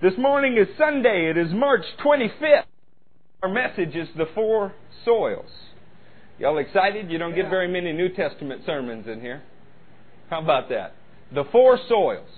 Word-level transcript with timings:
This 0.00 0.12
morning 0.16 0.56
is 0.56 0.68
Sunday. 0.78 1.28
It 1.28 1.36
is 1.36 1.52
March 1.52 1.82
25th. 2.04 2.62
Our 3.42 3.48
message 3.48 3.96
is 3.96 4.06
the 4.16 4.26
four 4.32 4.72
soils. 5.04 5.50
Y'all 6.38 6.58
excited? 6.58 7.10
You 7.10 7.18
don't 7.18 7.34
get 7.34 7.50
very 7.50 7.66
many 7.66 7.92
New 7.92 8.08
Testament 8.08 8.62
sermons 8.64 9.08
in 9.08 9.20
here. 9.20 9.42
How 10.30 10.40
about 10.40 10.68
that? 10.68 10.94
The 11.34 11.42
four 11.50 11.80
soils. 11.88 12.28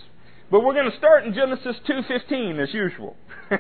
But 0.51 0.61
we're 0.61 0.73
going 0.73 0.91
to 0.91 0.97
start 0.97 1.27
in 1.27 1.35
Genesis 1.35 1.77
2:15 1.87 2.63
as 2.67 2.73
usual. 2.73 3.15
Have 3.51 3.59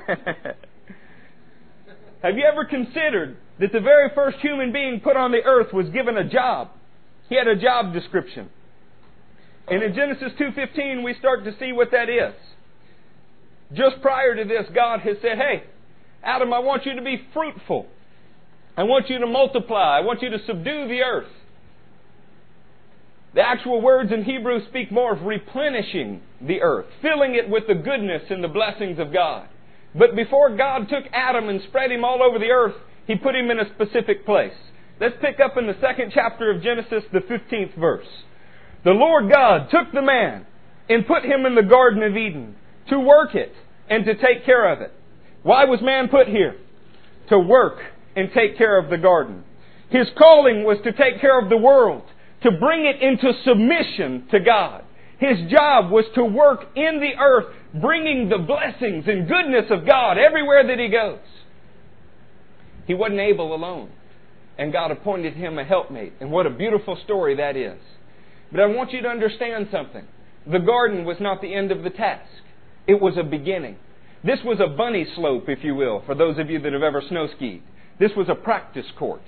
you 2.36 2.44
ever 2.50 2.64
considered 2.64 3.36
that 3.58 3.70
the 3.70 3.80
very 3.80 4.08
first 4.14 4.38
human 4.38 4.72
being 4.72 5.00
put 5.04 5.18
on 5.18 5.30
the 5.30 5.42
earth 5.44 5.74
was 5.74 5.90
given 5.90 6.16
a 6.16 6.24
job? 6.26 6.68
He 7.28 7.36
had 7.36 7.46
a 7.46 7.54
job 7.54 7.92
description. 7.92 8.48
And 9.68 9.82
in 9.82 9.94
Genesis 9.94 10.32
2:15 10.40 11.04
we 11.04 11.12
start 11.18 11.44
to 11.44 11.52
see 11.58 11.72
what 11.72 11.90
that 11.90 12.08
is. 12.08 12.32
Just 13.74 14.00
prior 14.02 14.34
to 14.34 14.44
this, 14.44 14.66
God 14.74 15.00
has 15.00 15.16
said, 15.22 15.36
Hey, 15.38 15.62
Adam, 16.22 16.52
I 16.52 16.58
want 16.58 16.86
you 16.86 16.94
to 16.96 17.02
be 17.02 17.20
fruitful. 17.32 17.86
I 18.76 18.82
want 18.84 19.08
you 19.08 19.18
to 19.18 19.26
multiply. 19.26 19.98
I 19.98 20.00
want 20.00 20.22
you 20.22 20.30
to 20.30 20.38
subdue 20.46 20.88
the 20.88 21.00
earth. 21.02 21.28
The 23.34 23.42
actual 23.42 23.80
words 23.80 24.12
in 24.12 24.24
Hebrew 24.24 24.66
speak 24.68 24.90
more 24.90 25.12
of 25.16 25.22
replenishing 25.24 26.20
the 26.44 26.62
earth, 26.62 26.86
filling 27.00 27.36
it 27.36 27.48
with 27.48 27.64
the 27.68 27.74
goodness 27.74 28.22
and 28.28 28.42
the 28.42 28.48
blessings 28.48 28.98
of 28.98 29.12
God. 29.12 29.46
But 29.94 30.16
before 30.16 30.56
God 30.56 30.88
took 30.88 31.04
Adam 31.12 31.48
and 31.48 31.60
spread 31.68 31.92
him 31.92 32.04
all 32.04 32.22
over 32.22 32.38
the 32.38 32.46
earth, 32.50 32.74
he 33.06 33.14
put 33.16 33.36
him 33.36 33.50
in 33.50 33.60
a 33.60 33.68
specific 33.74 34.24
place. 34.26 34.54
Let's 35.00 35.14
pick 35.20 35.38
up 35.38 35.56
in 35.56 35.66
the 35.66 35.76
second 35.80 36.10
chapter 36.12 36.50
of 36.50 36.62
Genesis, 36.62 37.04
the 37.12 37.20
15th 37.20 37.78
verse. 37.78 38.06
The 38.84 38.90
Lord 38.90 39.30
God 39.30 39.68
took 39.70 39.92
the 39.92 40.02
man 40.02 40.46
and 40.88 41.06
put 41.06 41.24
him 41.24 41.46
in 41.46 41.54
the 41.54 41.62
Garden 41.62 42.02
of 42.02 42.16
Eden 42.16 42.56
to 42.90 43.00
work 43.00 43.34
it 43.34 43.54
and 43.88 44.04
to 44.04 44.14
take 44.14 44.44
care 44.44 44.70
of 44.72 44.82
it. 44.82 44.92
Why 45.42 45.64
was 45.64 45.80
man 45.82 46.08
put 46.08 46.26
here? 46.28 46.56
To 47.30 47.38
work 47.38 47.78
and 48.14 48.28
take 48.34 48.58
care 48.58 48.78
of 48.78 48.90
the 48.90 48.98
garden. 48.98 49.44
His 49.88 50.06
calling 50.18 50.64
was 50.64 50.78
to 50.84 50.92
take 50.92 51.20
care 51.20 51.40
of 51.40 51.48
the 51.48 51.56
world, 51.56 52.02
to 52.42 52.50
bring 52.50 52.84
it 52.84 53.00
into 53.02 53.32
submission 53.44 54.26
to 54.30 54.40
God. 54.40 54.84
His 55.18 55.38
job 55.50 55.90
was 55.90 56.04
to 56.14 56.24
work 56.24 56.60
in 56.76 57.00
the 57.00 57.20
earth, 57.20 57.46
bringing 57.80 58.28
the 58.28 58.38
blessings 58.38 59.04
and 59.06 59.26
goodness 59.28 59.66
of 59.70 59.86
God 59.86 60.18
everywhere 60.18 60.66
that 60.66 60.78
he 60.78 60.88
goes. 60.88 61.18
He 62.86 62.94
wasn't 62.94 63.20
able 63.20 63.54
alone, 63.54 63.90
and 64.58 64.72
God 64.72 64.90
appointed 64.90 65.34
him 65.34 65.58
a 65.58 65.64
helpmate. 65.64 66.14
And 66.20 66.30
what 66.30 66.46
a 66.46 66.50
beautiful 66.50 66.98
story 67.04 67.36
that 67.36 67.56
is. 67.56 67.78
But 68.50 68.60
I 68.60 68.66
want 68.66 68.92
you 68.92 69.02
to 69.02 69.08
understand 69.08 69.68
something. 69.70 70.04
The 70.50 70.58
garden 70.58 71.04
was 71.04 71.18
not 71.20 71.40
the 71.42 71.54
end 71.54 71.70
of 71.70 71.82
the 71.84 71.90
task. 71.90 72.28
It 72.86 73.00
was 73.00 73.14
a 73.18 73.22
beginning. 73.22 73.76
This 74.24 74.38
was 74.44 74.58
a 74.60 74.68
bunny 74.68 75.06
slope, 75.16 75.44
if 75.48 75.60
you 75.64 75.74
will, 75.74 76.02
for 76.04 76.14
those 76.14 76.38
of 76.38 76.50
you 76.50 76.60
that 76.60 76.72
have 76.72 76.82
ever 76.82 77.02
snow 77.08 77.26
skied. 77.36 77.62
This 77.98 78.10
was 78.16 78.28
a 78.28 78.34
practice 78.34 78.86
court. 78.98 79.22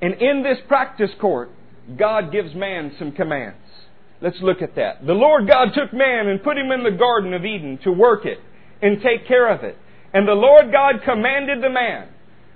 And 0.00 0.14
in 0.14 0.42
this 0.42 0.58
practice 0.66 1.10
court, 1.20 1.50
God 1.96 2.32
gives 2.32 2.54
man 2.54 2.92
some 2.98 3.12
commands. 3.12 3.56
Let's 4.20 4.40
look 4.40 4.62
at 4.62 4.76
that. 4.76 5.06
The 5.06 5.14
Lord 5.14 5.48
God 5.48 5.68
took 5.74 5.92
man 5.92 6.28
and 6.28 6.42
put 6.42 6.56
him 6.56 6.70
in 6.70 6.84
the 6.84 6.92
Garden 6.96 7.34
of 7.34 7.44
Eden 7.44 7.78
to 7.84 7.92
work 7.92 8.24
it 8.24 8.38
and 8.80 8.98
take 9.02 9.26
care 9.26 9.48
of 9.52 9.62
it. 9.64 9.76
And 10.14 10.28
the 10.28 10.32
Lord 10.34 10.70
God 10.72 11.02
commanded 11.04 11.62
the 11.62 11.70
man. 11.70 12.08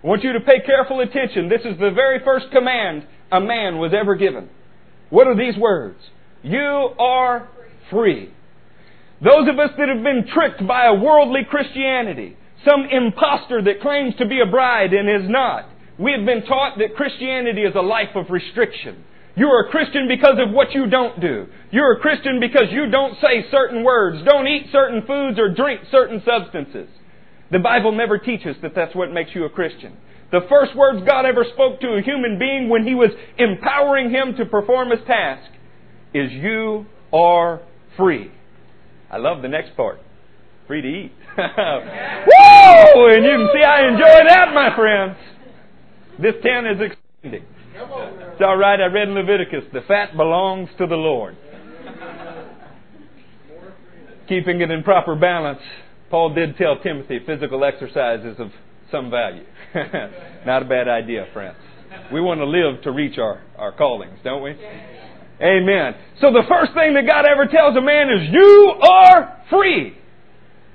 I 0.03 0.07
want 0.07 0.23
you 0.23 0.33
to 0.35 0.41
pay 0.41 0.61
careful 0.65 1.01
attention. 1.01 1.49
This 1.49 1.63
is 1.65 1.79
the 1.81 1.91
very 1.91 2.21
first 2.25 2.51
command 2.53 3.05
a 3.33 3.41
man 3.41 3.79
was 3.79 3.93
ever 3.99 4.15
given. 4.15 4.49
What 5.11 5.27
are 5.27 5.37
these 5.37 5.57
words? 5.61 5.99
You 6.43 6.61
are 6.99 7.49
free 7.91 8.31
those 9.23 9.49
of 9.49 9.59
us 9.59 9.71
that 9.79 9.89
have 9.89 10.03
been 10.03 10.27
tricked 10.33 10.67
by 10.67 10.87
a 10.87 10.95
worldly 10.95 11.45
Christianity, 11.49 12.37
some 12.65 12.85
impostor 12.91 13.63
that 13.63 13.81
claims 13.81 14.15
to 14.17 14.27
be 14.27 14.41
a 14.41 14.47
bride 14.51 14.93
and 14.93 15.09
is 15.09 15.29
not, 15.31 15.67
we 15.99 16.13
have 16.13 16.27
been 16.27 16.45
taught 16.45 16.79
that 16.79 16.97
Christianity 16.97 17.63
is 17.63 17.75
a 17.75 17.81
life 17.81 18.15
of 18.15 18.29
restriction. 18.31 19.05
You're 19.35 19.67
a 19.67 19.71
Christian 19.71 20.09
because 20.09 20.37
of 20.39 20.53
what 20.53 20.73
you 20.73 20.87
don't 20.89 21.19
do. 21.21 21.47
You're 21.71 21.93
a 21.93 22.01
Christian 22.01 22.41
because 22.41 22.69
you 22.71 22.91
don't 22.91 23.15
say 23.21 23.47
certain 23.51 23.85
words, 23.85 24.23
don't 24.25 24.47
eat 24.47 24.67
certain 24.73 25.03
foods, 25.07 25.39
or 25.39 25.51
drink 25.53 25.83
certain 25.91 26.23
substances. 26.25 26.89
The 27.51 27.59
Bible 27.59 27.93
never 27.93 28.19
teaches 28.19 28.57
that 28.63 28.75
that's 28.75 28.95
what 28.95 29.13
makes 29.13 29.31
you 29.35 29.45
a 29.45 29.51
Christian. 29.51 29.97
The 30.33 30.41
first 30.49 30.75
words 30.77 31.07
God 31.09 31.25
ever 31.25 31.45
spoke 31.55 31.81
to 31.81 31.89
a 31.95 32.03
human 32.03 32.39
being 32.39 32.69
when 32.69 32.87
He 32.87 32.95
was 32.95 33.11
empowering 33.39 34.11
him 34.11 34.35
to 34.37 34.45
perform 34.45 34.91
His 34.91 35.01
task 35.07 35.49
is, 36.13 36.33
You 36.33 36.87
are 37.13 37.61
free. 37.97 38.33
I 39.17 39.19
love 39.19 39.41
the 39.41 39.49
next 39.49 39.75
part. 39.79 39.99
Free 40.67 40.83
to 40.83 40.89
eat. 40.89 41.13
Woo! 41.39 43.09
And 43.13 43.25
you 43.25 43.31
can 43.33 43.49
see 43.55 43.63
I 43.63 43.89
enjoy 43.89 44.29
that, 44.29 44.51
my 44.55 44.77
friends. 44.77 45.17
This 46.21 46.35
town 46.45 46.67
is 46.67 46.79
expanding. 46.83 47.45
It's 47.75 48.43
all 48.43 48.57
right. 48.59 48.79
I 48.79 48.85
read 48.87 49.09
in 49.09 49.15
Leviticus, 49.15 49.65
the 49.73 49.81
fat 49.89 50.15
belongs 50.19 50.69
to 50.77 50.87
the 50.87 50.97
Lord. 50.97 51.37
Keeping 54.29 54.61
it 54.61 54.71
in 54.71 54.83
proper 54.83 55.15
balance. 55.15 55.61
Paul 56.11 56.35
did 56.35 56.59
tell 56.59 56.79
Timothy 56.83 57.19
physical 57.25 57.65
exercise 57.65 58.21
is 58.23 58.39
of 58.39 58.49
some 58.93 59.11
value. 59.11 59.45
Not 60.45 60.61
a 60.61 60.65
bad 60.67 60.89
idea, 60.89 61.25
friends. 61.33 61.57
We 62.13 62.21
want 62.21 62.41
to 62.41 62.45
live 62.45 62.83
to 62.83 62.91
reach 62.91 63.17
our, 63.19 63.43
our 63.57 63.73
callings, 63.73 64.19
don't 64.23 64.43
we? 64.43 64.57
Amen. 65.41 65.95
So 66.21 66.33
the 66.33 66.43
first 66.49 66.73
thing 66.73 66.95
that 66.95 67.07
God 67.07 67.27
ever 67.31 67.45
tells 67.47 67.77
a 67.77 67.81
man 67.83 68.09
is, 68.09 68.29
You 68.33 68.73
are 68.81 69.43
free. 69.51 69.93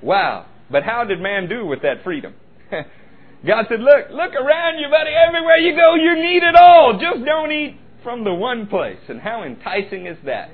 Wow. 0.04 0.46
But 0.70 0.84
how 0.84 1.04
did 1.04 1.20
man 1.20 1.50
do 1.50 1.66
with 1.66 1.82
that 1.82 2.04
freedom? 2.04 2.36
God 3.48 3.66
said, 3.70 3.80
Look, 3.80 4.10
look 4.12 4.34
around 4.36 4.78
you, 4.78 4.86
buddy. 4.90 5.10
Everywhere 5.12 5.58
you 5.58 5.76
go, 5.76 5.96
you 5.96 6.16
need 6.16 6.44
it 6.44 6.56
all. 6.56 7.00
Just 7.02 7.26
don't 7.26 7.52
eat 7.52 7.78
from 8.04 8.24
the 8.24 8.34
one 8.34 8.68
place. 8.68 9.00
And 9.10 9.20
how 9.20 9.44
enticing 9.44 10.06
is 10.06 10.18
that? 10.26 10.52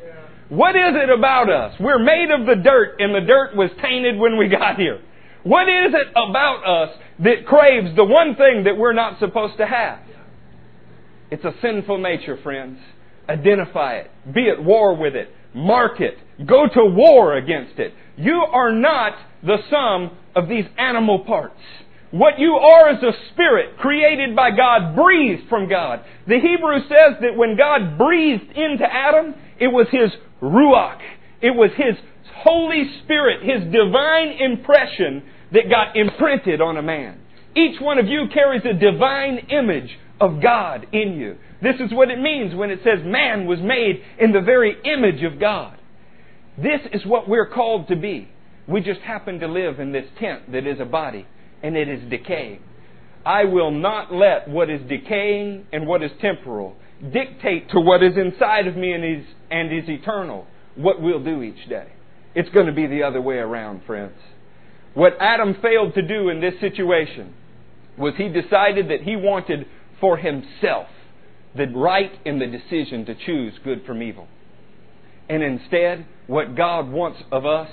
What 0.49 0.75
is 0.77 0.95
it 0.95 1.09
about 1.09 1.49
us? 1.49 1.73
We're 1.77 1.99
made 1.99 2.31
of 2.31 2.45
the 2.47 2.55
dirt, 2.63 3.01
and 3.01 3.13
the 3.13 3.27
dirt 3.27 3.57
was 3.57 3.69
tainted 3.83 4.17
when 4.17 4.37
we 4.37 4.47
got 4.47 4.77
here. 4.77 5.01
What 5.43 5.63
is 5.63 5.93
it 5.93 6.07
about 6.11 6.63
us 6.65 6.95
that 7.19 7.45
craves 7.45 7.93
the 7.95 8.05
one 8.05 8.35
thing 8.35 8.63
that 8.65 8.77
we're 8.77 8.93
not 8.93 9.19
supposed 9.19 9.57
to 9.57 9.65
have? 9.67 9.99
It's 11.29 11.43
a 11.43 11.51
sinful 11.61 11.97
nature, 11.97 12.37
friends. 12.41 12.79
Identify 13.29 13.95
it. 13.95 14.11
Be 14.33 14.49
at 14.49 14.63
war 14.63 14.95
with 14.95 15.15
it. 15.15 15.29
Mark 15.53 15.99
it. 15.99 16.15
Go 16.45 16.65
to 16.71 16.85
war 16.85 17.35
against 17.35 17.77
it. 17.79 17.93
You 18.15 18.45
are 18.49 18.71
not 18.71 19.13
the 19.43 19.57
sum 19.69 20.15
of 20.35 20.47
these 20.47 20.65
animal 20.77 21.19
parts. 21.19 21.59
What 22.11 22.39
you 22.39 22.51
are 22.53 22.91
is 22.93 23.03
a 23.03 23.11
spirit 23.33 23.77
created 23.79 24.33
by 24.35 24.51
God, 24.51 24.95
breathed 24.95 25.49
from 25.49 25.67
God. 25.69 26.01
The 26.25 26.39
Hebrew 26.39 26.79
says 26.83 27.21
that 27.21 27.35
when 27.35 27.57
God 27.57 27.97
breathed 27.97 28.49
into 28.55 28.85
Adam, 28.89 29.35
it 29.59 29.67
was 29.67 29.87
his 29.91 30.09
ruach. 30.41 30.99
It 31.41 31.51
was 31.51 31.71
his 31.75 31.95
Holy 32.37 32.83
Spirit, 33.03 33.43
his 33.43 33.63
divine 33.71 34.37
impression 34.39 35.23
that 35.51 35.69
got 35.69 35.97
imprinted 35.97 36.61
on 36.61 36.77
a 36.77 36.81
man. 36.81 37.19
Each 37.55 37.81
one 37.81 37.97
of 37.97 38.07
you 38.07 38.27
carries 38.33 38.61
a 38.63 38.73
divine 38.73 39.39
image 39.49 39.89
of 40.21 40.41
God 40.41 40.85
in 40.93 41.13
you. 41.13 41.35
This 41.61 41.75
is 41.79 41.91
what 41.91 42.09
it 42.11 42.19
means 42.19 42.53
when 42.53 42.69
it 42.69 42.81
says 42.83 42.99
man 43.03 43.45
was 43.47 43.59
made 43.59 44.03
in 44.19 44.31
the 44.31 44.41
very 44.41 44.75
image 44.83 45.23
of 45.23 45.39
God. 45.39 45.77
This 46.57 46.81
is 46.93 47.05
what 47.05 47.27
we're 47.27 47.47
called 47.49 47.87
to 47.87 47.95
be. 47.95 48.27
We 48.67 48.81
just 48.81 48.99
happen 49.01 49.39
to 49.39 49.47
live 49.47 49.79
in 49.79 49.91
this 49.91 50.05
tent 50.19 50.51
that 50.51 50.67
is 50.67 50.79
a 50.79 50.85
body, 50.85 51.25
and 51.63 51.75
it 51.75 51.87
is 51.87 52.01
decaying. 52.09 52.59
I 53.25 53.45
will 53.45 53.71
not 53.71 54.13
let 54.13 54.47
what 54.47 54.69
is 54.69 54.81
decaying 54.87 55.67
and 55.73 55.87
what 55.87 56.03
is 56.03 56.11
temporal 56.21 56.75
dictate 57.11 57.69
to 57.71 57.79
what 57.79 58.03
is 58.03 58.15
inside 58.17 58.67
of 58.67 58.75
me 58.75 58.91
and 58.91 59.03
is, 59.03 59.25
and 59.51 59.71
is 59.73 59.87
eternal 59.89 60.47
what 60.75 61.01
we'll 61.01 61.23
do 61.23 61.41
each 61.41 61.67
day. 61.69 61.87
It's 62.35 62.49
going 62.49 62.67
to 62.67 62.71
be 62.71 62.85
the 62.85 63.03
other 63.03 63.21
way 63.21 63.35
around, 63.37 63.81
friends. 63.87 64.13
What 64.93 65.13
Adam 65.19 65.55
failed 65.61 65.95
to 65.95 66.01
do 66.01 66.29
in 66.29 66.39
this 66.39 66.59
situation 66.59 67.33
was 67.97 68.13
he 68.17 68.29
decided 68.29 68.89
that 68.89 69.01
he 69.01 69.15
wanted 69.15 69.65
for 69.99 70.17
himself 70.17 70.87
the 71.57 71.65
right 71.67 72.11
in 72.23 72.39
the 72.39 72.45
decision 72.45 73.05
to 73.05 73.15
choose 73.25 73.53
good 73.63 73.83
from 73.85 74.01
evil. 74.01 74.27
And 75.27 75.43
instead, 75.43 76.05
what 76.27 76.55
God 76.55 76.87
wants 76.89 77.19
of 77.31 77.45
us 77.45 77.69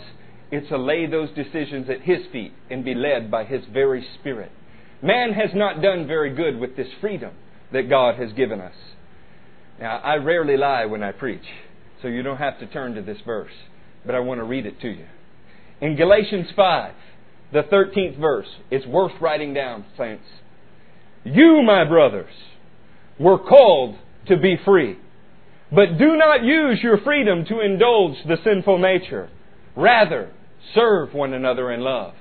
is 0.50 0.68
to 0.68 0.78
lay 0.78 1.06
those 1.06 1.28
decisions 1.30 1.88
at 1.88 2.00
His 2.00 2.18
feet 2.32 2.52
and 2.70 2.84
be 2.84 2.94
led 2.94 3.30
by 3.30 3.44
His 3.44 3.62
very 3.72 4.04
Spirit. 4.20 4.50
Man 5.02 5.32
has 5.32 5.50
not 5.54 5.80
done 5.82 6.06
very 6.06 6.34
good 6.34 6.58
with 6.58 6.76
this 6.76 6.88
freedom 7.00 7.32
that 7.72 7.88
God 7.88 8.18
has 8.18 8.32
given 8.32 8.60
us. 8.60 8.72
Now, 9.78 9.98
I 9.98 10.14
rarely 10.16 10.56
lie 10.56 10.86
when 10.86 11.02
I 11.02 11.12
preach, 11.12 11.44
so 12.02 12.08
you 12.08 12.22
don't 12.22 12.36
have 12.38 12.58
to 12.60 12.66
turn 12.66 12.94
to 12.94 13.02
this 13.02 13.18
verse, 13.24 13.52
but 14.06 14.14
I 14.14 14.20
want 14.20 14.38
to 14.40 14.44
read 14.44 14.66
it 14.66 14.80
to 14.80 14.88
you. 14.88 15.04
In 15.80 15.96
Galatians 15.96 16.48
5, 16.56 16.94
the 17.52 17.62
13th 17.62 18.18
verse, 18.20 18.46
it's 18.70 18.86
worth 18.86 19.12
writing 19.20 19.52
down, 19.52 19.84
saints. 19.98 20.24
You, 21.24 21.62
my 21.66 21.84
brothers, 21.84 22.32
we're 23.18 23.38
called 23.38 23.96
to 24.28 24.36
be 24.36 24.56
free. 24.64 24.98
But 25.70 25.98
do 25.98 26.16
not 26.16 26.42
use 26.42 26.80
your 26.82 26.98
freedom 26.98 27.44
to 27.46 27.60
indulge 27.60 28.16
the 28.26 28.36
sinful 28.44 28.78
nature. 28.78 29.28
Rather, 29.76 30.30
serve 30.74 31.12
one 31.14 31.32
another 31.32 31.72
in 31.72 31.80
love. 31.80 32.14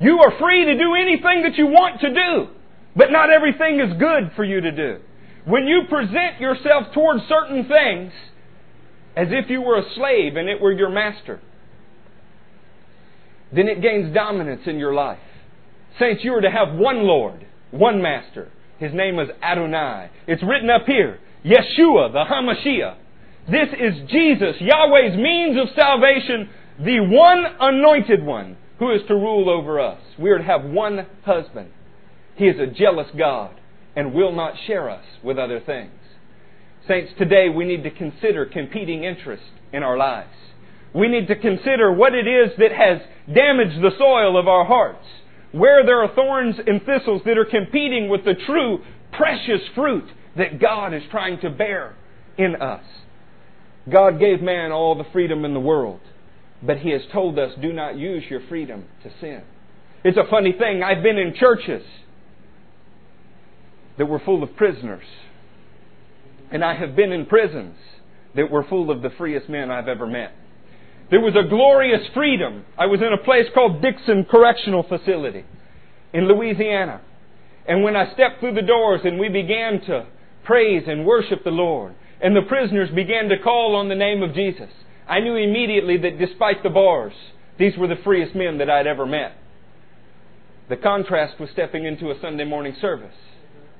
You 0.00 0.18
are 0.18 0.38
free 0.38 0.64
to 0.64 0.74
do 0.78 0.94
anything 0.94 1.42
that 1.42 1.56
you 1.56 1.66
want 1.66 2.00
to 2.00 2.10
do, 2.12 2.48
but 2.94 3.10
not 3.10 3.30
everything 3.30 3.80
is 3.80 3.98
good 3.98 4.32
for 4.36 4.44
you 4.44 4.60
to 4.60 4.70
do. 4.72 4.98
When 5.44 5.64
you 5.66 5.82
present 5.88 6.40
yourself 6.40 6.92
towards 6.94 7.22
certain 7.28 7.66
things 7.68 8.12
as 9.16 9.28
if 9.30 9.50
you 9.50 9.60
were 9.62 9.78
a 9.78 9.94
slave 9.96 10.36
and 10.36 10.48
it 10.48 10.60
were 10.60 10.72
your 10.72 10.90
master, 10.90 11.40
then 13.52 13.66
it 13.66 13.80
gains 13.82 14.14
dominance 14.14 14.62
in 14.66 14.78
your 14.78 14.94
life. 14.94 15.18
Saints, 15.98 16.22
you 16.22 16.32
are 16.34 16.42
to 16.42 16.50
have 16.50 16.74
one 16.74 17.02
Lord, 17.04 17.46
one 17.70 18.00
Master. 18.00 18.50
His 18.78 18.92
name 18.94 19.16
was 19.16 19.28
Adonai. 19.42 20.08
It's 20.26 20.42
written 20.42 20.70
up 20.70 20.86
here. 20.86 21.18
Yeshua, 21.44 22.12
the 22.12 22.24
Hamashiach. 22.30 22.96
This 23.50 23.68
is 23.72 24.08
Jesus, 24.10 24.56
Yahweh's 24.60 25.16
means 25.16 25.58
of 25.58 25.68
salvation, 25.74 26.50
the 26.78 27.00
one 27.00 27.44
anointed 27.60 28.22
one 28.22 28.56
who 28.78 28.92
is 28.94 29.00
to 29.08 29.14
rule 29.14 29.48
over 29.48 29.80
us. 29.80 30.00
We 30.18 30.30
are 30.30 30.38
to 30.38 30.44
have 30.44 30.64
one 30.64 31.06
husband. 31.24 31.70
He 32.36 32.44
is 32.46 32.56
a 32.60 32.66
jealous 32.72 33.08
God 33.16 33.50
and 33.96 34.12
will 34.12 34.32
not 34.34 34.54
share 34.66 34.90
us 34.90 35.04
with 35.24 35.38
other 35.38 35.60
things. 35.64 35.92
Saints, 36.86 37.10
today 37.18 37.48
we 37.48 37.64
need 37.64 37.82
to 37.84 37.90
consider 37.90 38.44
competing 38.44 39.04
interests 39.04 39.46
in 39.72 39.82
our 39.82 39.96
lives. 39.96 40.30
We 40.94 41.08
need 41.08 41.26
to 41.28 41.34
consider 41.36 41.90
what 41.92 42.14
it 42.14 42.26
is 42.26 42.52
that 42.58 42.72
has 42.72 43.00
damaged 43.34 43.82
the 43.82 43.92
soil 43.98 44.38
of 44.38 44.46
our 44.46 44.64
hearts 44.66 45.04
where 45.52 45.84
there 45.84 46.02
are 46.02 46.14
thorns 46.14 46.56
and 46.66 46.80
thistles 46.84 47.22
that 47.24 47.38
are 47.38 47.44
competing 47.46 48.08
with 48.08 48.24
the 48.24 48.34
true 48.46 48.78
precious 49.12 49.60
fruit 49.74 50.04
that 50.36 50.60
God 50.60 50.92
is 50.92 51.02
trying 51.10 51.40
to 51.40 51.50
bear 51.50 51.96
in 52.36 52.56
us. 52.56 52.82
God 53.90 54.20
gave 54.20 54.42
man 54.42 54.70
all 54.72 54.94
the 54.98 55.06
freedom 55.12 55.44
in 55.44 55.54
the 55.54 55.60
world, 55.60 56.00
but 56.62 56.78
He 56.78 56.90
has 56.90 57.00
told 57.12 57.38
us 57.38 57.52
do 57.60 57.72
not 57.72 57.96
use 57.96 58.24
your 58.28 58.46
freedom 58.48 58.84
to 59.02 59.10
sin. 59.20 59.42
It's 60.04 60.18
a 60.18 60.28
funny 60.28 60.52
thing. 60.56 60.82
I've 60.82 61.02
been 61.02 61.16
in 61.16 61.34
churches 61.38 61.82
that 63.96 64.06
were 64.06 64.20
full 64.20 64.42
of 64.42 64.54
prisoners, 64.54 65.06
and 66.52 66.62
I 66.62 66.76
have 66.78 66.94
been 66.94 67.10
in 67.10 67.26
prisons 67.26 67.76
that 68.36 68.50
were 68.50 68.62
full 68.68 68.90
of 68.90 69.00
the 69.00 69.10
freest 69.16 69.48
men 69.48 69.70
I've 69.70 69.88
ever 69.88 70.06
met. 70.06 70.32
There 71.10 71.20
was 71.20 71.34
a 71.36 71.42
glorious 71.48 72.02
freedom. 72.12 72.64
I 72.76 72.86
was 72.86 73.00
in 73.00 73.12
a 73.12 73.18
place 73.24 73.46
called 73.54 73.80
Dixon 73.80 74.24
Correctional 74.30 74.82
Facility 74.82 75.44
in 76.12 76.28
Louisiana. 76.28 77.00
And 77.66 77.82
when 77.82 77.96
I 77.96 78.12
stepped 78.12 78.40
through 78.40 78.54
the 78.54 78.62
doors 78.62 79.00
and 79.04 79.18
we 79.18 79.28
began 79.28 79.80
to 79.86 80.06
praise 80.44 80.84
and 80.86 81.06
worship 81.06 81.44
the 81.44 81.50
Lord, 81.50 81.94
and 82.22 82.36
the 82.36 82.42
prisoners 82.46 82.90
began 82.94 83.28
to 83.28 83.38
call 83.42 83.74
on 83.76 83.88
the 83.88 83.94
name 83.94 84.22
of 84.22 84.34
Jesus, 84.34 84.70
I 85.08 85.20
knew 85.20 85.36
immediately 85.36 85.96
that 85.98 86.18
despite 86.18 86.62
the 86.62 86.70
bars, 86.70 87.14
these 87.58 87.72
were 87.78 87.86
the 87.88 88.00
freest 88.04 88.34
men 88.34 88.58
that 88.58 88.68
I'd 88.68 88.86
ever 88.86 89.06
met. 89.06 89.32
The 90.68 90.76
contrast 90.76 91.40
was 91.40 91.48
stepping 91.52 91.86
into 91.86 92.10
a 92.10 92.20
Sunday 92.20 92.44
morning 92.44 92.76
service 92.78 93.14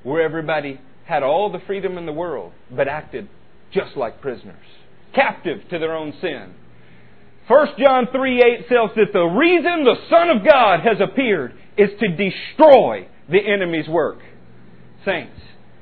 where 0.01 0.23
everybody 0.23 0.79
had 1.05 1.21
all 1.21 1.51
the 1.51 1.59
freedom 1.65 1.97
in 1.97 2.07
the 2.07 2.11
world 2.11 2.51
but 2.71 2.87
acted 2.87 3.27
just 3.71 3.95
like 3.95 4.19
prisoners, 4.21 4.65
captive 5.13 5.59
to 5.69 5.77
their 5.77 5.95
own 5.95 6.11
sin 6.19 6.55
1 7.49 7.67
John 7.79 8.05
3 8.15 8.43
8 8.61 8.65
says 8.69 8.89
that 8.95 9.11
the 9.11 9.23
reason 9.23 9.83
the 9.83 9.95
Son 10.07 10.29
of 10.29 10.45
God 10.45 10.81
has 10.81 10.97
appeared 11.01 11.51
is 11.79 11.89
to 11.99 12.07
destroy 12.09 13.07
the 13.27 13.39
enemy's 13.39 13.87
work. 13.87 14.19
Saints, 15.03 15.33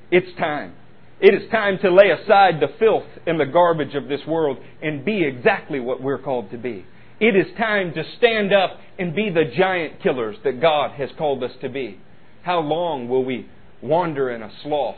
it's 0.10 0.34
time. 0.40 0.72
It 1.20 1.34
is 1.34 1.50
time 1.52 1.78
to 1.82 1.90
lay 1.92 2.10
aside 2.12 2.62
the 2.62 2.70
filth 2.80 3.04
and 3.26 3.38
the 3.38 3.46
garbage 3.46 3.96
of 3.96 4.08
this 4.08 4.22
world 4.26 4.60
and 4.82 5.04
be 5.04 5.26
exactly 5.26 5.82
what 5.82 6.02
we're 6.02 6.20
called 6.24 6.52
to 6.52 6.58
be. 6.58 6.86
It 7.20 7.36
is 7.36 7.48
time 7.58 7.94
to 7.96 8.04
stand 8.18 8.54
up 8.54 8.78
and 8.98 9.14
be 9.14 9.30
the 9.30 9.52
giant 9.58 10.02
killers 10.02 10.38
that 10.46 10.62
God 10.62 10.92
has 10.92 11.10
called 11.18 11.44
us 11.44 11.52
to 11.60 11.68
be. 11.68 12.00
How 12.44 12.62
long 12.62 13.10
will 13.10 13.26
we 13.26 13.46
wander 13.82 14.30
in 14.30 14.42
a 14.42 14.52
slough 14.64 14.96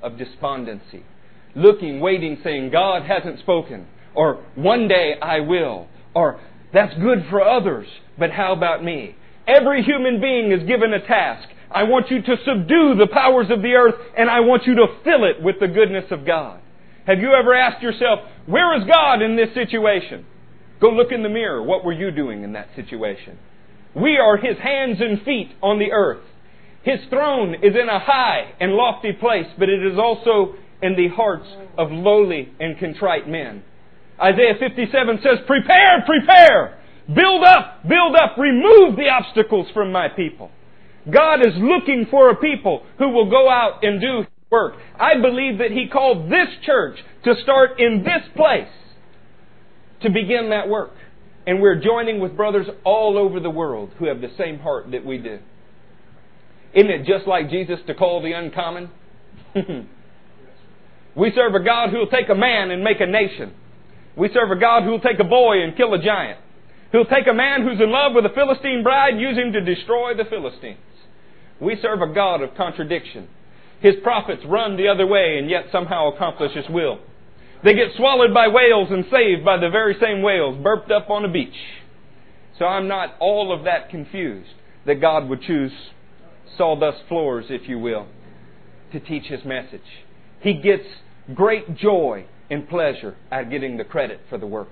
of 0.00 0.16
despondency, 0.16 1.02
looking, 1.56 1.98
waiting, 1.98 2.38
saying, 2.44 2.70
God 2.70 3.02
hasn't 3.02 3.40
spoken, 3.40 3.88
or 4.14 4.44
one 4.54 4.86
day 4.86 5.14
I 5.20 5.40
will? 5.40 5.88
Or, 6.14 6.40
that's 6.72 6.94
good 6.94 7.24
for 7.28 7.42
others, 7.42 7.86
but 8.18 8.30
how 8.30 8.52
about 8.52 8.82
me? 8.84 9.16
Every 9.46 9.82
human 9.82 10.20
being 10.20 10.52
is 10.52 10.62
given 10.66 10.92
a 10.94 11.04
task. 11.04 11.48
I 11.70 11.82
want 11.84 12.10
you 12.10 12.22
to 12.22 12.36
subdue 12.46 12.94
the 12.94 13.08
powers 13.12 13.48
of 13.50 13.60
the 13.62 13.74
earth, 13.74 13.96
and 14.16 14.30
I 14.30 14.40
want 14.40 14.66
you 14.66 14.74
to 14.76 14.86
fill 15.02 15.24
it 15.24 15.42
with 15.42 15.56
the 15.60 15.68
goodness 15.68 16.04
of 16.10 16.24
God. 16.24 16.60
Have 17.06 17.18
you 17.20 17.34
ever 17.34 17.52
asked 17.54 17.82
yourself, 17.82 18.20
where 18.46 18.76
is 18.78 18.84
God 18.86 19.20
in 19.22 19.36
this 19.36 19.52
situation? 19.54 20.24
Go 20.80 20.90
look 20.90 21.12
in 21.12 21.22
the 21.22 21.28
mirror. 21.28 21.62
What 21.62 21.84
were 21.84 21.92
you 21.92 22.10
doing 22.10 22.44
in 22.44 22.52
that 22.52 22.68
situation? 22.76 23.38
We 23.94 24.16
are 24.16 24.36
His 24.36 24.56
hands 24.58 24.98
and 25.00 25.22
feet 25.22 25.50
on 25.62 25.78
the 25.78 25.92
earth. 25.92 26.22
His 26.82 27.00
throne 27.10 27.54
is 27.62 27.74
in 27.74 27.88
a 27.88 27.98
high 27.98 28.52
and 28.60 28.72
lofty 28.72 29.12
place, 29.12 29.46
but 29.58 29.68
it 29.68 29.84
is 29.84 29.98
also 29.98 30.54
in 30.82 30.96
the 30.96 31.08
hearts 31.08 31.46
of 31.78 31.90
lowly 31.92 32.50
and 32.60 32.78
contrite 32.78 33.28
men. 33.28 33.62
Isaiah 34.24 34.54
57 34.58 35.18
says, 35.22 35.38
prepare, 35.46 36.02
prepare! 36.06 36.78
Build 37.14 37.44
up, 37.46 37.82
build 37.86 38.16
up, 38.16 38.38
remove 38.38 38.96
the 38.96 39.08
obstacles 39.12 39.66
from 39.74 39.92
my 39.92 40.08
people. 40.08 40.50
God 41.10 41.40
is 41.46 41.52
looking 41.58 42.06
for 42.10 42.30
a 42.30 42.36
people 42.36 42.84
who 42.98 43.10
will 43.10 43.28
go 43.28 43.50
out 43.50 43.80
and 43.82 44.00
do 44.00 44.22
work. 44.50 44.76
I 44.98 45.20
believe 45.20 45.58
that 45.58 45.70
He 45.70 45.88
called 45.92 46.30
this 46.30 46.48
church 46.64 46.96
to 47.24 47.34
start 47.42 47.78
in 47.78 48.02
this 48.02 48.22
place 48.34 48.72
to 50.00 50.08
begin 50.10 50.48
that 50.50 50.68
work. 50.70 50.92
And 51.46 51.60
we're 51.60 51.78
joining 51.78 52.20
with 52.20 52.34
brothers 52.34 52.66
all 52.84 53.18
over 53.18 53.38
the 53.38 53.50
world 53.50 53.90
who 53.98 54.06
have 54.08 54.22
the 54.22 54.32
same 54.38 54.58
heart 54.60 54.90
that 54.92 55.04
we 55.04 55.18
do. 55.18 55.40
Isn't 56.72 56.90
it 56.90 57.04
just 57.06 57.26
like 57.26 57.50
Jesus 57.50 57.78
to 57.88 57.94
call 57.94 58.22
the 58.22 58.32
uncommon? 58.32 58.90
we 61.14 61.32
serve 61.34 61.54
a 61.54 61.62
God 61.62 61.90
who 61.90 61.98
will 61.98 62.08
take 62.10 62.30
a 62.30 62.34
man 62.34 62.70
and 62.70 62.82
make 62.82 63.00
a 63.02 63.06
nation. 63.06 63.52
We 64.16 64.28
serve 64.32 64.50
a 64.50 64.56
God 64.60 64.84
who 64.84 64.90
will 64.90 65.00
take 65.00 65.18
a 65.18 65.24
boy 65.24 65.62
and 65.62 65.76
kill 65.76 65.92
a 65.94 66.02
giant. 66.02 66.38
He'll 66.92 67.04
take 67.04 67.26
a 67.28 67.34
man 67.34 67.62
who's 67.62 67.80
in 67.80 67.90
love 67.90 68.12
with 68.14 68.24
a 68.24 68.28
Philistine 68.34 68.84
bride, 68.84 69.18
use 69.18 69.36
him 69.36 69.52
to 69.52 69.60
destroy 69.60 70.14
the 70.16 70.24
Philistines. 70.24 70.78
We 71.60 71.76
serve 71.80 72.02
a 72.02 72.12
God 72.14 72.40
of 72.42 72.54
contradiction. 72.56 73.28
His 73.80 73.94
prophets 74.02 74.42
run 74.46 74.76
the 74.76 74.88
other 74.88 75.06
way 75.06 75.36
and 75.38 75.50
yet 75.50 75.64
somehow 75.72 76.12
accomplish 76.12 76.52
His 76.52 76.66
will. 76.70 76.98
They 77.64 77.74
get 77.74 77.88
swallowed 77.96 78.32
by 78.32 78.48
whales 78.48 78.88
and 78.90 79.04
saved 79.10 79.44
by 79.44 79.56
the 79.58 79.70
very 79.70 79.96
same 80.00 80.22
whales 80.22 80.56
burped 80.62 80.90
up 80.90 81.10
on 81.10 81.24
a 81.24 81.28
beach. 81.30 81.54
So 82.58 82.64
I'm 82.66 82.86
not 82.88 83.16
all 83.18 83.52
of 83.52 83.64
that 83.64 83.90
confused 83.90 84.50
that 84.86 85.00
God 85.00 85.28
would 85.28 85.42
choose 85.42 85.72
sawdust 86.56 86.98
floors, 87.08 87.46
if 87.50 87.68
you 87.68 87.78
will, 87.78 88.06
to 88.92 89.00
teach 89.00 89.24
His 89.24 89.44
message. 89.44 89.80
He 90.40 90.54
gets 90.54 90.84
great 91.34 91.76
joy 91.76 92.26
and 92.50 92.68
pleasure 92.68 93.16
at 93.30 93.50
getting 93.50 93.76
the 93.76 93.84
credit 93.84 94.20
for 94.28 94.38
the 94.38 94.46
work. 94.46 94.68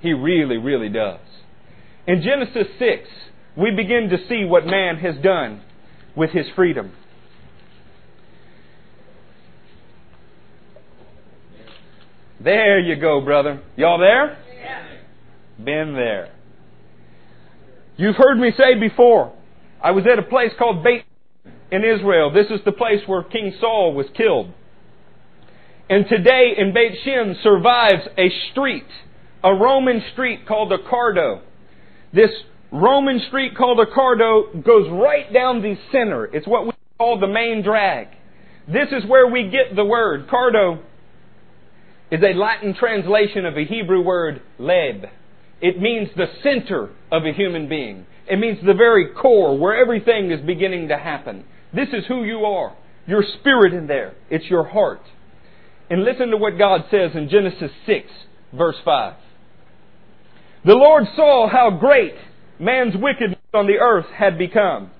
He 0.00 0.12
really, 0.12 0.56
really 0.56 0.88
does. 0.88 1.20
In 2.06 2.22
Genesis 2.22 2.72
6, 2.78 3.08
we 3.56 3.70
begin 3.70 4.08
to 4.10 4.18
see 4.28 4.44
what 4.44 4.66
man 4.66 4.96
has 4.96 5.16
done 5.22 5.62
with 6.16 6.30
his 6.30 6.46
freedom. 6.54 6.92
There 12.40 12.78
you 12.78 12.96
go, 12.96 13.22
brother. 13.22 13.62
Y'all 13.76 13.98
there? 13.98 14.36
Yeah. 14.60 14.84
Been 15.64 15.94
there. 15.94 16.32
You've 17.96 18.16
heard 18.16 18.38
me 18.38 18.52
say 18.56 18.78
before, 18.78 19.32
I 19.82 19.92
was 19.92 20.04
at 20.10 20.18
a 20.18 20.22
place 20.22 20.50
called 20.58 20.82
Beit 20.84 21.04
in 21.70 21.84
Israel. 21.84 22.32
This 22.34 22.46
is 22.48 22.60
the 22.64 22.72
place 22.72 23.00
where 23.06 23.22
King 23.22 23.54
Saul 23.60 23.94
was 23.94 24.06
killed. 24.16 24.50
And 25.88 26.06
today 26.08 26.54
in 26.56 26.72
Beit 26.72 26.92
She'an 27.04 27.36
survives 27.42 28.08
a 28.16 28.30
street, 28.52 28.86
a 29.42 29.52
Roman 29.54 30.02
street 30.12 30.46
called 30.46 30.72
a 30.72 30.78
cardo. 30.78 31.40
This 32.12 32.30
Roman 32.72 33.20
street 33.28 33.54
called 33.56 33.78
a 33.80 33.86
cardo 33.86 34.64
goes 34.64 34.88
right 34.90 35.32
down 35.32 35.60
the 35.60 35.76
center. 35.92 36.24
It's 36.24 36.46
what 36.46 36.66
we 36.66 36.72
call 36.98 37.20
the 37.20 37.26
main 37.28 37.62
drag. 37.62 38.08
This 38.66 38.88
is 38.92 39.08
where 39.08 39.26
we 39.28 39.50
get 39.50 39.76
the 39.76 39.84
word. 39.84 40.26
Cardo 40.28 40.80
is 42.10 42.20
a 42.22 42.32
Latin 42.36 42.74
translation 42.74 43.44
of 43.44 43.58
a 43.58 43.64
Hebrew 43.66 44.00
word, 44.02 44.40
leb. 44.58 45.04
It 45.60 45.80
means 45.80 46.08
the 46.16 46.26
center 46.42 46.88
of 47.12 47.24
a 47.26 47.32
human 47.36 47.68
being. 47.68 48.06
It 48.26 48.38
means 48.38 48.58
the 48.64 48.72
very 48.74 49.12
core 49.12 49.58
where 49.58 49.76
everything 49.78 50.30
is 50.30 50.40
beginning 50.40 50.88
to 50.88 50.96
happen. 50.96 51.44
This 51.74 51.88
is 51.92 52.06
who 52.08 52.24
you 52.24 52.46
are. 52.46 52.74
Your 53.06 53.22
spirit 53.40 53.74
in 53.74 53.86
there. 53.86 54.14
It's 54.30 54.46
your 54.46 54.64
heart. 54.64 55.02
And 55.90 56.02
listen 56.04 56.28
to 56.30 56.36
what 56.36 56.58
God 56.58 56.84
says 56.90 57.10
in 57.14 57.28
Genesis 57.28 57.70
6, 57.86 58.06
verse 58.52 58.76
5. 58.84 59.14
The 60.64 60.74
Lord 60.74 61.04
saw 61.14 61.48
how 61.48 61.70
great 61.78 62.14
man's 62.58 62.94
wickedness 62.96 63.38
on 63.52 63.66
the 63.66 63.74
earth 63.76 64.06
had 64.16 64.38
become. 64.38 64.90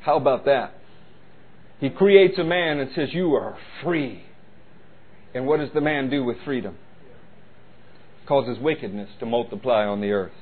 How 0.00 0.16
about 0.16 0.44
that? 0.44 0.74
He 1.80 1.88
creates 1.88 2.38
a 2.38 2.44
man 2.44 2.78
and 2.78 2.90
says, 2.94 3.08
You 3.12 3.34
are 3.34 3.56
free. 3.82 4.22
And 5.34 5.46
what 5.46 5.60
does 5.60 5.70
the 5.72 5.80
man 5.80 6.10
do 6.10 6.24
with 6.24 6.36
freedom? 6.44 6.76
Causes 8.26 8.58
wickedness 8.62 9.08
to 9.20 9.26
multiply 9.26 9.84
on 9.84 10.00
the 10.02 10.10
earth. 10.12 10.32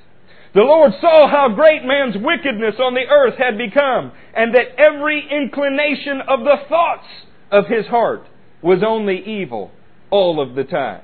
The 0.55 0.63
Lord 0.63 0.93
saw 1.01 1.29
how 1.29 1.51
great 1.55 1.85
man's 1.85 2.17
wickedness 2.17 2.77
on 2.81 2.95
the 2.95 3.01
earth 3.09 3.35
had 3.39 3.59
become, 3.59 4.13
and 4.35 4.55
that 4.55 4.79
every 4.79 5.25
inclination 5.31 6.21
of 6.29 6.41
the 6.41 6.57
thoughts 6.69 7.07
of 7.51 7.65
his 7.67 7.87
heart 7.87 8.25
was 8.63 8.83
only 8.87 9.23
evil 9.43 9.71
all 10.11 10.41
of 10.41 10.55
the 10.55 10.65
time. 10.65 11.03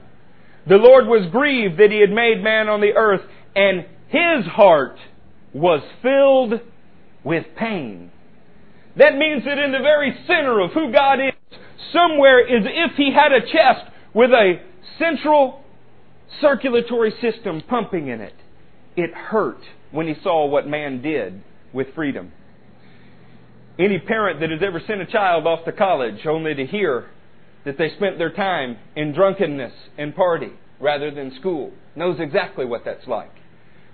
The 0.66 0.76
Lord 0.76 1.06
was 1.06 1.28
grieved 1.30 1.78
that 1.78 1.90
he 1.90 2.00
had 2.00 2.10
made 2.10 2.42
man 2.42 2.68
on 2.68 2.80
the 2.80 2.92
earth, 2.94 3.22
and 3.54 3.84
his 4.08 4.46
heart 4.50 4.96
was 5.52 5.82
filled 6.02 6.60
with 7.24 7.44
pain. 7.58 8.10
That 8.96 9.16
means 9.16 9.44
that 9.44 9.58
in 9.58 9.72
the 9.72 9.78
very 9.78 10.14
center 10.26 10.60
of 10.60 10.72
who 10.72 10.92
God 10.92 11.14
is, 11.14 11.58
somewhere 11.92 12.40
is 12.46 12.64
if 12.68 12.96
he 12.96 13.10
had 13.12 13.32
a 13.32 13.40
chest 13.40 13.90
with 14.14 14.30
a 14.30 14.60
central 14.98 15.60
circulatory 16.40 17.12
system 17.20 17.62
pumping 17.68 18.08
in 18.08 18.20
it. 18.20 18.34
It 18.96 19.12
hurt 19.14 19.58
when 19.90 20.06
he 20.06 20.14
saw 20.22 20.46
what 20.46 20.66
man 20.68 21.02
did 21.02 21.42
with 21.72 21.88
freedom. 21.94 22.32
Any 23.82 23.98
parent 23.98 24.38
that 24.40 24.50
has 24.52 24.60
ever 24.62 24.78
sent 24.86 25.00
a 25.00 25.04
child 25.06 25.44
off 25.44 25.64
to 25.64 25.72
college 25.72 26.24
only 26.24 26.54
to 26.54 26.64
hear 26.66 27.10
that 27.64 27.78
they 27.78 27.90
spent 27.96 28.16
their 28.16 28.30
time 28.30 28.76
in 28.94 29.12
drunkenness 29.12 29.72
and 29.98 30.14
party 30.14 30.50
rather 30.78 31.10
than 31.10 31.34
school 31.40 31.72
knows 31.96 32.18
exactly 32.20 32.64
what 32.64 32.84
that's 32.84 33.08
like. 33.08 33.32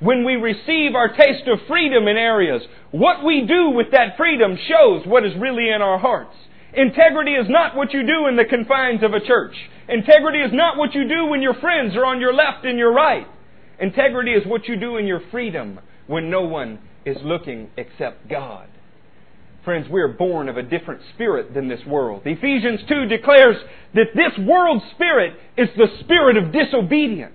When 0.00 0.26
we 0.26 0.34
receive 0.36 0.94
our 0.94 1.08
taste 1.08 1.48
of 1.48 1.60
freedom 1.66 2.06
in 2.06 2.18
areas, 2.18 2.62
what 2.90 3.24
we 3.24 3.46
do 3.48 3.70
with 3.70 3.90
that 3.92 4.18
freedom 4.18 4.58
shows 4.68 5.06
what 5.06 5.24
is 5.24 5.32
really 5.40 5.70
in 5.74 5.80
our 5.80 5.98
hearts. 5.98 6.36
Integrity 6.74 7.32
is 7.34 7.46
not 7.48 7.74
what 7.74 7.94
you 7.94 8.02
do 8.06 8.26
in 8.26 8.36
the 8.36 8.44
confines 8.44 9.02
of 9.02 9.14
a 9.14 9.26
church. 9.26 9.54
Integrity 9.88 10.40
is 10.42 10.52
not 10.52 10.76
what 10.76 10.94
you 10.94 11.08
do 11.08 11.24
when 11.26 11.40
your 11.40 11.54
friends 11.54 11.96
are 11.96 12.04
on 12.04 12.20
your 12.20 12.34
left 12.34 12.66
and 12.66 12.78
your 12.78 12.92
right. 12.92 13.26
Integrity 13.80 14.32
is 14.34 14.46
what 14.46 14.68
you 14.68 14.76
do 14.78 14.98
in 14.98 15.06
your 15.06 15.22
freedom 15.30 15.80
when 16.06 16.28
no 16.28 16.42
one 16.42 16.78
is 17.06 17.16
looking 17.24 17.70
except 17.78 18.28
God. 18.28 18.68
Friends, 19.68 19.86
we 19.90 20.00
are 20.00 20.08
born 20.08 20.48
of 20.48 20.56
a 20.56 20.62
different 20.62 21.02
spirit 21.14 21.52
than 21.52 21.68
this 21.68 21.84
world. 21.86 22.22
Ephesians 22.24 22.80
2 22.88 23.04
declares 23.06 23.54
that 23.94 24.06
this 24.14 24.32
world 24.46 24.80
spirit 24.94 25.34
is 25.58 25.68
the 25.76 25.88
spirit 26.00 26.38
of 26.38 26.50
disobedience. 26.54 27.34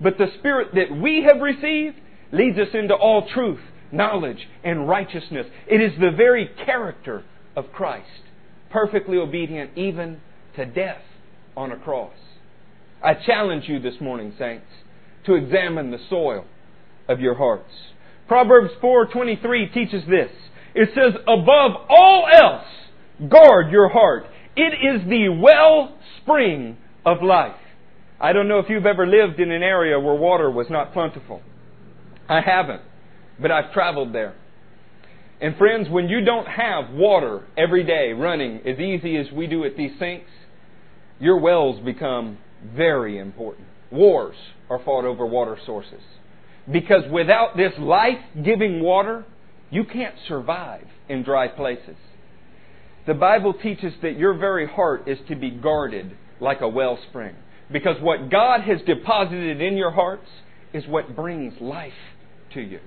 But 0.00 0.16
the 0.16 0.28
spirit 0.38 0.76
that 0.76 0.96
we 0.96 1.24
have 1.24 1.42
received 1.42 1.96
leads 2.30 2.56
us 2.56 2.68
into 2.72 2.94
all 2.94 3.26
truth, 3.34 3.58
knowledge, 3.90 4.46
and 4.62 4.88
righteousness. 4.88 5.48
It 5.66 5.80
is 5.80 5.90
the 5.98 6.12
very 6.16 6.48
character 6.64 7.24
of 7.56 7.72
Christ, 7.72 8.22
perfectly 8.70 9.16
obedient 9.18 9.70
even 9.74 10.18
to 10.54 10.66
death 10.66 11.02
on 11.56 11.72
a 11.72 11.76
cross. 11.76 12.14
I 13.02 13.14
challenge 13.14 13.64
you 13.66 13.80
this 13.80 14.00
morning, 14.00 14.34
saints, 14.38 14.66
to 15.24 15.34
examine 15.34 15.90
the 15.90 15.98
soil 16.08 16.44
of 17.08 17.18
your 17.18 17.34
hearts. 17.34 17.72
Proverbs 18.28 18.70
4:23 18.80 19.66
teaches 19.74 20.04
this. 20.06 20.30
It 20.76 20.90
says, 20.94 21.14
above 21.22 21.70
all 21.88 22.28
else, 22.30 23.30
guard 23.30 23.72
your 23.72 23.88
heart. 23.88 24.24
It 24.56 24.74
is 24.74 25.08
the 25.08 25.30
wellspring 25.30 26.76
of 27.04 27.22
life. 27.22 27.56
I 28.20 28.34
don't 28.34 28.46
know 28.46 28.58
if 28.58 28.66
you've 28.68 28.84
ever 28.84 29.06
lived 29.06 29.40
in 29.40 29.50
an 29.50 29.62
area 29.62 29.98
where 29.98 30.14
water 30.14 30.50
was 30.50 30.66
not 30.68 30.92
plentiful. 30.92 31.40
I 32.28 32.42
haven't, 32.42 32.82
but 33.40 33.50
I've 33.50 33.72
traveled 33.72 34.14
there. 34.14 34.34
And 35.40 35.56
friends, 35.56 35.88
when 35.88 36.08
you 36.10 36.22
don't 36.22 36.46
have 36.46 36.92
water 36.92 37.46
every 37.56 37.82
day 37.84 38.12
running 38.12 38.58
as 38.66 38.78
easy 38.78 39.16
as 39.16 39.26
we 39.32 39.46
do 39.46 39.64
at 39.64 39.78
these 39.78 39.92
sinks, 39.98 40.28
your 41.18 41.40
wells 41.40 41.80
become 41.82 42.36
very 42.76 43.16
important. 43.18 43.66
Wars 43.90 44.36
are 44.68 44.82
fought 44.84 45.06
over 45.06 45.24
water 45.24 45.56
sources. 45.64 46.00
Because 46.70 47.04
without 47.10 47.56
this 47.56 47.72
life 47.78 48.18
giving 48.44 48.82
water, 48.82 49.24
you 49.70 49.84
can't 49.84 50.14
survive 50.28 50.86
in 51.08 51.22
dry 51.24 51.48
places. 51.48 51.96
The 53.06 53.14
Bible 53.14 53.52
teaches 53.52 53.92
that 54.02 54.18
your 54.18 54.34
very 54.34 54.66
heart 54.66 55.06
is 55.08 55.18
to 55.28 55.36
be 55.36 55.50
guarded 55.50 56.16
like 56.40 56.60
a 56.60 56.68
wellspring. 56.68 57.34
Because 57.72 57.96
what 58.00 58.30
God 58.30 58.60
has 58.62 58.80
deposited 58.86 59.60
in 59.60 59.76
your 59.76 59.90
hearts 59.90 60.28
is 60.72 60.84
what 60.86 61.16
brings 61.16 61.60
life 61.60 61.92
to 62.54 62.60
you. 62.60 62.78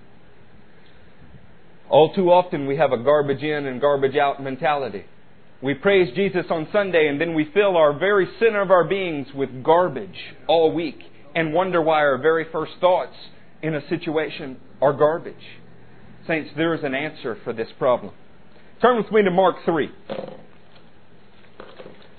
All 1.90 2.14
too 2.14 2.32
often 2.32 2.66
we 2.68 2.78
have 2.78 2.92
a 2.92 2.98
garbage 2.98 3.42
in 3.44 3.66
and 3.66 3.82
garbage 3.82 4.16
out 4.16 4.42
mentality. 4.42 5.06
We 5.62 5.74
praise 5.74 6.14
Jesus 6.16 6.46
on 6.50 6.70
Sunday 6.72 7.08
and 7.10 7.20
then 7.20 7.34
we 7.34 7.50
fill 7.54 7.76
our 7.76 7.98
very 7.98 8.26
center 8.40 8.62
of 8.62 8.72
our 8.72 8.86
beings 8.86 9.28
with 9.36 9.64
garbage 9.64 10.18
all 10.48 10.72
week 10.72 11.00
and 11.36 11.54
wonder 11.54 11.82
why 11.82 12.00
our 12.00 12.18
very 12.18 12.46
first 12.52 12.74
thoughts 12.80 13.16
in 13.62 13.74
a 13.76 13.86
situation 13.90 14.58
are 14.82 14.94
garbage. 14.94 15.44
Saints, 16.30 16.52
there 16.56 16.76
is 16.76 16.84
an 16.84 16.94
answer 16.94 17.36
for 17.44 17.54
this 17.54 17.68
problem. 17.80 18.14
Turn 18.84 18.98
with 18.98 19.12
me 19.12 19.24
to 19.24 19.32
Mark 19.32 19.56
3. 19.66 19.90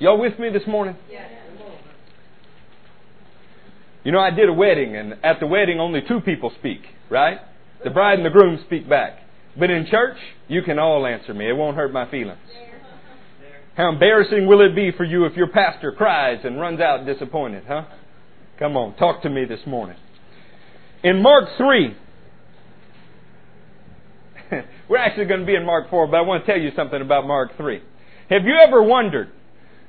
Y'all 0.01 0.19
with 0.21 0.37
me 0.41 0.51
this 0.51 0.67
morning? 0.67 0.97
You 4.03 4.11
know, 4.11 4.19
I 4.19 4.31
did 4.31 4.49
a 4.49 4.53
wedding, 4.53 4.97
and 4.97 5.15
at 5.23 5.39
the 5.39 5.47
wedding, 5.47 5.79
only 5.79 6.01
two 6.09 6.21
people 6.23 6.51
speak, 6.59 6.81
right? 7.09 7.39
The 7.85 7.91
bride 7.91 8.15
and 8.19 8.27
the 8.27 8.31
groom 8.31 8.59
speak 8.67 8.89
back. 8.91 9.17
But 9.57 9.71
in 9.71 9.87
church, 9.89 10.17
you 10.49 10.63
can 10.63 10.81
all 10.81 11.07
answer 11.07 11.33
me. 11.33 11.49
It 11.49 11.53
won't 11.53 11.77
hurt 11.77 11.93
my 11.93 12.11
feelings. 12.11 12.39
How 13.77 13.91
embarrassing 13.93 14.49
will 14.49 14.61
it 14.63 14.75
be 14.75 14.91
for 14.91 15.05
you 15.05 15.25
if 15.27 15.37
your 15.37 15.51
pastor 15.53 15.93
cries 15.93 16.41
and 16.45 16.61
runs 16.61 16.81
out 16.81 17.07
disappointed, 17.07 17.63
huh? 17.69 17.85
Come 18.59 18.77
on, 18.77 18.97
talk 18.97 19.23
to 19.23 19.31
me 19.31 19.45
this 19.45 19.61
morning. 19.67 19.97
In 21.05 21.23
Mark 21.23 21.45
3, 21.57 21.95
we're 24.91 24.99
actually 24.99 25.27
going 25.27 25.41
to 25.41 25.47
be 25.47 25.55
in 25.55 25.65
Mark 25.65 25.89
4, 25.89 26.09
but 26.09 26.17
I 26.17 26.21
want 26.23 26.45
to 26.45 26.51
tell 26.53 26.61
you 26.61 26.73
something 26.75 27.01
about 27.01 27.25
Mark 27.25 27.57
3. 27.57 27.81
Have 28.29 28.43
you 28.43 28.57
ever 28.61 28.83
wondered, 28.83 29.31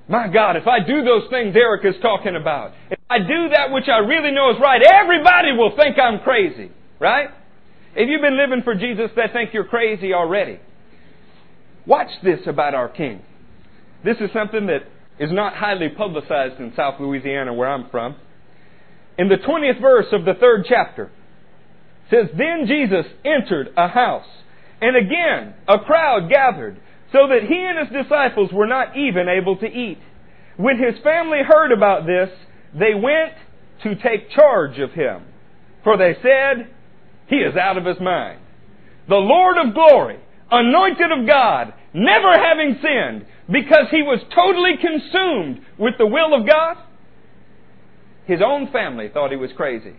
my 0.07 0.27
God, 0.27 0.55
if 0.57 0.67
I 0.67 0.77
do 0.79 1.03
those 1.03 1.27
things 1.31 1.55
Eric 1.55 1.83
is 1.83 1.99
talking 2.03 2.35
about, 2.35 2.73
if 2.91 2.99
I 3.09 3.17
do 3.17 3.49
that 3.49 3.71
which 3.71 3.87
I 3.89 3.97
really 3.97 4.29
know 4.29 4.51
is 4.51 4.57
right, 4.61 4.79
everybody 4.93 5.53
will 5.57 5.75
think 5.75 5.97
I'm 5.97 6.19
crazy, 6.19 6.69
right? 6.99 7.29
If 7.95 8.09
you've 8.09 8.21
been 8.21 8.37
living 8.37 8.61
for 8.63 8.75
Jesus, 8.75 9.09
they 9.15 9.23
think 9.33 9.55
you're 9.55 9.63
crazy 9.65 10.13
already. 10.13 10.59
Watch 11.87 12.11
this 12.23 12.41
about 12.45 12.75
our 12.75 12.87
King. 12.87 13.23
This 14.05 14.17
is 14.21 14.29
something 14.33 14.67
that 14.67 14.85
is 15.19 15.31
not 15.31 15.55
highly 15.55 15.89
publicized 15.89 16.59
in 16.59 16.73
South 16.75 16.99
Louisiana, 16.99 17.51
where 17.55 17.69
I'm 17.71 17.89
from. 17.89 18.17
In 19.17 19.29
the 19.29 19.37
20th 19.37 19.81
verse 19.81 20.07
of 20.11 20.25
the 20.25 20.35
third 20.39 20.67
chapter, 20.69 21.09
says, 22.11 22.27
Then 22.37 22.67
Jesus 22.67 23.07
entered 23.25 23.73
a 23.75 23.87
house 23.87 24.27
and 24.81 24.97
again, 24.97 25.53
a 25.67 25.77
crowd 25.79 26.27
gathered, 26.29 26.75
so 27.11 27.27
that 27.29 27.43
he 27.47 27.55
and 27.57 27.87
his 27.87 28.03
disciples 28.03 28.49
were 28.51 28.65
not 28.65 28.97
even 28.97 29.27
able 29.29 29.55
to 29.57 29.67
eat. 29.67 29.99
When 30.57 30.77
his 30.79 30.95
family 31.03 31.39
heard 31.47 31.71
about 31.71 32.07
this, 32.07 32.29
they 32.73 32.95
went 32.95 33.33
to 33.83 33.95
take 33.95 34.31
charge 34.31 34.79
of 34.79 34.91
him. 34.91 35.23
For 35.83 35.97
they 35.97 36.15
said, 36.21 36.67
He 37.27 37.37
is 37.37 37.55
out 37.55 37.77
of 37.77 37.85
his 37.85 37.99
mind. 37.99 38.39
The 39.07 39.15
Lord 39.17 39.57
of 39.57 39.73
glory, 39.73 40.17
anointed 40.49 41.11
of 41.11 41.27
God, 41.27 41.73
never 41.93 42.31
having 42.33 42.77
sinned, 42.81 43.25
because 43.51 43.85
he 43.91 44.01
was 44.01 44.19
totally 44.35 44.75
consumed 44.81 45.61
with 45.77 45.95
the 45.99 46.07
will 46.07 46.33
of 46.33 46.47
God? 46.47 46.77
His 48.25 48.39
own 48.43 48.71
family 48.71 49.09
thought 49.13 49.29
he 49.31 49.37
was 49.37 49.51
crazy. 49.55 49.93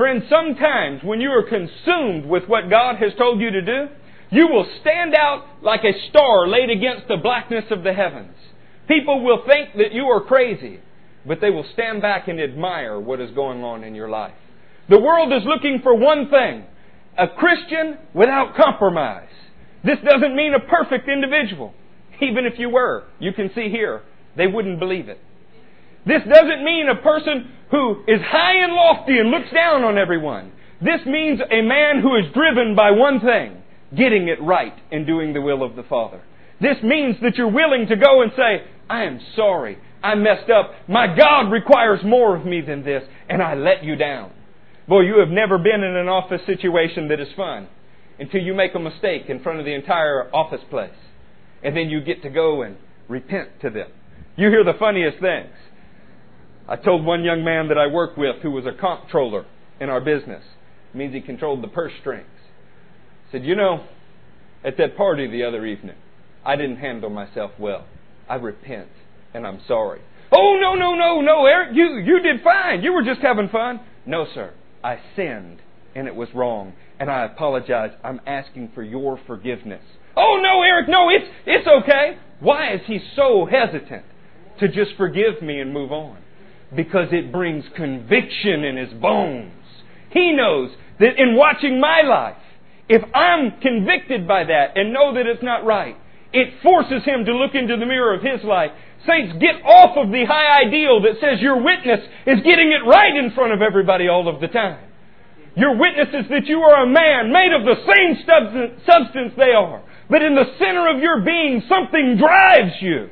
Friend, 0.00 0.22
sometimes 0.30 1.02
when 1.04 1.20
you 1.20 1.28
are 1.28 1.42
consumed 1.42 2.24
with 2.24 2.44
what 2.48 2.70
God 2.70 2.96
has 2.96 3.12
told 3.18 3.38
you 3.38 3.50
to 3.50 3.60
do, 3.60 3.84
you 4.30 4.46
will 4.50 4.66
stand 4.80 5.14
out 5.14 5.44
like 5.62 5.82
a 5.84 5.92
star 6.08 6.48
laid 6.48 6.70
against 6.70 7.06
the 7.06 7.18
blackness 7.18 7.66
of 7.70 7.82
the 7.84 7.92
heavens. 7.92 8.32
People 8.88 9.22
will 9.22 9.44
think 9.46 9.76
that 9.76 9.92
you 9.92 10.04
are 10.04 10.22
crazy, 10.24 10.80
but 11.26 11.42
they 11.42 11.50
will 11.50 11.66
stand 11.74 12.00
back 12.00 12.28
and 12.28 12.40
admire 12.40 12.98
what 12.98 13.20
is 13.20 13.30
going 13.32 13.62
on 13.62 13.84
in 13.84 13.94
your 13.94 14.08
life. 14.08 14.32
The 14.88 14.98
world 14.98 15.34
is 15.34 15.42
looking 15.44 15.80
for 15.82 15.94
one 15.94 16.30
thing 16.30 16.64
a 17.18 17.28
Christian 17.28 17.98
without 18.14 18.56
compromise. 18.56 19.28
This 19.84 19.98
doesn't 20.02 20.34
mean 20.34 20.54
a 20.54 20.60
perfect 20.60 21.10
individual. 21.10 21.74
Even 22.22 22.46
if 22.46 22.58
you 22.58 22.70
were, 22.70 23.04
you 23.18 23.34
can 23.34 23.50
see 23.54 23.68
here, 23.68 24.00
they 24.34 24.46
wouldn't 24.46 24.78
believe 24.78 25.10
it. 25.10 25.18
This 26.06 26.22
doesn't 26.26 26.64
mean 26.64 26.88
a 26.88 27.02
person 27.02 27.50
who 27.70 28.02
is 28.06 28.20
high 28.24 28.64
and 28.64 28.72
lofty 28.72 29.18
and 29.18 29.30
looks 29.30 29.50
down 29.54 29.84
on 29.84 29.96
everyone. 29.96 30.52
This 30.82 31.00
means 31.06 31.40
a 31.40 31.62
man 31.62 32.00
who 32.02 32.16
is 32.16 32.24
driven 32.34 32.74
by 32.74 32.90
one 32.90 33.20
thing 33.20 33.56
getting 33.96 34.28
it 34.28 34.42
right 34.42 34.74
and 34.92 35.06
doing 35.06 35.32
the 35.32 35.40
will 35.40 35.62
of 35.62 35.76
the 35.76 35.82
Father. 35.84 36.20
This 36.60 36.76
means 36.82 37.16
that 37.22 37.36
you're 37.36 37.50
willing 37.50 37.86
to 37.88 37.96
go 37.96 38.22
and 38.22 38.32
say, 38.36 38.64
I 38.88 39.04
am 39.04 39.20
sorry. 39.36 39.78
I 40.02 40.14
messed 40.14 40.50
up. 40.50 40.72
My 40.88 41.06
God 41.14 41.50
requires 41.50 42.00
more 42.04 42.36
of 42.36 42.44
me 42.46 42.60
than 42.60 42.82
this, 42.84 43.02
and 43.28 43.42
I 43.42 43.54
let 43.54 43.82
you 43.84 43.96
down. 43.96 44.32
Boy, 44.88 45.02
you 45.02 45.18
have 45.20 45.28
never 45.28 45.58
been 45.58 45.82
in 45.82 45.96
an 45.96 46.08
office 46.08 46.40
situation 46.46 47.08
that 47.08 47.20
is 47.20 47.28
fun 47.36 47.68
until 48.18 48.40
you 48.40 48.54
make 48.54 48.74
a 48.74 48.78
mistake 48.78 49.22
in 49.28 49.42
front 49.42 49.58
of 49.60 49.64
the 49.64 49.74
entire 49.74 50.30
office 50.34 50.60
place. 50.70 50.90
And 51.62 51.76
then 51.76 51.88
you 51.88 52.00
get 52.00 52.22
to 52.22 52.30
go 52.30 52.62
and 52.62 52.76
repent 53.08 53.60
to 53.62 53.70
them. 53.70 53.88
You 54.36 54.48
hear 54.48 54.64
the 54.64 54.78
funniest 54.78 55.20
things. 55.20 55.48
I 56.70 56.76
told 56.76 57.04
one 57.04 57.24
young 57.24 57.42
man 57.44 57.66
that 57.68 57.78
I 57.78 57.88
work 57.88 58.16
with 58.16 58.36
who 58.42 58.52
was 58.52 58.64
a 58.64 58.72
comptroller 58.80 59.44
in 59.80 59.90
our 59.90 60.00
business. 60.00 60.44
It 60.94 60.96
means 60.96 61.12
he 61.12 61.20
controlled 61.20 61.64
the 61.64 61.68
purse 61.68 61.90
strings. 62.00 62.28
I 63.28 63.32
said, 63.32 63.44
you 63.44 63.56
know, 63.56 63.84
at 64.64 64.76
that 64.78 64.96
party 64.96 65.26
the 65.28 65.42
other 65.42 65.66
evening, 65.66 65.96
I 66.46 66.54
didn't 66.54 66.76
handle 66.76 67.10
myself 67.10 67.50
well. 67.58 67.86
I 68.28 68.36
repent 68.36 68.88
and 69.34 69.44
I'm 69.48 69.60
sorry. 69.66 70.00
Oh 70.30 70.58
no, 70.60 70.76
no, 70.76 70.94
no, 70.94 71.20
no, 71.20 71.44
Eric, 71.46 71.70
you 71.74 71.98
you 72.06 72.20
did 72.22 72.40
fine. 72.44 72.82
You 72.82 72.92
were 72.92 73.02
just 73.02 73.20
having 73.20 73.48
fun. 73.48 73.80
No, 74.06 74.24
sir. 74.32 74.52
I 74.84 75.00
sinned 75.16 75.58
and 75.96 76.06
it 76.06 76.14
was 76.14 76.28
wrong. 76.36 76.74
And 77.00 77.10
I 77.10 77.24
apologize. 77.24 77.90
I'm 78.04 78.20
asking 78.28 78.70
for 78.76 78.84
your 78.84 79.18
forgiveness. 79.26 79.82
Oh 80.16 80.38
no, 80.40 80.62
Eric, 80.62 80.88
no, 80.88 81.08
it's 81.10 81.26
it's 81.46 81.66
okay. 81.82 82.16
Why 82.38 82.74
is 82.74 82.80
he 82.86 83.00
so 83.16 83.44
hesitant 83.50 84.04
to 84.60 84.68
just 84.68 84.92
forgive 84.96 85.42
me 85.42 85.58
and 85.58 85.74
move 85.74 85.90
on? 85.90 86.18
because 86.74 87.08
it 87.12 87.32
brings 87.32 87.64
conviction 87.74 88.64
in 88.64 88.76
his 88.76 88.92
bones. 89.00 89.52
He 90.10 90.32
knows 90.32 90.70
that 90.98 91.18
in 91.18 91.36
watching 91.36 91.80
my 91.80 92.02
life, 92.02 92.36
if 92.88 93.02
I'm 93.14 93.60
convicted 93.60 94.26
by 94.26 94.44
that 94.44 94.76
and 94.76 94.92
know 94.92 95.14
that 95.14 95.26
it's 95.26 95.42
not 95.42 95.64
right, 95.64 95.96
it 96.32 96.54
forces 96.62 97.04
him 97.04 97.24
to 97.24 97.34
look 97.34 97.54
into 97.54 97.76
the 97.76 97.86
mirror 97.86 98.14
of 98.14 98.22
his 98.22 98.44
life. 98.44 98.70
Saints, 99.06 99.32
get 99.40 99.56
off 99.64 99.96
of 99.96 100.10
the 100.12 100.24
high 100.26 100.66
ideal 100.66 101.00
that 101.02 101.18
says 101.20 101.40
your 101.40 101.62
witness 101.62 102.00
is 102.26 102.38
getting 102.44 102.70
it 102.72 102.86
right 102.88 103.16
in 103.16 103.30
front 103.32 103.52
of 103.52 103.62
everybody 103.62 104.08
all 104.08 104.28
of 104.28 104.40
the 104.40 104.48
time. 104.48 104.86
Your 105.56 105.76
witness 105.76 106.08
is 106.22 106.28
that 106.30 106.46
you 106.46 106.60
are 106.60 106.84
a 106.84 106.88
man 106.88 107.32
made 107.32 107.52
of 107.52 107.64
the 107.66 107.82
same 107.82 108.78
substance, 108.86 109.32
they 109.36 109.52
are. 109.52 109.82
But 110.08 110.22
in 110.22 110.34
the 110.34 110.44
center 110.58 110.88
of 110.94 111.00
your 111.02 111.20
being, 111.22 111.62
something 111.68 112.16
drives 112.18 112.74
you. 112.80 113.10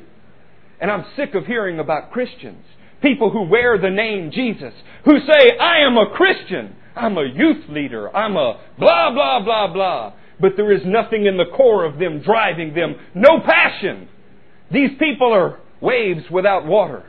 And 0.81 0.89
I'm 0.91 1.05
sick 1.17 1.35
of 1.35 1.45
hearing 1.45 1.79
about 1.79 2.11
Christians 2.11 2.63
People 3.01 3.29
who 3.29 3.43
wear 3.43 3.77
the 3.77 3.89
name 3.89 4.31
Jesus, 4.31 4.73
who 5.05 5.19
say, 5.19 5.57
I 5.57 5.79
am 5.85 5.97
a 5.97 6.09
Christian, 6.13 6.75
I'm 6.95 7.17
a 7.17 7.23
youth 7.23 7.69
leader, 7.69 8.13
I'm 8.15 8.35
a 8.35 8.59
blah, 8.77 9.11
blah, 9.13 9.41
blah, 9.43 9.71
blah. 9.71 10.13
But 10.39 10.53
there 10.57 10.71
is 10.71 10.81
nothing 10.85 11.25
in 11.25 11.37
the 11.37 11.45
core 11.55 11.85
of 11.85 11.97
them 11.97 12.19
driving 12.21 12.73
them, 12.73 12.95
no 13.15 13.39
passion. 13.39 14.09
These 14.71 14.91
people 14.99 15.33
are 15.33 15.59
waves 15.81 16.25
without 16.29 16.65
water. 16.65 17.05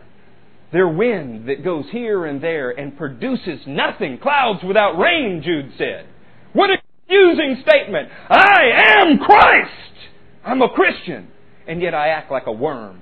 They're 0.72 0.88
wind 0.88 1.48
that 1.48 1.64
goes 1.64 1.84
here 1.90 2.24
and 2.24 2.40
there 2.40 2.70
and 2.70 2.96
produces 2.96 3.60
nothing. 3.66 4.18
Clouds 4.18 4.60
without 4.62 4.96
rain, 4.96 5.42
Jude 5.44 5.72
said. 5.76 6.06
What 6.52 6.70
a 6.70 6.76
confusing 7.08 7.62
statement. 7.68 8.08
I 8.30 8.96
am 9.00 9.18
Christ. 9.18 9.92
I'm 10.44 10.62
a 10.62 10.68
Christian. 10.68 11.28
And 11.66 11.82
yet 11.82 11.94
I 11.94 12.08
act 12.08 12.30
like 12.30 12.46
a 12.46 12.52
worm. 12.52 13.00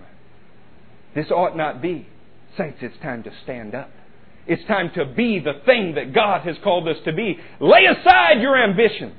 This 1.15 1.31
ought 1.31 1.55
not 1.57 1.83
be. 1.83 2.09
Saints, 2.59 2.79
it's 2.83 2.99
time 3.01 3.23
to 3.23 3.31
stand 3.45 3.75
up. 3.75 3.91
It's 4.47 4.67
time 4.67 4.91
to 4.97 5.05
be 5.05 5.39
the 5.39 5.61
thing 5.65 5.95
that 5.95 6.13
God 6.15 6.43
has 6.43 6.57
called 6.65 6.89
us 6.89 6.97
to 7.05 7.13
be. 7.13 7.39
Lay 7.61 7.87
aside 7.87 8.41
your 8.41 8.61
ambitions. 8.63 9.15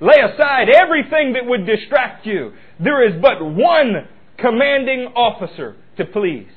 Lay 0.00 0.20
aside 0.22 0.68
everything 0.70 1.32
that 1.32 1.44
would 1.44 1.66
distract 1.66 2.24
you. 2.26 2.52
There 2.78 3.06
is 3.08 3.20
but 3.20 3.44
one 3.44 4.06
commanding 4.38 5.08
officer 5.16 5.76
to 5.96 6.04
please. 6.04 6.48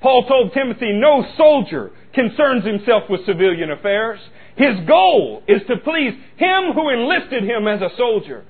Paul 0.00 0.26
told 0.26 0.52
Timothy, 0.52 0.92
no 0.92 1.26
soldier 1.36 1.90
concerns 2.14 2.64
himself 2.64 3.04
with 3.10 3.24
civilian 3.26 3.70
affairs. 3.70 4.20
His 4.56 4.78
goal 4.86 5.42
is 5.48 5.62
to 5.68 5.76
please 5.78 6.12
him 6.36 6.72
who 6.74 6.90
enlisted 6.90 7.42
him 7.42 7.66
as 7.66 7.80
a 7.82 7.90
soldier. 7.96 8.44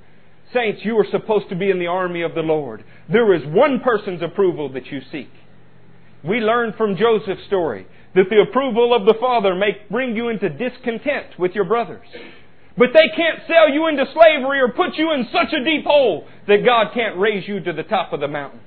Saints, 0.53 0.81
you 0.85 0.97
are 0.99 1.07
supposed 1.11 1.49
to 1.49 1.57
be 1.57 1.71
in 1.71 1.79
the 1.79 1.87
army 1.87 2.23
of 2.23 2.35
the 2.35 2.43
Lord. 2.43 2.85
There 3.11 3.35
is 3.35 3.43
one 3.47 3.81
person's 3.81 4.23
approval 4.23 4.69
that 4.75 4.87
you 4.87 5.01
seek. 5.11 5.31
We 6.25 6.41
learn 6.41 6.73
from 6.79 6.97
Joseph's 6.97 7.45
story 7.47 7.87
that 8.15 8.25
the 8.31 8.41
approval 8.49 8.95
of 8.97 9.05
the 9.05 9.15
father 9.21 9.55
may 9.55 9.73
bring 9.91 10.17
you 10.17 10.29
into 10.31 10.49
discontent 10.49 11.39
with 11.39 11.53
your 11.55 11.65
brothers. 11.65 12.07
But 12.79 12.89
they 12.95 13.07
can't 13.15 13.41
sell 13.47 13.69
you 13.71 13.87
into 13.89 14.05
slavery 14.13 14.61
or 14.61 14.69
put 14.69 14.95
you 14.97 15.13
in 15.13 15.29
such 15.31 15.53
a 15.53 15.63
deep 15.63 15.85
hole 15.85 16.27
that 16.49 16.65
God 16.65 16.93
can't 16.95 17.19
raise 17.19 17.47
you 17.47 17.61
to 17.61 17.73
the 17.73 17.83
top 17.83 18.13
of 18.13 18.21
the 18.21 18.29
mountain. 18.29 18.61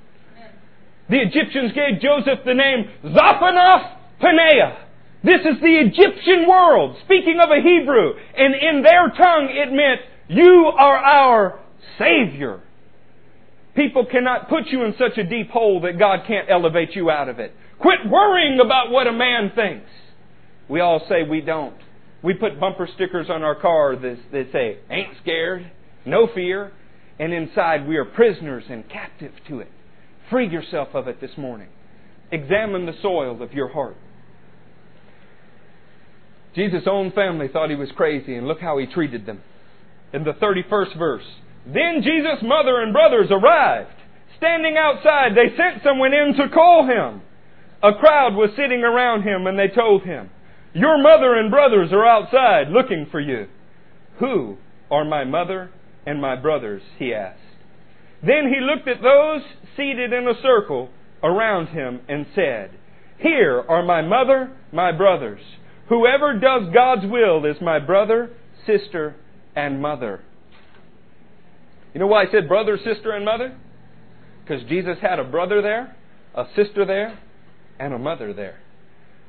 The 1.10 1.18
Egyptians 1.18 1.72
gave 1.72 2.00
Joseph 2.00 2.40
the 2.46 2.54
name 2.54 2.88
Zaphenath 3.06 3.96
Paneah. 4.22 4.78
This 5.24 5.40
is 5.40 5.60
the 5.60 5.90
Egyptian 5.90 6.46
world, 6.48 6.96
speaking 7.04 7.40
of 7.42 7.50
a 7.50 7.60
Hebrew. 7.60 8.12
And 8.36 8.54
in 8.54 8.82
their 8.82 9.08
tongue, 9.10 9.48
it 9.50 9.72
meant, 9.72 10.00
you 10.38 10.70
are 10.78 10.96
our 10.96 11.58
Savior. 11.98 12.60
People 13.78 14.06
cannot 14.06 14.48
put 14.48 14.66
you 14.72 14.82
in 14.82 14.92
such 14.98 15.16
a 15.18 15.22
deep 15.24 15.50
hole 15.52 15.82
that 15.82 16.00
God 16.00 16.26
can't 16.26 16.50
elevate 16.50 16.96
you 16.96 17.10
out 17.12 17.28
of 17.28 17.38
it. 17.38 17.54
Quit 17.78 18.00
worrying 18.10 18.58
about 18.58 18.90
what 18.90 19.06
a 19.06 19.12
man 19.12 19.52
thinks. 19.54 19.86
We 20.68 20.80
all 20.80 20.98
say 21.08 21.22
we 21.22 21.40
don't. 21.40 21.76
We 22.20 22.34
put 22.34 22.58
bumper 22.58 22.88
stickers 22.96 23.28
on 23.30 23.44
our 23.44 23.54
car 23.54 23.94
that, 23.94 24.16
that 24.32 24.48
say, 24.50 24.78
ain't 24.90 25.16
scared, 25.22 25.70
no 26.04 26.26
fear, 26.34 26.72
and 27.20 27.32
inside 27.32 27.86
we 27.86 27.96
are 27.98 28.04
prisoners 28.04 28.64
and 28.68 28.82
captive 28.90 29.30
to 29.48 29.60
it. 29.60 29.68
Free 30.28 30.48
yourself 30.48 30.88
of 30.94 31.06
it 31.06 31.20
this 31.20 31.38
morning. 31.38 31.68
Examine 32.32 32.84
the 32.84 32.94
soil 33.00 33.40
of 33.40 33.52
your 33.52 33.68
heart. 33.68 33.96
Jesus' 36.56 36.82
own 36.90 37.12
family 37.12 37.46
thought 37.46 37.70
he 37.70 37.76
was 37.76 37.90
crazy, 37.94 38.34
and 38.34 38.48
look 38.48 38.58
how 38.60 38.76
he 38.78 38.86
treated 38.86 39.24
them. 39.24 39.40
In 40.12 40.24
the 40.24 40.32
31st 40.32 40.98
verse, 40.98 41.24
then 41.72 42.00
Jesus' 42.02 42.40
mother 42.42 42.80
and 42.80 42.92
brothers 42.92 43.28
arrived. 43.30 43.90
Standing 44.38 44.76
outside, 44.78 45.32
they 45.34 45.54
sent 45.56 45.82
someone 45.84 46.14
in 46.14 46.34
to 46.34 46.48
call 46.48 46.86
him. 46.86 47.20
A 47.82 47.94
crowd 47.94 48.34
was 48.34 48.50
sitting 48.56 48.82
around 48.82 49.22
him 49.22 49.46
and 49.46 49.58
they 49.58 49.68
told 49.68 50.02
him, 50.02 50.30
Your 50.74 50.98
mother 51.00 51.34
and 51.34 51.50
brothers 51.50 51.90
are 51.92 52.06
outside 52.06 52.68
looking 52.72 53.06
for 53.10 53.20
you. 53.20 53.48
Who 54.18 54.56
are 54.90 55.04
my 55.04 55.24
mother 55.24 55.70
and 56.06 56.20
my 56.20 56.36
brothers? 56.36 56.82
he 56.98 57.12
asked. 57.14 57.36
Then 58.22 58.50
he 58.52 58.60
looked 58.60 58.88
at 58.88 59.02
those 59.02 59.42
seated 59.76 60.12
in 60.12 60.26
a 60.26 60.40
circle 60.42 60.88
around 61.22 61.68
him 61.68 62.00
and 62.08 62.26
said, 62.34 62.70
Here 63.18 63.62
are 63.68 63.82
my 63.84 64.00
mother, 64.02 64.50
my 64.72 64.90
brothers. 64.90 65.42
Whoever 65.88 66.38
does 66.38 66.72
God's 66.74 67.04
will 67.06 67.44
is 67.44 67.56
my 67.60 67.78
brother, 67.78 68.30
sister, 68.66 69.14
and 69.54 69.80
mother. 69.82 70.22
You 71.94 72.00
know 72.00 72.06
why 72.06 72.22
I 72.22 72.24
said 72.30 72.48
brother, 72.48 72.76
sister, 72.76 73.12
and 73.12 73.24
mother? 73.24 73.56
Because 74.44 74.62
Jesus 74.68 74.98
had 75.00 75.18
a 75.18 75.24
brother 75.24 75.62
there, 75.62 75.96
a 76.34 76.44
sister 76.56 76.84
there, 76.84 77.18
and 77.78 77.92
a 77.94 77.98
mother 77.98 78.32
there. 78.32 78.60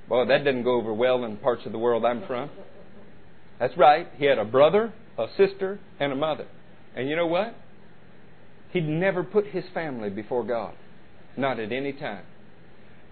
Boy, 0.08 0.26
that 0.26 0.40
didn't 0.44 0.64
go 0.64 0.72
over 0.76 0.94
well 0.94 1.24
in 1.24 1.38
parts 1.38 1.64
of 1.66 1.72
the 1.72 1.78
world 1.78 2.04
I'm 2.06 2.26
from. 2.26 2.50
That's 3.60 3.78
right. 3.78 4.08
He 4.18 4.26
had 4.26 4.38
a 4.40 4.46
brother, 4.46 4.94
a 5.18 5.28
sister, 5.38 5.80
and 6.00 6.12
a 6.12 6.16
mother. 6.16 6.48
And 6.96 7.08
you 7.10 7.16
know 7.16 7.28
what? 7.28 7.56
He'd 8.72 8.88
never 8.88 9.24
put 9.24 9.48
his 9.48 9.64
family 9.74 10.10
before 10.10 10.44
God, 10.44 10.74
not 11.38 11.60
at 11.60 11.72
any 11.72 11.94
time, 11.94 12.24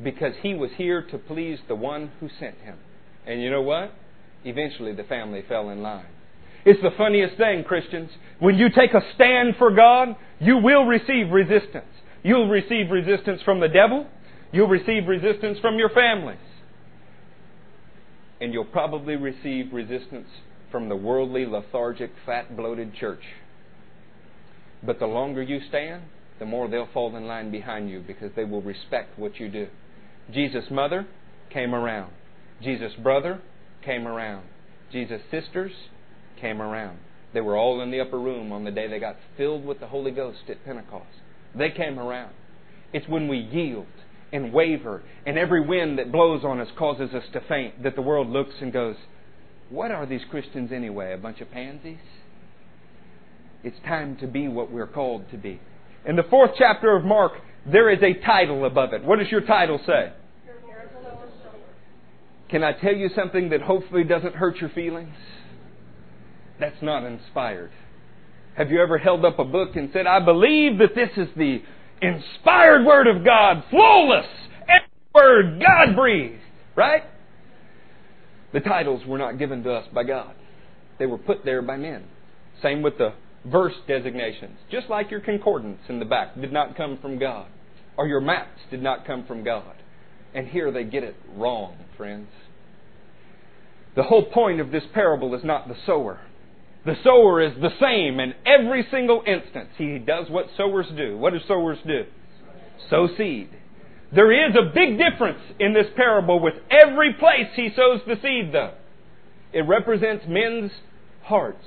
because 0.04 0.34
he 0.42 0.54
was 0.54 0.72
here 0.78 1.02
to 1.12 1.18
please 1.18 1.60
the 1.68 1.76
one 1.76 2.12
who 2.20 2.30
sent 2.40 2.58
him. 2.60 2.78
And 3.26 3.42
you 3.42 3.50
know 3.52 3.62
what? 3.62 3.92
Eventually 4.46 4.94
the 4.94 5.04
family 5.04 5.44
fell 5.48 5.70
in 5.70 5.82
line. 5.82 6.06
It's 6.68 6.82
the 6.82 6.92
funniest 6.98 7.38
thing, 7.38 7.64
Christians. 7.64 8.10
When 8.40 8.58
you 8.58 8.68
take 8.70 8.94
a 8.94 9.00
stand 9.16 9.56
for 9.58 9.72
God, 9.74 10.18
you 10.42 10.58
will 10.58 10.84
receive 10.84 11.30
resistance. 11.32 11.88
You'll 12.24 12.50
receive 12.50 12.92
resistance 12.92 13.40
from 13.46 13.62
the 13.62 13.70
devil. 13.70 14.06
You'll 14.52 14.68
receive 14.68 15.08
resistance 15.08 15.60
from 15.62 15.78
your 15.80 15.88
families. 15.92 16.38
And 18.42 18.52
you'll 18.54 18.66
probably 18.66 19.16
receive 19.16 19.72
resistance 19.72 20.28
from 20.70 20.90
the 20.90 20.96
worldly, 20.98 21.46
lethargic, 21.46 22.12
fat, 22.26 22.58
bloated 22.58 22.94
church. 22.94 23.24
But 24.84 25.00
the 25.00 25.08
longer 25.08 25.42
you 25.42 25.62
stand, 25.70 26.04
the 26.38 26.46
more 26.46 26.68
they'll 26.68 26.90
fall 26.94 27.16
in 27.16 27.28
line 27.28 27.50
behind 27.50 27.90
you 27.90 28.04
because 28.06 28.32
they 28.36 28.44
will 28.44 28.62
respect 28.62 29.18
what 29.18 29.40
you 29.40 29.48
do. 29.48 29.68
Jesus' 30.34 30.66
mother 30.70 31.08
came 31.50 31.74
around. 31.74 32.12
Jesus' 32.62 32.92
brother 33.02 33.40
came 33.86 34.06
around. 34.06 34.44
Jesus' 34.92 35.22
sisters 35.32 35.72
came 36.40 36.62
around. 36.62 37.00
They 37.34 37.42
were 37.42 37.58
all 37.58 37.82
in 37.82 37.92
the 37.92 38.00
upper 38.00 38.20
room 38.20 38.52
on 38.52 38.64
the 38.64 38.72
day 38.72 38.88
they 38.88 39.00
got 39.00 39.18
filled 39.36 39.66
with 39.66 39.80
the 39.80 39.88
Holy 39.88 40.12
Ghost 40.12 40.40
at 40.50 40.64
Pentecost. 40.64 41.06
They 41.56 41.70
came 41.72 42.00
around. 42.00 42.34
It's 42.94 43.08
when 43.08 43.28
we 43.28 43.38
yield 43.40 43.88
and 44.32 44.52
waver, 44.54 45.04
and 45.26 45.38
every 45.38 45.66
wind 45.66 46.00
that 46.00 46.12
blows 46.12 46.44
on 46.44 46.60
us 46.60 46.68
causes 46.78 47.14
us 47.14 47.24
to 47.34 47.42
faint, 47.48 47.84
that 47.84 47.96
the 47.96 48.02
world 48.02 48.30
looks 48.30 48.56
and 48.62 48.72
goes, 48.74 48.96
What 49.70 49.90
are 49.92 50.06
these 50.06 50.22
Christians 50.30 50.72
anyway? 50.74 51.14
A 51.14 51.18
bunch 51.18 51.42
of 51.42 51.50
pansies? 51.52 51.98
It's 53.64 53.78
time 53.86 54.18
to 54.18 54.28
be 54.28 54.48
what 54.48 54.72
we're 54.72 54.88
called 54.88 55.30
to 55.32 55.38
be. 55.38 55.60
In 56.06 56.16
the 56.16 56.24
fourth 56.24 56.52
chapter 56.58 56.96
of 56.96 57.04
Mark, 57.06 57.34
there 57.66 57.90
is 57.90 58.00
a 58.02 58.14
title 58.26 58.66
above 58.66 58.94
it. 58.94 59.04
What 59.04 59.20
does 59.20 59.30
your 59.30 59.42
title 59.42 59.80
say? 59.86 60.12
Can 62.50 62.64
I 62.64 62.72
tell 62.74 62.94
you 62.96 63.10
something 63.14 63.50
that 63.50 63.62
hopefully 63.62 64.06
doesn't 64.06 64.36
hurt 64.36 64.58
your 64.58 64.70
feelings? 64.70 65.16
That's 66.60 66.82
not 66.82 67.04
inspired. 67.04 67.72
Have 68.56 68.72
you 68.72 68.82
ever 68.82 68.98
held 68.98 69.24
up 69.24 69.38
a 69.38 69.44
book 69.44 69.76
and 69.76 69.90
said, 69.94 70.08
I 70.08 70.24
believe 70.24 70.80
that 70.80 70.96
this 70.96 71.10
is 71.18 71.28
the 71.36 71.60
inspired 72.02 72.86
Word 72.86 73.08
of 73.08 73.24
God, 73.24 73.64
flawless, 73.70 74.26
every 74.62 74.96
word 75.14 75.62
God 75.62 75.96
breathed, 75.96 76.42
right? 76.76 77.04
The 78.54 78.60
titles 78.60 79.06
were 79.06 79.18
not 79.20 79.38
given 79.38 79.64
to 79.64 79.72
us 79.74 79.88
by 79.94 80.04
God. 80.04 80.34
They 80.98 81.06
were 81.06 81.18
put 81.20 81.46
there 81.46 81.62
by 81.62 81.78
men. 81.78 82.06
Same 82.64 82.82
with 82.82 82.98
the 82.98 83.14
verse 83.46 83.76
designations. 83.88 84.58
Just 84.72 84.90
like 84.90 85.12
your 85.12 85.20
concordance 85.20 85.82
in 85.90 86.00
the 86.00 86.06
back 86.06 86.40
did 86.40 86.52
not 86.52 86.76
come 86.76 86.98
from 87.00 87.20
God, 87.20 87.48
or 87.96 88.08
your 88.08 88.22
maps 88.22 88.62
did 88.72 88.82
not 88.82 89.06
come 89.06 89.26
from 89.28 89.44
God. 89.44 89.76
And 90.34 90.48
here 90.48 90.72
they 90.72 90.84
get 90.84 91.04
it 91.04 91.16
wrong, 91.36 91.78
friends. 91.96 92.30
The 93.96 94.04
whole 94.04 94.26
point 94.26 94.60
of 94.60 94.72
this 94.72 94.84
parable 94.94 95.34
is 95.36 95.44
not 95.44 95.68
the 95.68 95.76
sower. 95.86 96.20
The 96.88 96.96
sower 97.04 97.42
is 97.42 97.52
the 97.62 97.72
same 97.82 98.22
in 98.22 98.34
every 98.46 98.82
single 98.90 99.22
instance. 99.28 99.72
He 99.78 100.00
does 100.00 100.28
what 100.30 100.46
sowers 100.56 100.86
do. 100.96 101.18
What 101.18 101.34
do 101.34 101.40
sowers 101.46 101.78
do? 101.86 102.04
Sow 102.90 103.10
seed. 103.18 103.50
There 104.16 104.32
is 104.32 104.56
a 104.56 104.72
big 104.74 104.98
difference 104.98 105.42
in 105.60 105.74
this 105.74 105.88
parable 105.98 106.40
with 106.40 106.54
every 106.72 107.12
place 107.20 107.52
he 107.58 107.72
sows 107.76 108.00
the 108.08 108.16
seed, 108.22 108.54
though. 108.54 108.72
It 109.52 109.64
represents 109.64 110.24
men's 110.30 110.72
hearts, 111.26 111.66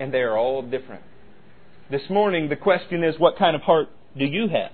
and 0.00 0.12
they 0.14 0.20
are 0.22 0.38
all 0.38 0.62
different. 0.62 1.02
This 1.90 2.08
morning, 2.08 2.48
the 2.48 2.56
question 2.56 3.04
is 3.04 3.16
what 3.18 3.36
kind 3.36 3.54
of 3.54 3.60
heart 3.60 3.88
do 4.18 4.24
you 4.24 4.48
have? 4.48 4.72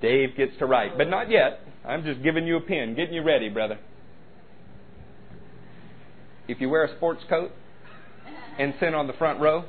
Dave 0.00 0.36
gets 0.36 0.52
to 0.60 0.66
write, 0.66 0.96
but 0.96 1.10
not 1.10 1.28
yet. 1.28 1.58
I'm 1.84 2.04
just 2.04 2.22
giving 2.22 2.46
you 2.46 2.56
a 2.56 2.60
pen, 2.60 2.94
getting 2.94 3.14
you 3.14 3.24
ready, 3.24 3.48
brother. 3.48 3.80
If 6.46 6.60
you 6.60 6.68
wear 6.68 6.84
a 6.84 6.96
sports 6.96 7.22
coat, 7.28 7.50
and 8.60 8.74
sit 8.78 8.94
on 8.94 9.06
the 9.06 9.14
front 9.14 9.40
row, 9.40 9.64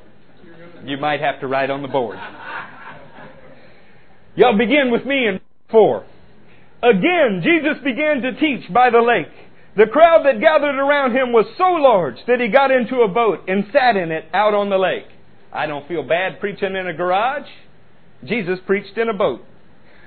you 0.84 0.98
might 0.98 1.22
have 1.22 1.40
to 1.40 1.48
write 1.48 1.70
on 1.70 1.82
the 1.82 1.88
board. 1.88 2.20
Y'all 4.36 4.58
begin 4.58 4.92
with 4.92 5.06
me 5.06 5.28
in 5.28 5.40
4. 5.72 6.04
Again, 6.84 7.42
Jesus 7.44 7.82
began 7.86 8.22
to 8.22 8.34
teach 8.38 8.72
by 8.74 8.90
the 8.90 9.00
lake. 9.00 9.32
The 9.78 9.88
crowd 9.88 10.26
that 10.26 10.42
gathered 10.42 10.76
around 10.76 11.12
him 11.16 11.32
was 11.32 11.46
so 11.58 11.64
large 11.80 12.18
that 12.28 12.42
he 12.42 12.50
got 12.50 12.72
into 12.72 12.98
a 12.98 13.08
boat 13.08 13.48
and 13.48 13.64
sat 13.72 13.96
in 13.96 14.12
it 14.12 14.26
out 14.34 14.54
on 14.54 14.70
the 14.70 14.78
lake. 14.78 15.08
I 15.54 15.68
don't 15.68 15.88
feel 15.88 16.04
bad 16.06 16.40
preaching 16.42 16.76
in 16.76 16.88
a 16.88 16.94
garage. 16.94 17.48
Jesus 18.26 18.60
preached 18.68 18.98
in 18.98 19.08
a 19.10 19.14
boat. 19.14 19.42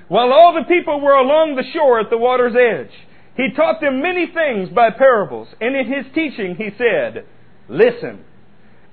While 0.09 0.31
all 0.31 0.53
the 0.53 0.71
people 0.71 1.01
were 1.01 1.13
along 1.13 1.55
the 1.55 1.63
shore 1.73 1.99
at 1.99 2.11
the 2.11 2.17
water's 2.19 2.53
edge, 2.53 2.93
he 3.35 3.47
taught 3.55 3.81
them 3.81 4.01
many 4.03 4.27
things 4.31 4.69
by 4.69 4.91
parables, 4.91 5.47
and 5.59 5.75
in 5.75 5.85
his 5.91 6.05
teaching 6.13 6.55
he 6.55 6.69
said, 6.77 7.25
Listen, 7.67 8.23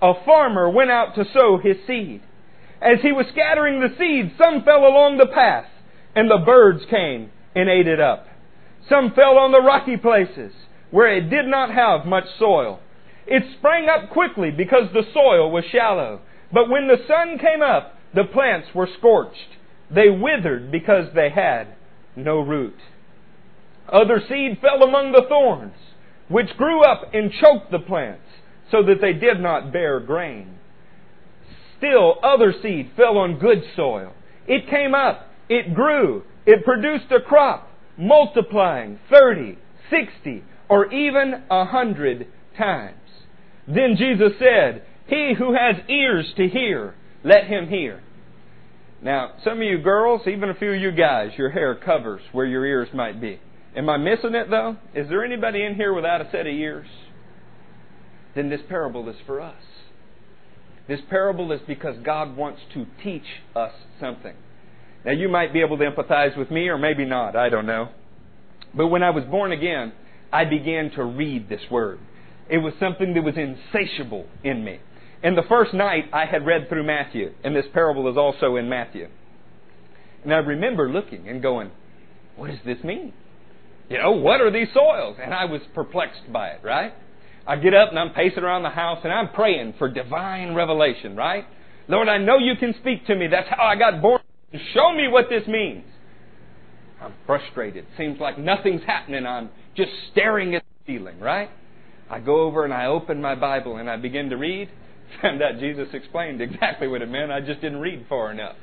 a 0.03 0.13
farmer 0.27 0.69
went 0.69 0.91
out 0.91 1.15
to 1.15 1.25
sow 1.33 1.59
his 1.63 1.77
seed. 1.87 2.21
As 2.83 2.99
he 3.03 3.13
was 3.13 3.27
scattering 3.33 3.81
the 3.81 3.95
seed, 3.97 4.33
some 4.37 4.65
fell 4.65 4.85
along 4.85 5.17
the 5.17 5.31
path, 5.33 5.67
and 6.17 6.29
the 6.29 6.43
birds 6.45 6.83
came 6.91 7.31
and 7.55 7.69
ate 7.71 7.87
it 7.87 8.01
up. 8.01 8.27
Some 8.89 9.13
fell 9.15 9.39
on 9.39 9.53
the 9.53 9.63
rocky 9.63 9.97
places, 9.97 10.53
where 10.91 11.15
it 11.17 11.31
did 11.31 11.47
not 11.47 11.71
have 11.73 12.05
much 12.05 12.25
soil. 12.37 12.81
It 13.29 13.45
sprang 13.57 13.89
up 13.89 14.11
quickly 14.11 14.51
because 14.51 14.93
the 14.93 15.05
soil 15.15 15.53
was 15.53 15.65
shallow. 15.71 16.21
But 16.53 16.69
when 16.69 16.89
the 16.89 16.99
sun 17.07 17.39
came 17.39 17.63
up, 17.63 17.95
the 18.13 18.25
plants 18.25 18.69
were 18.75 18.89
scorched. 18.99 19.57
They 19.89 20.11
withered 20.11 20.73
because 20.73 21.15
they 21.15 21.31
had 21.31 21.69
no 22.17 22.41
root. 22.41 22.75
Other 23.89 24.21
seed 24.29 24.59
fell 24.61 24.83
among 24.83 25.13
the 25.13 25.27
thorns, 25.29 25.75
which 26.29 26.57
grew 26.57 26.83
up 26.85 27.11
and 27.15 27.31
choked 27.31 27.71
the 27.71 27.79
plants 27.79 28.27
so 28.73 28.83
that 28.83 29.01
they 29.01 29.13
did 29.13 29.39
not 29.39 29.73
bear 29.73 30.01
grain. 30.01 30.55
Still, 31.79 32.15
other 32.25 32.55
seed 32.63 32.91
fell 32.97 33.19
on 33.19 33.39
good 33.39 33.59
soil. 33.77 34.15
It 34.49 34.69
came 34.71 34.95
up, 34.95 35.29
it 35.49 35.75
grew, 35.75 36.25
it 36.47 36.65
produced 36.65 37.13
a 37.13 37.21
crop, 37.21 37.69
multiplying 37.99 38.99
thirty, 39.11 39.59
sixty, 39.91 40.43
or 40.71 40.93
even 40.93 41.45
a 41.51 41.67
hundred 41.67 42.27
times. 42.57 42.97
Then 43.69 43.97
Jesus 43.99 44.33
said, 44.39 44.83
He 45.07 45.35
who 45.37 45.53
has 45.55 45.77
ears 45.89 46.33
to 46.39 46.49
hear, 46.49 46.95
let 47.23 47.47
him 47.47 47.69
hear. 47.69 48.03
Now, 49.03 49.33
some 49.45 49.55
of 49.59 49.65
you 49.65 49.79
girls, 49.79 50.23
even 50.27 50.49
a 50.49 50.55
few 50.55 50.73
of 50.73 50.81
you 50.81 50.93
guys, 50.93 51.31
your 51.37 51.51
hair 51.51 51.75
covers 51.75 52.23
where 52.31 52.47
your 52.47 52.65
ears 52.65 52.89
might 52.95 53.21
be. 53.21 53.39
Am 53.77 53.89
I 53.89 53.97
missing 53.99 54.35
it 54.35 54.49
though? 54.51 54.77
Is 54.95 55.09
there 55.09 55.25
anybody 55.25 55.63
in 55.65 55.75
here 55.75 55.93
without 55.93 56.21
a 56.21 56.31
set 56.31 56.43
of 56.43 56.47
ears? 56.47 56.87
then 58.35 58.49
this 58.49 58.61
parable 58.69 59.09
is 59.09 59.17
for 59.27 59.41
us. 59.41 59.57
This 60.89 61.01
parable 61.09 61.53
is 61.53 61.61
because 61.67 61.97
God 62.03 62.37
wants 62.37 62.61
to 62.75 62.87
teach 63.03 63.25
us 63.55 63.73
something. 64.01 64.35
Now, 65.05 65.13
you 65.13 65.29
might 65.29 65.53
be 65.53 65.61
able 65.61 65.79
to 65.79 65.85
empathize 65.91 66.37
with 66.37 66.51
me, 66.51 66.69
or 66.69 66.79
maybe 66.79 67.05
not, 67.05 67.37
I 67.37 67.49
don't 67.49 67.67
know. 67.67 67.89
But 68.75 68.89
when 68.89 69.03
I 69.03 69.11
was 69.11 69.25
born 69.25 69.53
again, 69.53 69.93
I 70.33 70.45
began 70.45 70.91
to 70.93 71.05
read 71.05 71.49
this 71.49 71.61
word. 71.71 71.99
It 72.49 72.59
was 72.59 72.73
something 72.81 73.15
that 73.15 73.23
was 73.23 73.35
insatiable 73.37 74.27
in 74.45 74.65
me. 74.65 74.81
And 75.23 75.37
the 75.37 75.43
first 75.49 75.73
night, 75.75 76.05
I 76.13 76.25
had 76.27 76.47
read 76.47 76.69
through 76.69 76.85
Matthew, 76.85 77.33
and 77.45 77.55
this 77.55 77.67
parable 77.73 78.09
is 78.11 78.17
also 78.17 78.57
in 78.57 78.69
Matthew. 78.69 79.09
And 80.25 80.33
I 80.33 80.39
remember 80.39 80.91
looking 80.91 81.29
and 81.29 81.43
going, 81.43 81.71
What 82.37 82.49
does 82.49 82.59
this 82.65 82.79
mean? 82.83 83.13
You 83.89 83.99
know, 83.99 84.13
what 84.13 84.41
are 84.41 84.51
these 84.51 84.69
soils? 84.73 85.17
And 85.23 85.35
I 85.35 85.45
was 85.45 85.61
perplexed 85.75 86.33
by 86.33 86.49
it, 86.49 86.61
right? 86.63 86.93
I 87.47 87.57
get 87.57 87.75
up 87.75 87.91
and 87.91 87.99
I'm 87.99 88.11
pacing 88.11 88.43
around 88.43 88.63
the 88.63 88.71
house 88.71 88.99
and 89.05 89.13
I'm 89.13 89.31
praying 89.31 89.75
for 89.79 89.89
divine 89.89 90.55
revelation, 90.55 91.17
right? 91.17 91.45
Lord, 91.89 92.09
I 92.09 92.19
know 92.19 92.39
you 92.39 92.55
can 92.59 92.75
speak 92.81 93.07
to 93.07 93.17
me. 93.17 93.27
That's 93.27 93.49
how 93.51 93.65
I 93.65 93.75
got 93.77 94.01
born. 94.01 94.21
Show 94.75 94.93
me 94.95 95.09
what 95.09 95.29
this 95.29 95.47
means. 95.49 95.85
I'm 97.01 97.15
frustrated. 97.27 97.87
Seems 97.99 98.21
like 98.21 98.39
nothing's 98.39 98.83
happening. 98.87 99.27
I'm 99.27 99.51
just 99.77 99.91
staring 100.13 100.55
at 100.55 100.63
the 100.87 100.97
ceiling, 100.99 101.19
right? 101.19 101.51
I 102.09 102.21
go 102.21 102.43
over 102.43 102.65
and 102.65 102.73
I 102.73 102.87
open 102.87 103.21
my 103.21 103.35
Bible 103.35 103.77
and 103.79 103.91
I 103.91 103.97
begin 103.97 104.29
to 104.31 104.37
read. 104.37 104.71
Found 105.21 105.43
out 105.43 105.59
Jesus 105.59 105.89
explained 105.93 106.41
exactly 106.41 106.87
what 106.87 107.03
it 107.03 107.09
meant. 107.09 107.33
I 107.33 107.41
just 107.41 107.61
didn't 107.61 107.81
read 107.81 108.07
far 108.09 108.31
enough. 108.31 108.57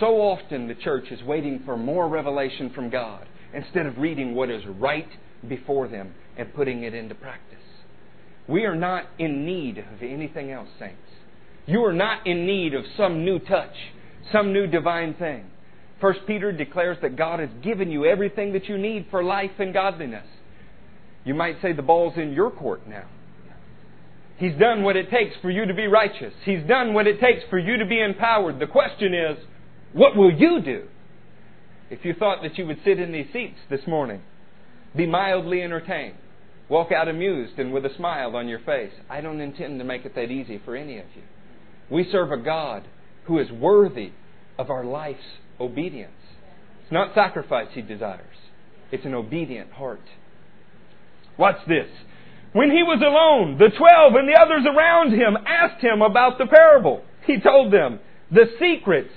So 0.00 0.16
often 0.20 0.68
the 0.68 0.74
church 0.74 1.04
is 1.10 1.22
waiting 1.22 1.62
for 1.64 1.76
more 1.78 2.08
revelation 2.08 2.70
from 2.74 2.90
God 2.90 3.26
instead 3.54 3.86
of 3.86 3.96
reading 3.96 4.34
what 4.34 4.50
is 4.50 4.62
right 4.66 5.08
before 5.48 5.88
them 5.88 6.12
and 6.36 6.52
putting 6.52 6.82
it 6.82 6.92
into 6.92 7.14
practice. 7.14 7.42
We 8.48 8.64
are 8.64 8.76
not 8.76 9.04
in 9.18 9.44
need 9.44 9.78
of 9.78 10.02
anything 10.02 10.50
else, 10.50 10.68
saints. 10.78 10.96
You 11.66 11.84
are 11.84 11.92
not 11.92 12.26
in 12.26 12.46
need 12.46 12.74
of 12.74 12.84
some 12.96 13.24
new 13.24 13.38
touch, 13.40 13.74
some 14.32 14.52
new 14.52 14.66
divine 14.68 15.14
thing. 15.14 15.46
First 16.00 16.20
Peter 16.26 16.52
declares 16.52 16.98
that 17.02 17.16
God 17.16 17.40
has 17.40 17.48
given 17.62 17.90
you 17.90 18.04
everything 18.04 18.52
that 18.52 18.66
you 18.68 18.78
need 18.78 19.06
for 19.10 19.24
life 19.24 19.50
and 19.58 19.72
godliness. 19.72 20.26
You 21.24 21.34
might 21.34 21.56
say 21.60 21.72
the 21.72 21.82
ball's 21.82 22.14
in 22.16 22.32
your 22.32 22.50
court 22.50 22.86
now. 22.88 23.04
He's 24.38 24.54
done 24.60 24.82
what 24.84 24.96
it 24.96 25.10
takes 25.10 25.34
for 25.40 25.50
you 25.50 25.64
to 25.66 25.74
be 25.74 25.86
righteous. 25.86 26.34
He's 26.44 26.62
done 26.68 26.92
what 26.92 27.06
it 27.06 27.18
takes 27.18 27.40
for 27.48 27.58
you 27.58 27.78
to 27.78 27.86
be 27.86 28.00
empowered. 28.00 28.60
The 28.60 28.66
question 28.66 29.14
is, 29.14 29.38
what 29.94 30.14
will 30.14 30.32
you 30.32 30.60
do? 30.60 30.82
If 31.90 32.04
you 32.04 32.12
thought 32.12 32.42
that 32.42 32.58
you 32.58 32.66
would 32.66 32.78
sit 32.84 33.00
in 33.00 33.12
these 33.12 33.28
seats 33.32 33.56
this 33.70 33.80
morning, 33.86 34.20
be 34.94 35.06
mildly 35.06 35.62
entertained 35.62 36.16
Walk 36.68 36.90
out 36.90 37.06
amused 37.08 37.58
and 37.58 37.72
with 37.72 37.84
a 37.86 37.94
smile 37.96 38.34
on 38.36 38.48
your 38.48 38.58
face. 38.60 38.90
I 39.08 39.20
don't 39.20 39.40
intend 39.40 39.78
to 39.78 39.84
make 39.84 40.04
it 40.04 40.14
that 40.16 40.30
easy 40.30 40.58
for 40.64 40.74
any 40.74 40.98
of 40.98 41.04
you. 41.14 41.22
We 41.90 42.08
serve 42.10 42.32
a 42.32 42.36
God 42.36 42.84
who 43.26 43.38
is 43.38 43.50
worthy 43.52 44.10
of 44.58 44.68
our 44.70 44.84
life's 44.84 45.38
obedience. 45.60 46.10
It's 46.82 46.92
not 46.92 47.14
sacrifice 47.14 47.68
he 47.72 47.82
desires, 47.82 48.34
it's 48.90 49.04
an 49.04 49.14
obedient 49.14 49.72
heart. 49.72 50.00
Watch 51.38 51.58
this. 51.68 51.88
When 52.52 52.70
he 52.70 52.82
was 52.82 53.02
alone, 53.04 53.58
the 53.58 53.68
twelve 53.76 54.14
and 54.14 54.26
the 54.26 54.40
others 54.40 54.64
around 54.66 55.12
him 55.12 55.36
asked 55.46 55.82
him 55.82 56.00
about 56.00 56.38
the 56.38 56.46
parable. 56.46 57.02
He 57.26 57.38
told 57.38 57.70
them, 57.72 58.00
The 58.32 58.46
secrets 58.58 59.12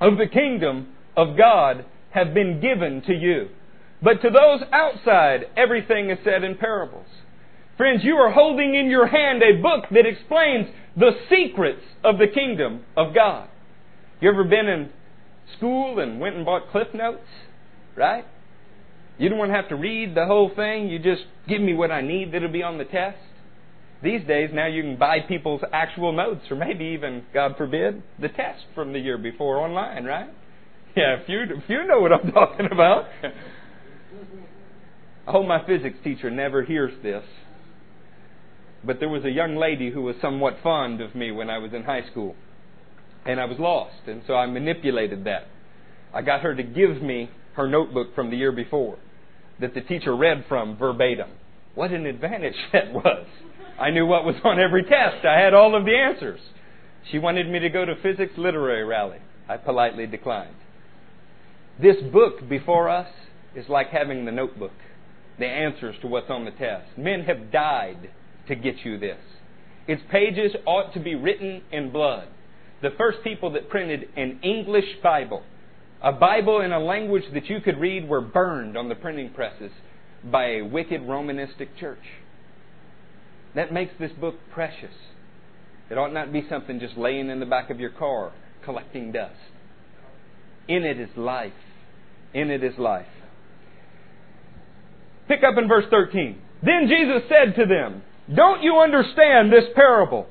of 0.00 0.16
the 0.16 0.26
kingdom 0.26 0.88
of 1.16 1.36
God 1.36 1.84
have 2.10 2.32
been 2.32 2.60
given 2.62 3.02
to 3.06 3.12
you. 3.12 3.48
But 4.02 4.20
to 4.22 4.30
those 4.30 4.60
outside, 4.72 5.46
everything 5.56 6.10
is 6.10 6.18
said 6.24 6.44
in 6.44 6.56
parables. 6.56 7.06
Friends, 7.76 8.04
you 8.04 8.14
are 8.16 8.30
holding 8.32 8.74
in 8.74 8.86
your 8.90 9.06
hand 9.06 9.42
a 9.42 9.60
book 9.60 9.84
that 9.90 10.06
explains 10.06 10.68
the 10.96 11.10
secrets 11.30 11.82
of 12.04 12.18
the 12.18 12.26
kingdom 12.28 12.82
of 12.96 13.14
God. 13.14 13.48
You 14.20 14.30
ever 14.30 14.44
been 14.44 14.66
in 14.66 14.90
school 15.56 15.98
and 15.98 16.20
went 16.20 16.36
and 16.36 16.44
bought 16.44 16.70
Cliff 16.70 16.88
Notes? 16.94 17.26
Right? 17.94 18.24
You 19.18 19.28
don't 19.28 19.38
want 19.38 19.50
to 19.50 19.56
have 19.56 19.68
to 19.70 19.76
read 19.76 20.14
the 20.14 20.26
whole 20.26 20.50
thing. 20.54 20.88
You 20.88 20.98
just 20.98 21.22
give 21.48 21.60
me 21.60 21.74
what 21.74 21.90
I 21.90 22.02
need 22.02 22.32
that'll 22.32 22.50
be 22.50 22.62
on 22.62 22.78
the 22.78 22.84
test. 22.84 23.18
These 24.02 24.26
days, 24.26 24.50
now 24.52 24.66
you 24.66 24.82
can 24.82 24.96
buy 24.98 25.20
people's 25.20 25.62
actual 25.72 26.12
notes 26.12 26.42
or 26.50 26.56
maybe 26.56 26.84
even, 26.96 27.24
God 27.32 27.54
forbid, 27.56 28.02
the 28.20 28.28
test 28.28 28.64
from 28.74 28.92
the 28.92 28.98
year 28.98 29.16
before 29.16 29.56
online, 29.56 30.04
right? 30.04 30.28
Yeah, 30.94 31.16
if 31.20 31.28
you, 31.28 31.40
if 31.56 31.64
you 31.68 31.86
know 31.86 32.00
what 32.00 32.12
I'm 32.12 32.30
talking 32.32 32.68
about. 32.70 33.06
I 35.26 35.32
hope 35.32 35.46
my 35.46 35.64
physics 35.66 35.98
teacher 36.04 36.30
never 36.30 36.62
hears 36.62 36.92
this. 37.02 37.24
But 38.84 39.00
there 39.00 39.08
was 39.08 39.24
a 39.24 39.30
young 39.30 39.56
lady 39.56 39.90
who 39.90 40.02
was 40.02 40.14
somewhat 40.20 40.58
fond 40.62 41.00
of 41.00 41.14
me 41.14 41.32
when 41.32 41.50
I 41.50 41.58
was 41.58 41.72
in 41.72 41.82
high 41.82 42.06
school. 42.10 42.36
And 43.24 43.40
I 43.40 43.44
was 43.46 43.58
lost. 43.58 44.06
And 44.06 44.22
so 44.26 44.34
I 44.34 44.46
manipulated 44.46 45.24
that. 45.24 45.48
I 46.14 46.22
got 46.22 46.42
her 46.42 46.54
to 46.54 46.62
give 46.62 47.02
me 47.02 47.30
her 47.54 47.66
notebook 47.68 48.14
from 48.14 48.30
the 48.30 48.36
year 48.36 48.52
before 48.52 48.98
that 49.60 49.74
the 49.74 49.80
teacher 49.80 50.14
read 50.14 50.44
from 50.48 50.76
verbatim. 50.76 51.28
What 51.74 51.90
an 51.90 52.06
advantage 52.06 52.54
that 52.72 52.92
was. 52.92 53.26
I 53.80 53.90
knew 53.90 54.06
what 54.06 54.24
was 54.24 54.36
on 54.44 54.60
every 54.60 54.84
test. 54.84 55.24
I 55.26 55.40
had 55.40 55.54
all 55.54 55.74
of 55.74 55.84
the 55.84 55.94
answers. 55.96 56.40
She 57.10 57.18
wanted 57.18 57.48
me 57.50 57.58
to 57.60 57.68
go 57.68 57.84
to 57.84 57.94
physics 58.02 58.32
literary 58.36 58.84
rally. 58.84 59.18
I 59.48 59.56
politely 59.56 60.06
declined. 60.06 60.54
This 61.80 61.96
book 62.12 62.48
before 62.48 62.88
us 62.88 63.08
is 63.56 63.68
like 63.68 63.88
having 63.88 64.24
the 64.24 64.32
notebook, 64.32 64.72
the 65.38 65.46
answers 65.46 65.96
to 66.02 66.06
what's 66.06 66.30
on 66.30 66.44
the 66.44 66.50
test. 66.52 66.86
Men 66.96 67.22
have 67.22 67.50
died 67.50 68.10
to 68.48 68.54
get 68.54 68.76
you 68.84 68.98
this. 68.98 69.18
Its 69.88 70.02
pages 70.10 70.52
ought 70.66 70.92
to 70.94 71.00
be 71.00 71.14
written 71.14 71.62
in 71.72 71.90
blood. 71.92 72.28
The 72.82 72.90
first 72.98 73.18
people 73.24 73.52
that 73.52 73.68
printed 73.68 74.08
an 74.16 74.40
English 74.42 75.00
Bible, 75.02 75.42
a 76.02 76.12
Bible 76.12 76.60
in 76.60 76.72
a 76.72 76.80
language 76.80 77.22
that 77.34 77.46
you 77.48 77.60
could 77.60 77.78
read, 77.78 78.08
were 78.08 78.20
burned 78.20 78.76
on 78.76 78.88
the 78.88 78.94
printing 78.94 79.30
presses 79.32 79.72
by 80.30 80.46
a 80.48 80.62
wicked 80.62 81.00
Romanistic 81.02 81.68
church. 81.78 82.02
That 83.54 83.72
makes 83.72 83.94
this 83.98 84.12
book 84.12 84.34
precious. 84.52 84.92
It 85.88 85.96
ought 85.96 86.12
not 86.12 86.32
be 86.32 86.44
something 86.50 86.80
just 86.80 86.96
laying 86.98 87.30
in 87.30 87.40
the 87.40 87.46
back 87.46 87.70
of 87.70 87.80
your 87.80 87.90
car 87.90 88.32
collecting 88.64 89.12
dust. 89.12 89.34
In 90.68 90.82
it 90.84 90.98
is 90.98 91.08
life. 91.16 91.52
In 92.34 92.50
it 92.50 92.62
is 92.64 92.76
life. 92.76 93.06
Pick 95.28 95.40
up 95.42 95.58
in 95.58 95.68
verse 95.68 95.84
13. 95.90 96.36
Then 96.62 96.88
Jesus 96.88 97.22
said 97.28 97.54
to 97.56 97.66
them, 97.66 98.02
Don't 98.34 98.62
you 98.62 98.78
understand 98.78 99.52
this 99.52 99.64
parable? 99.74 100.26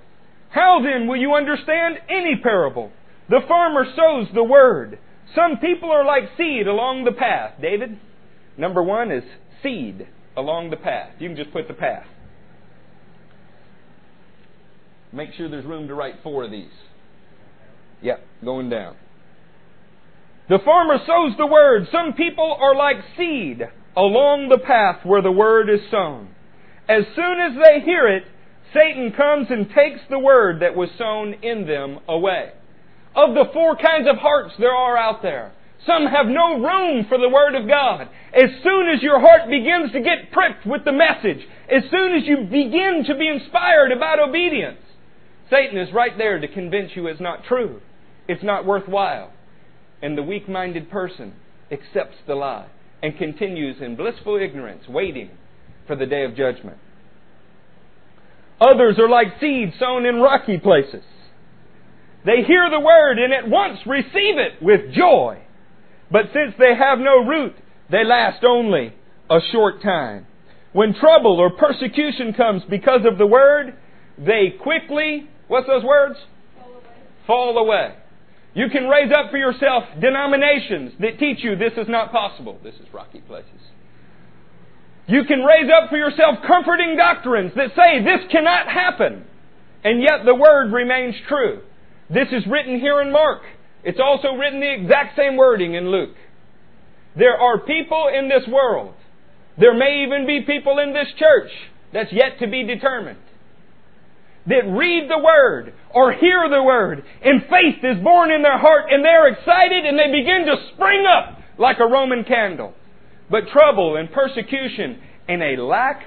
How 0.50 0.80
then 0.84 1.08
will 1.08 1.20
you 1.20 1.34
understand 1.34 1.98
any 2.10 2.36
parable? 2.42 2.92
The 3.30 3.42
farmer 3.48 3.86
sows 3.96 4.28
the 4.34 4.44
word. 4.44 5.00
Some 5.36 5.58
people 5.58 5.92
are 5.92 6.06
like 6.06 6.24
seed 6.38 6.68
along 6.68 7.04
the 7.04 7.12
path. 7.12 7.54
David, 7.62 7.98
number 8.58 8.82
one 8.82 9.12
is 9.12 9.24
seed 9.62 10.08
along 10.38 10.70
the 10.70 10.78
path. 10.78 11.10
You 11.20 11.28
can 11.30 11.36
just 11.38 11.52
put 11.52 11.68
the 11.68 11.74
path. 11.74 12.06
Make 15.12 15.34
sure 15.34 15.50
there's 15.50 15.66
room 15.66 15.88
to 15.88 15.94
write 15.94 16.16
four 16.24 16.44
of 16.44 16.52
these. 16.52 16.72
Yep, 18.02 18.26
going 18.44 18.70
down. 18.70 18.96
The 20.50 20.60
farmer 20.64 20.98
sows 21.06 21.34
the 21.38 21.48
word. 21.48 21.88
Some 21.92 22.14
people 22.14 22.56
are 22.62 22.76
like 22.76 22.98
seed 23.18 23.64
along 23.96 24.50
the 24.50 24.58
path 24.60 25.06
where 25.06 25.22
the 25.22 25.32
word 25.32 25.70
is 25.70 25.80
sown. 25.90 26.30
As 26.88 27.04
soon 27.16 27.40
as 27.40 27.54
they 27.56 27.82
hear 27.82 28.08
it, 28.08 28.24
Satan 28.74 29.14
comes 29.16 29.48
and 29.50 29.68
takes 29.70 30.02
the 30.10 30.20
word 30.20 30.62
that 30.62 30.76
was 30.76 30.90
sown 30.98 31.36
in 31.42 31.66
them 31.66 32.00
away. 32.08 32.52
Of 33.16 33.34
the 33.34 33.46
four 33.54 33.78
kinds 33.78 34.10
of 34.10 34.18
hearts 34.18 34.54
there 34.60 34.72
are 34.76 34.98
out 34.98 35.22
there, 35.22 35.54
some 35.88 36.06
have 36.08 36.26
no 36.26 36.60
room 36.60 37.06
for 37.08 37.20
the 37.20 37.30
Word 37.30 37.54
of 37.54 37.68
God. 37.70 38.10
As 38.34 38.50
soon 38.64 38.90
as 38.90 39.04
your 39.04 39.20
heart 39.20 39.48
begins 39.48 39.92
to 39.92 40.02
get 40.02 40.32
pricked 40.32 40.66
with 40.66 40.84
the 40.84 40.92
message, 40.92 41.46
as 41.72 41.84
soon 41.92 42.16
as 42.16 42.24
you 42.26 42.38
begin 42.38 43.04
to 43.06 43.14
be 43.14 43.28
inspired 43.28 43.92
about 43.92 44.18
obedience, 44.20 44.80
Satan 45.52 45.78
is 45.78 45.94
right 45.94 46.18
there 46.18 46.40
to 46.40 46.48
convince 46.48 46.94
you 46.96 47.06
it's 47.06 47.22
not 47.22 47.44
true. 47.48 47.82
It's 48.28 48.44
not 48.44 48.66
worthwhile. 48.66 49.32
And 50.02 50.18
the 50.18 50.24
weak 50.24 50.50
minded 50.50 50.90
person 50.90 51.34
accepts 51.72 52.18
the 52.26 52.34
lie 52.34 52.68
and 53.06 53.18
continues 53.20 53.76
in 53.82 53.96
blissful 53.96 54.38
ignorance, 54.38 54.84
waiting 54.90 55.30
for 55.86 55.96
the 55.96 56.08
day 56.08 56.24
of 56.26 56.36
judgment. 56.36 56.78
Others 58.60 58.98
are 58.98 59.08
like 59.10 59.40
seeds 59.40 59.74
sown 59.80 60.06
in 60.06 60.16
rocky 60.16 60.58
places. 60.58 61.04
They 62.26 62.42
hear 62.48 62.68
the 62.72 62.80
word 62.80 63.20
and 63.20 63.32
at 63.32 63.48
once 63.48 63.78
receive 63.86 64.38
it 64.40 64.58
with 64.62 64.92
joy. 64.92 65.40
But 66.10 66.26
since 66.34 66.56
they 66.58 66.74
have 66.76 66.98
no 66.98 67.24
root, 67.24 67.54
they 67.92 68.04
last 68.04 68.44
only 68.44 68.94
a 69.30 69.38
short 69.52 69.84
time. 69.84 70.26
When 70.74 70.96
trouble 70.96 71.38
or 71.40 71.52
persecution 71.52 72.34
comes 72.34 72.64
because 72.68 73.02
of 73.10 73.20
the 73.20 73.28
word, 73.28 73.78
they 74.18 74.54
quickly, 74.64 75.30
what's 75.48 75.68
those 75.68 75.84
words? 75.84 76.16
Fall 76.58 76.70
away. 76.72 76.84
Fall 77.28 77.58
away. 77.60 77.96
You 78.56 78.70
can 78.70 78.88
raise 78.88 79.12
up 79.12 79.32
for 79.32 79.38
yourself 79.38 79.84
denominations 80.00 80.94
that 81.02 81.20
teach 81.20 81.44
you 81.44 81.58
this 81.58 81.74
is 81.78 81.90
not 81.90 82.14
possible. 82.14 82.58
This 82.64 82.74
is 82.76 82.88
rocky 82.94 83.20
places. 83.20 83.52
You 85.08 85.26
can 85.26 85.40
raise 85.44 85.70
up 85.70 85.90
for 85.90 85.98
yourself 85.98 86.38
comforting 86.48 86.96
doctrines 86.96 87.52
that 87.58 87.76
say 87.76 88.00
this 88.02 88.32
cannot 88.32 88.68
happen. 88.68 89.26
And 89.84 90.02
yet 90.02 90.24
the 90.26 90.34
word 90.34 90.72
remains 90.72 91.14
true. 91.28 91.62
This 92.10 92.28
is 92.32 92.44
written 92.50 92.80
here 92.80 93.02
in 93.02 93.12
Mark. 93.12 93.42
It's 93.84 94.00
also 94.04 94.32
written 94.34 94.62
the 94.62 94.74
exact 94.74 95.18
same 95.18 95.36
wording 95.36 95.74
in 95.76 95.92
Luke. 95.92 96.16
There 97.18 97.36
are 97.38 97.60
people 97.60 98.08
in 98.18 98.30
this 98.30 98.48
world. 98.48 98.94
There 99.60 99.74
may 99.76 100.06
even 100.08 100.26
be 100.26 100.42
people 100.42 100.80
in 100.80 100.94
this 100.94 101.08
church 101.20 101.52
that's 101.92 102.12
yet 102.14 102.40
to 102.40 102.48
be 102.48 102.64
determined 102.64 103.20
that 104.48 104.64
read 104.68 105.10
the 105.10 105.18
Word 105.22 105.74
or 105.92 106.12
hear 106.14 106.48
the 106.50 106.62
Word 106.64 107.04
and 107.24 107.42
faith 107.44 107.84
is 107.84 108.04
born 108.04 108.32
in 108.32 108.42
their 108.42 108.58
heart 108.58 108.86
and 108.92 109.04
they're 109.04 109.28
excited 109.28 109.86
and 109.86 109.98
they 109.98 110.12
begin 110.12 110.46
to 110.46 110.56
spring 110.74 111.04
up 111.06 111.38
like 111.58 111.78
a 111.80 111.86
Roman 111.88 112.24
candle. 112.24 112.74
But 113.30 113.48
trouble 113.52 113.98
and 113.98 114.12
persecution 114.12 115.00
and 115.28 115.42
a 115.42 115.64
lack 115.64 116.04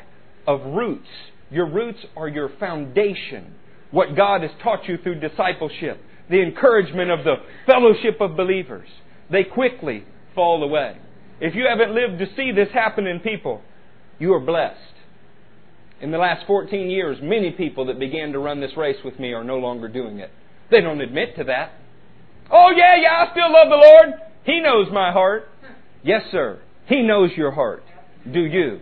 of 0.46 0.60
roots. 0.66 1.08
Your 1.50 1.68
roots 1.68 1.98
are 2.16 2.28
your 2.28 2.50
foundation. 2.60 3.54
What 3.90 4.14
God 4.16 4.42
has 4.42 4.50
taught 4.62 4.86
you 4.86 4.98
through 4.98 5.20
discipleship, 5.20 6.00
the 6.30 6.42
encouragement 6.42 7.10
of 7.10 7.20
the 7.24 7.36
fellowship 7.66 8.20
of 8.20 8.36
believers. 8.36 8.86
They 9.32 9.44
quickly 9.44 10.04
fall 10.34 10.62
away. 10.62 10.96
If 11.40 11.54
you 11.54 11.66
haven't 11.68 11.94
lived 11.94 12.18
to 12.20 12.26
see 12.36 12.52
this 12.52 12.68
happen 12.72 13.06
in 13.06 13.20
people, 13.20 13.62
you 14.20 14.34
are 14.34 14.40
blessed. 14.40 14.94
In 16.00 16.12
the 16.12 16.18
last 16.18 16.46
14 16.46 16.90
years, 16.90 17.18
many 17.20 17.50
people 17.50 17.86
that 17.86 17.98
began 17.98 18.32
to 18.32 18.38
run 18.38 18.60
this 18.60 18.76
race 18.76 18.98
with 19.04 19.18
me 19.18 19.32
are 19.32 19.42
no 19.42 19.56
longer 19.58 19.88
doing 19.88 20.18
it. 20.20 20.30
They 20.70 20.80
don't 20.80 21.00
admit 21.00 21.36
to 21.38 21.44
that. 21.44 21.72
Oh, 22.52 22.72
yeah, 22.76 22.94
yeah, 23.00 23.26
I 23.26 23.30
still 23.32 23.52
love 23.52 23.68
the 23.68 23.76
Lord. 23.76 24.14
He 24.44 24.60
knows 24.60 24.86
my 24.92 25.12
heart. 25.12 25.48
Yes, 26.04 26.22
sir. 26.30 26.60
He 26.86 27.02
knows 27.02 27.30
your 27.36 27.50
heart. 27.50 27.82
Do 28.32 28.40
you? 28.40 28.80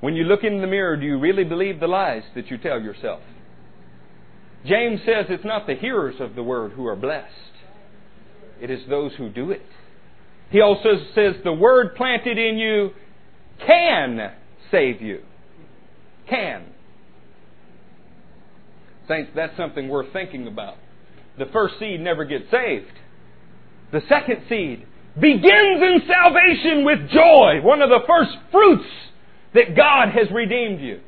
When 0.00 0.14
you 0.14 0.24
look 0.24 0.44
in 0.44 0.60
the 0.60 0.66
mirror, 0.68 0.96
do 0.96 1.04
you 1.04 1.18
really 1.18 1.44
believe 1.44 1.80
the 1.80 1.88
lies 1.88 2.22
that 2.34 2.48
you 2.50 2.56
tell 2.56 2.80
yourself? 2.80 3.20
James 4.64 5.00
says 5.04 5.26
it's 5.28 5.44
not 5.44 5.66
the 5.66 5.74
hearers 5.74 6.16
of 6.20 6.34
the 6.34 6.42
word 6.42 6.72
who 6.72 6.86
are 6.86 6.96
blessed, 6.96 7.32
it 8.60 8.70
is 8.70 8.80
those 8.88 9.12
who 9.18 9.28
do 9.30 9.50
it. 9.50 9.62
He 10.50 10.60
also 10.60 10.92
says 11.14 11.34
the 11.44 11.52
word 11.52 11.94
planted 11.96 12.38
in 12.38 12.56
you 12.56 12.90
can 13.66 14.30
save 14.70 15.00
you. 15.00 15.20
Can. 16.28 16.64
Saints, 19.08 19.30
that's 19.34 19.56
something 19.56 19.88
worth 19.88 20.12
thinking 20.12 20.46
about. 20.46 20.76
The 21.38 21.46
first 21.46 21.78
seed 21.78 22.00
never 22.00 22.24
gets 22.24 22.50
saved. 22.50 22.90
The 23.92 24.02
second 24.08 24.42
seed 24.48 24.86
begins 25.20 25.82
in 25.82 26.00
salvation 26.06 26.84
with 26.84 27.08
joy, 27.10 27.60
one 27.62 27.82
of 27.82 27.88
the 27.90 28.00
first 28.06 28.32
fruits 28.50 28.88
that 29.54 29.76
God 29.76 30.08
has 30.10 30.28
redeemed 30.34 30.80
you. 30.80 31.00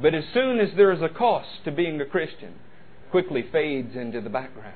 But 0.00 0.14
as 0.14 0.24
soon 0.32 0.58
as 0.60 0.70
there 0.76 0.92
is 0.92 1.02
a 1.02 1.08
cost 1.08 1.48
to 1.64 1.70
being 1.72 2.00
a 2.00 2.06
Christian, 2.06 2.54
quickly 3.10 3.44
fades 3.52 3.94
into 3.96 4.20
the 4.20 4.30
background. 4.30 4.74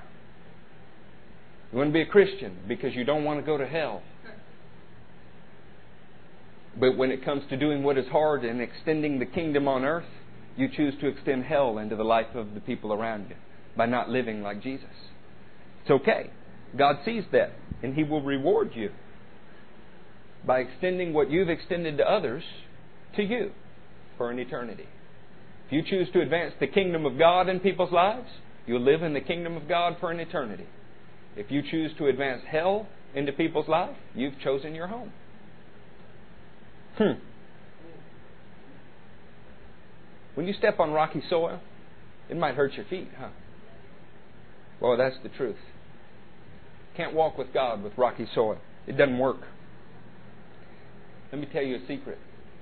You 1.71 1.79
want 1.79 1.89
to 1.89 1.93
be 1.93 2.03
a 2.03 2.07
Christian 2.07 2.59
because 2.69 2.95
you 2.95 3.05
don't 3.05 3.25
want 3.25 3.41
to 3.41 3.47
go 3.47 3.57
to 3.57 3.67
hell. 3.67 4.03
But 6.79 6.97
when 6.97 7.11
it 7.13 7.23
comes 7.25 7.43
to 7.51 7.57
doing 7.57 7.83
what 7.83 7.99
is 7.99 8.07
hard 8.09 8.45
and 8.45 8.61
extending 8.61 9.19
the 9.19 9.27
kingdom 9.27 9.69
on 9.69 9.85
earth, 9.85 10.07
you 10.57 10.69
choose 10.75 10.95
to 11.01 11.09
extend 11.09 11.45
hell 11.45 11.79
into 11.79 11.97
the 11.97 12.05
life 12.05 12.35
of 12.35 12.55
the 12.55 12.61
people 12.61 12.93
around 12.93 13.27
you 13.29 13.37
by 13.77 13.87
not 13.87 14.09
living 14.11 14.43
like 14.43 14.61
Jesus. 14.63 14.85
It's 15.83 15.91
okay. 15.91 16.31
God 16.77 16.97
sees 17.05 17.25
that, 17.33 17.53
and 17.83 17.95
He 17.95 18.05
will 18.05 18.23
reward 18.23 18.73
you 18.75 18.91
by 20.47 20.61
extending 20.61 21.13
what 21.13 21.31
you've 21.31 21.49
extended 21.51 21.99
to 21.99 22.05
others 22.11 22.43
to 23.17 23.23
you 23.23 23.51
for 24.17 24.31
an 24.31 24.39
eternity. 24.39 24.87
If 25.67 25.73
you 25.73 25.83
choose 25.89 26.11
to 26.15 26.21
advance 26.21 26.55
the 26.59 26.67
kingdom 26.67 27.07
of 27.07 27.19
God 27.19 27.49
in 27.49 27.61
people's 27.61 27.93
lives, 27.93 28.29
you'll 28.67 28.83
live 28.85 29.03
in 29.03 29.13
the 29.15 29.21
kingdom 29.21 29.57
of 29.57 29.69
God 29.69 29.97
for 30.01 30.11
an 30.11 30.21
eternity. 30.21 30.67
If 31.37 31.51
you 31.51 31.63
choose 31.63 31.93
to 31.99 32.07
advance 32.09 32.43
hell 32.51 32.87
into 33.15 33.33
people's 33.33 33.69
life, 33.69 33.97
you've 34.15 34.39
chosen 34.41 34.75
your 34.75 34.87
home. 34.87 35.13
Hmm. 36.99 37.13
When 40.35 40.47
you 40.47 40.55
step 40.55 40.79
on 40.81 40.93
rocky 40.93 41.23
soil, 41.29 41.61
it 42.29 42.37
might 42.37 42.55
hurt 42.55 42.73
your 42.75 42.85
feet, 42.87 43.09
huh? 43.19 43.29
Well, 44.81 44.97
that's 44.97 45.17
the 45.23 45.29
truth. 45.29 45.57
Can't 46.97 47.15
walk 47.15 47.39
with 47.39 47.53
God 47.55 47.83
with 47.83 47.93
rocky 47.97 48.27
soil. 48.35 48.59
It 48.87 48.97
doesn't 48.97 49.19
work. 49.19 49.41
Let 51.31 51.41
me 51.41 51.49
tell 51.53 51.63
you 51.63 51.77
a 51.77 51.81
secret. 51.87 52.19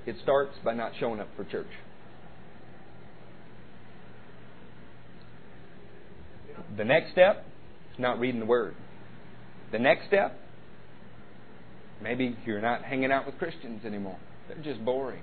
It 0.06 0.16
starts 0.22 0.54
by 0.64 0.74
not 0.74 0.92
showing 0.98 1.20
up 1.20 1.28
for 1.36 1.44
church. 1.44 1.66
The 6.76 6.84
next 6.84 7.12
step 7.12 7.44
is 7.92 7.98
not 7.98 8.18
reading 8.20 8.40
the 8.40 8.46
Word. 8.46 8.74
The 9.72 9.78
next 9.78 10.06
step 10.06 10.39
Maybe 12.02 12.36
you're 12.46 12.62
not 12.62 12.82
hanging 12.82 13.12
out 13.12 13.26
with 13.26 13.38
Christians 13.38 13.84
anymore. 13.84 14.16
They're 14.48 14.62
just 14.62 14.84
boring. 14.84 15.22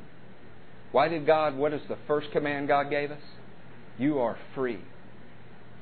Why 0.92 1.08
did 1.08 1.26
God, 1.26 1.56
what 1.56 1.74
is 1.74 1.82
the 1.90 1.98
first 2.08 2.32
command 2.32 2.68
God 2.68 2.90
gave 2.90 3.12
us? 3.12 3.22
You 3.98 4.20
are 4.20 4.38
free. 4.56 4.80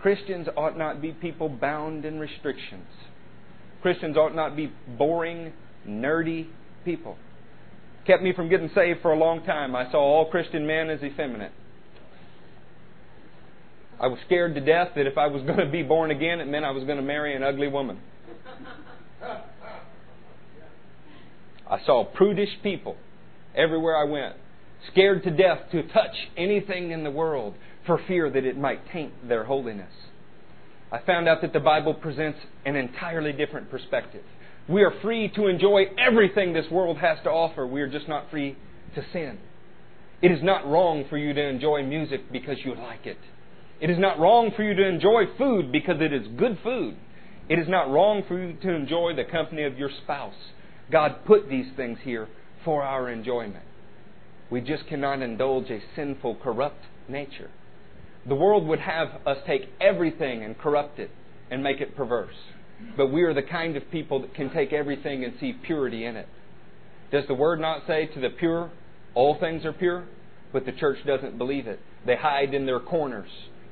Christians 0.02 0.48
ought 0.56 0.78
not 0.78 1.02
be 1.02 1.12
people 1.12 1.50
bound 1.50 2.06
in 2.06 2.20
restrictions. 2.20 2.88
Christians 3.82 4.16
ought 4.18 4.36
not 4.36 4.56
be 4.56 4.72
boring, 4.98 5.52
nerdy 5.88 6.48
people. 6.86 7.18
Kept 8.08 8.24
me 8.24 8.34
from 8.34 8.50
getting 8.50 8.70
saved 8.74 9.00
for 9.02 9.12
a 9.12 9.18
long 9.18 9.44
time. 9.46 9.76
I 9.76 9.92
saw 9.92 9.98
all 9.98 10.30
Christian 10.30 10.66
men 10.66 10.90
as 10.90 11.02
effeminate. 11.02 11.52
I 14.00 14.08
was 14.08 14.20
scared 14.26 14.56
to 14.56 14.62
death 14.62 14.90
that 14.96 15.08
if 15.08 15.18
I 15.18 15.28
was 15.28 15.42
going 15.44 15.58
to 15.58 15.70
be 15.70 15.84
born 15.84 16.12
again, 16.12 16.40
it 16.40 16.46
meant 16.48 16.66
I 16.66 16.72
was 16.72 16.84
going 16.84 16.98
to 16.98 17.04
marry 17.04 17.36
an 17.36 17.44
ugly 17.44 17.68
woman. 17.68 18.00
I 21.70 21.80
saw 21.86 22.06
prudish 22.06 22.62
people 22.62 22.96
everywhere 23.56 23.98
I 23.98 24.04
went, 24.04 24.36
scared 24.92 25.24
to 25.24 25.32
death 25.32 25.60
to 25.72 25.82
touch 25.88 26.14
anything 26.38 26.92
in 26.92 27.04
the 27.04 27.12
world 27.12 27.56
for 27.86 27.98
fear 28.08 28.30
that 28.30 28.46
it 28.46 28.58
might 28.58 28.80
taint 28.92 29.28
their 29.28 29.44
holiness. 29.46 29.92
I 30.92 31.00
found 31.00 31.28
out 31.28 31.42
that 31.42 31.54
the 31.54 31.60
Bible 31.60 31.94
presents 31.94 32.40
an 32.66 32.76
entirely 32.76 33.34
different 33.34 33.72
perspective. 33.72 34.24
We 34.68 34.84
are 34.84 34.92
free 35.02 35.30
to 35.36 35.48
enjoy 35.48 35.86
everything 35.98 36.54
this 36.54 36.66
world 36.72 36.98
has 36.98 37.18
to 37.24 37.30
offer. 37.32 37.66
We 37.66 37.82
are 37.82 37.88
just 37.90 38.08
not 38.08 38.30
free 38.30 38.56
to 38.96 39.04
sin. 39.12 39.40
It 40.22 40.32
is 40.32 40.42
not 40.44 40.68
wrong 40.68 41.06
for 41.10 41.18
you 41.18 41.34
to 41.34 41.42
enjoy 41.42 41.84
music 41.84 42.32
because 42.32 42.58
you 42.64 42.76
like 42.76 43.06
it. 43.06 43.18
It 43.82 43.90
is 43.90 44.00
not 44.00 44.20
wrong 44.20 44.52
for 44.56 44.64
you 44.64 44.74
to 44.74 44.88
enjoy 44.88 45.24
food 45.38 45.72
because 45.72 45.98
it 46.00 46.14
is 46.14 46.28
good 46.38 46.58
food. 46.64 46.96
It 47.50 47.60
is 47.60 47.68
not 47.68 47.90
wrong 47.92 48.24
for 48.28 48.38
you 48.40 48.54
to 48.62 48.72
enjoy 48.74 49.14
the 49.16 49.24
company 49.30 49.64
of 49.64 49.78
your 49.78 49.90
spouse 50.04 50.36
God 50.92 51.26
put 51.26 51.50
these 51.50 51.66
things 51.76 51.98
here 52.04 52.28
for 52.64 52.84
our 52.84 53.10
enjoyment. 53.10 53.64
We 54.52 54.62
just 54.62 54.88
cannot 54.88 55.22
indulge 55.22 55.70
a 55.70 55.80
sinful, 55.96 56.36
corrupt 56.36 56.84
nature. 57.10 57.50
The 58.28 58.36
world 58.36 58.68
would 58.68 58.80
have 58.80 59.08
us 59.26 59.38
take 59.48 59.70
everything 59.82 60.44
and 60.44 60.58
corrupt 60.58 61.00
it 61.00 61.10
and 61.50 61.64
make 61.64 61.82
it 61.82 61.96
perverse. 61.96 62.36
But 62.98 63.08
we 63.12 63.24
are 63.24 63.34
the 63.34 63.44
kind 63.44 63.76
of 63.78 63.90
people 63.92 64.22
that 64.22 64.36
can 64.36 64.54
take 64.54 64.74
everything 64.74 65.24
and 65.24 65.34
see 65.40 65.54
purity 65.54 66.06
in 66.06 66.16
it. 66.16 66.28
Does 67.12 67.24
the 67.28 67.34
word 67.34 67.60
not 67.60 67.84
say 67.88 68.08
to 68.14 68.20
the 68.20 68.30
pure, 68.30 68.72
all 69.14 69.40
things 69.40 69.64
are 69.66 69.74
pure? 69.74 70.06
But 70.52 70.66
the 70.66 70.72
church 70.72 71.00
doesn't 71.06 71.38
believe 71.38 71.68
it. 71.68 71.80
They 72.06 72.16
hide 72.16 72.54
in 72.54 72.66
their 72.66 72.80
corners. 72.80 73.30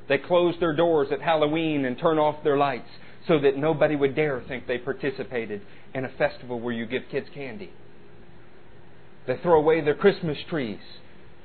They 0.09 0.17
close 0.17 0.55
their 0.59 0.75
doors 0.75 1.09
at 1.11 1.21
Halloween 1.21 1.85
and 1.85 1.97
turn 1.99 2.17
off 2.17 2.43
their 2.43 2.57
lights 2.57 2.89
so 3.27 3.39
that 3.39 3.57
nobody 3.57 3.95
would 3.95 4.15
dare 4.15 4.43
think 4.47 4.67
they 4.67 4.77
participated 4.77 5.61
in 5.93 6.05
a 6.05 6.09
festival 6.09 6.59
where 6.59 6.73
you 6.73 6.85
give 6.85 7.03
kids 7.11 7.27
candy. 7.33 7.71
They 9.27 9.37
throw 9.41 9.57
away 9.57 9.81
their 9.81 9.95
Christmas 9.95 10.37
trees, 10.49 10.79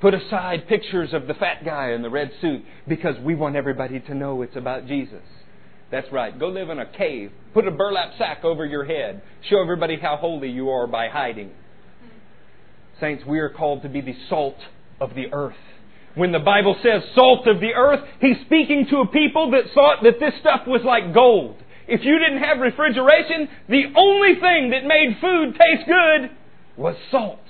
put 0.01 0.13
aside 0.13 0.67
pictures 0.67 1.13
of 1.13 1.27
the 1.27 1.33
fat 1.33 1.63
guy 1.63 1.91
in 1.91 2.01
the 2.01 2.09
red 2.09 2.31
suit 2.41 2.63
because 2.87 3.15
we 3.23 3.35
want 3.35 3.55
everybody 3.55 3.99
to 4.01 4.13
know 4.13 4.41
it's 4.41 4.57
about 4.57 4.87
Jesus. 4.87 5.21
That's 5.91 6.11
right. 6.11 6.37
Go 6.37 6.49
live 6.49 6.69
in 6.69 6.79
a 6.79 6.85
cave, 6.85 7.31
put 7.53 7.67
a 7.67 7.71
burlap 7.71 8.11
sack 8.17 8.43
over 8.43 8.65
your 8.65 8.85
head, 8.85 9.23
show 9.49 9.61
everybody 9.61 9.97
how 9.99 10.17
holy 10.17 10.49
you 10.49 10.69
are 10.69 10.85
by 10.85 11.07
hiding. 11.07 11.49
Saints, 12.99 13.23
we 13.25 13.39
are 13.39 13.49
called 13.49 13.81
to 13.83 13.89
be 13.89 14.01
the 14.01 14.13
salt 14.29 14.57
of 14.99 15.15
the 15.15 15.27
earth. 15.31 15.55
When 16.15 16.33
the 16.33 16.39
Bible 16.39 16.75
says 16.83 17.01
salt 17.15 17.47
of 17.47 17.61
the 17.61 17.71
earth, 17.75 18.01
he's 18.19 18.35
speaking 18.45 18.87
to 18.89 18.97
a 18.97 19.07
people 19.07 19.51
that 19.51 19.71
thought 19.73 20.03
that 20.03 20.19
this 20.19 20.33
stuff 20.41 20.61
was 20.67 20.81
like 20.83 21.13
gold. 21.13 21.55
If 21.89 22.01
you 22.03 22.19
didn't 22.19 22.43
have 22.43 22.59
refrigeration, 22.59 23.49
the 23.67 23.81
only 23.97 24.35
thing 24.39 24.69
that 24.69 24.85
made 24.85 25.17
food 25.19 25.53
taste 25.57 25.87
good 25.87 26.29
was 26.77 26.95
salt. 27.09 27.41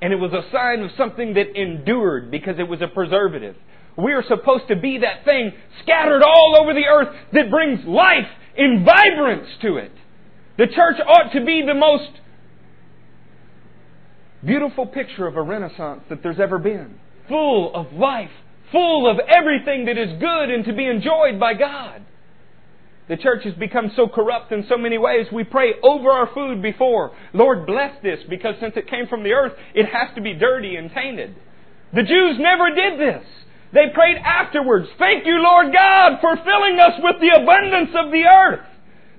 And 0.00 0.10
it 0.12 0.16
was 0.16 0.32
a 0.32 0.44
sign 0.50 0.80
of 0.80 0.90
something 0.96 1.34
that 1.34 1.54
endured 1.54 2.30
because 2.30 2.54
it 2.58 2.66
was 2.66 2.80
a 2.80 2.88
preservative. 2.88 3.56
We 3.96 4.12
are 4.14 4.24
supposed 4.26 4.68
to 4.68 4.76
be 4.76 4.98
that 4.98 5.24
thing 5.26 5.52
scattered 5.82 6.22
all 6.22 6.56
over 6.60 6.72
the 6.72 6.86
earth 6.86 7.14
that 7.34 7.50
brings 7.50 7.84
life 7.86 8.26
and 8.56 8.86
vibrance 8.86 9.48
to 9.62 9.76
it. 9.76 9.92
The 10.56 10.66
church 10.66 10.96
ought 11.06 11.32
to 11.34 11.44
be 11.44 11.62
the 11.64 11.74
most 11.74 12.08
beautiful 14.44 14.86
picture 14.86 15.26
of 15.26 15.36
a 15.36 15.42
renaissance 15.42 16.02
that 16.08 16.22
there's 16.22 16.40
ever 16.40 16.58
been. 16.58 16.94
Full 17.28 17.74
of 17.74 17.92
life, 17.92 18.30
full 18.72 19.10
of 19.10 19.18
everything 19.28 19.86
that 19.86 19.98
is 19.98 20.08
good 20.18 20.50
and 20.50 20.64
to 20.66 20.72
be 20.72 20.86
enjoyed 20.86 21.38
by 21.38 21.52
God. 21.54 22.03
The 23.08 23.16
church 23.18 23.44
has 23.44 23.52
become 23.54 23.92
so 23.96 24.08
corrupt 24.08 24.50
in 24.52 24.64
so 24.68 24.78
many 24.78 24.96
ways. 24.96 25.26
We 25.32 25.44
pray 25.44 25.72
over 25.82 26.10
our 26.10 26.26
food 26.32 26.62
before. 26.62 27.12
Lord, 27.34 27.66
bless 27.66 28.00
this 28.02 28.20
because 28.30 28.54
since 28.60 28.74
it 28.76 28.88
came 28.88 29.08
from 29.08 29.22
the 29.22 29.32
earth, 29.32 29.52
it 29.74 29.86
has 29.86 30.14
to 30.14 30.22
be 30.22 30.32
dirty 30.34 30.76
and 30.76 30.90
tainted. 30.90 31.34
The 31.92 32.02
Jews 32.02 32.38
never 32.40 32.70
did 32.74 32.98
this. 32.98 33.26
They 33.72 33.88
prayed 33.92 34.16
afterwards. 34.18 34.86
Thank 34.98 35.26
you, 35.26 35.36
Lord 35.42 35.72
God, 35.72 36.18
for 36.20 36.36
filling 36.36 36.78
us 36.80 36.98
with 37.02 37.16
the 37.20 37.38
abundance 37.42 37.90
of 37.94 38.10
the 38.10 38.22
earth. 38.24 38.66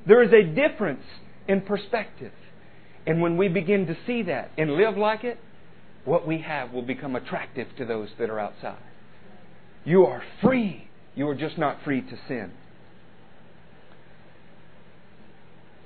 There 0.08 0.24
is 0.24 0.32
a 0.34 0.44
difference 0.44 1.04
in 1.48 1.62
perspective. 1.62 2.32
And 3.06 3.22
when 3.22 3.38
we 3.38 3.50
begin 3.50 3.86
to 3.86 3.96
see 4.08 4.24
that 4.24 4.52
and 4.58 4.74
live 4.76 4.98
like 4.98 5.24
it, 5.24 5.38
what 6.06 6.26
we 6.28 6.40
have 6.42 6.72
will 6.72 6.84
become 6.86 7.16
attractive 7.16 7.68
to 7.78 7.86
those 7.86 8.10
that 8.20 8.30
are 8.30 8.40
outside. 8.40 8.78
You 9.84 10.06
are 10.06 10.24
free. 10.42 10.88
You 11.16 11.28
are 11.30 11.36
just 11.36 11.58
not 11.58 11.84
free 11.84 12.02
to 12.02 12.18
sin. 12.28 12.52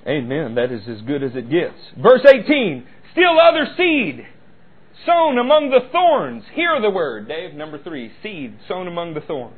Amen. 0.06 0.54
That 0.54 0.72
is 0.72 0.80
as 0.88 1.02
good 1.02 1.22
as 1.22 1.32
it 1.34 1.50
gets. 1.50 1.76
Verse 2.00 2.24
18 2.26 2.86
Still 3.12 3.40
other 3.40 3.66
seed 3.76 4.24
sown 5.04 5.38
among 5.38 5.70
the 5.70 5.88
thorns. 5.90 6.44
Hear 6.54 6.80
the 6.80 6.90
word, 6.90 7.28
Dave. 7.28 7.54
Number 7.54 7.82
three 7.82 8.10
seed 8.22 8.56
sown 8.68 8.86
among 8.86 9.14
the 9.14 9.20
thorns. 9.20 9.56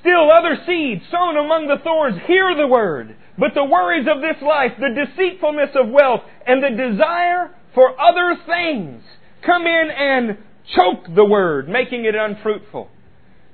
Still 0.00 0.30
other 0.32 0.56
seed 0.66 1.02
sown 1.10 1.36
among 1.36 1.68
the 1.68 1.82
thorns. 1.84 2.18
Hear 2.26 2.54
the 2.56 2.66
word. 2.66 3.16
But 3.38 3.50
the 3.54 3.64
worries 3.64 4.08
of 4.10 4.20
this 4.22 4.40
life, 4.42 4.72
the 4.78 5.06
deceitfulness 5.06 5.70
of 5.74 5.90
wealth, 5.90 6.20
and 6.46 6.62
the 6.62 6.70
desire 6.70 7.50
for 7.74 7.92
other 8.00 8.36
things 8.46 9.02
come 9.44 9.66
in 9.66 9.88
and 9.94 10.38
choke 10.74 11.14
the 11.14 11.24
word, 11.24 11.68
making 11.68 12.06
it 12.06 12.14
unfruitful. 12.14 12.88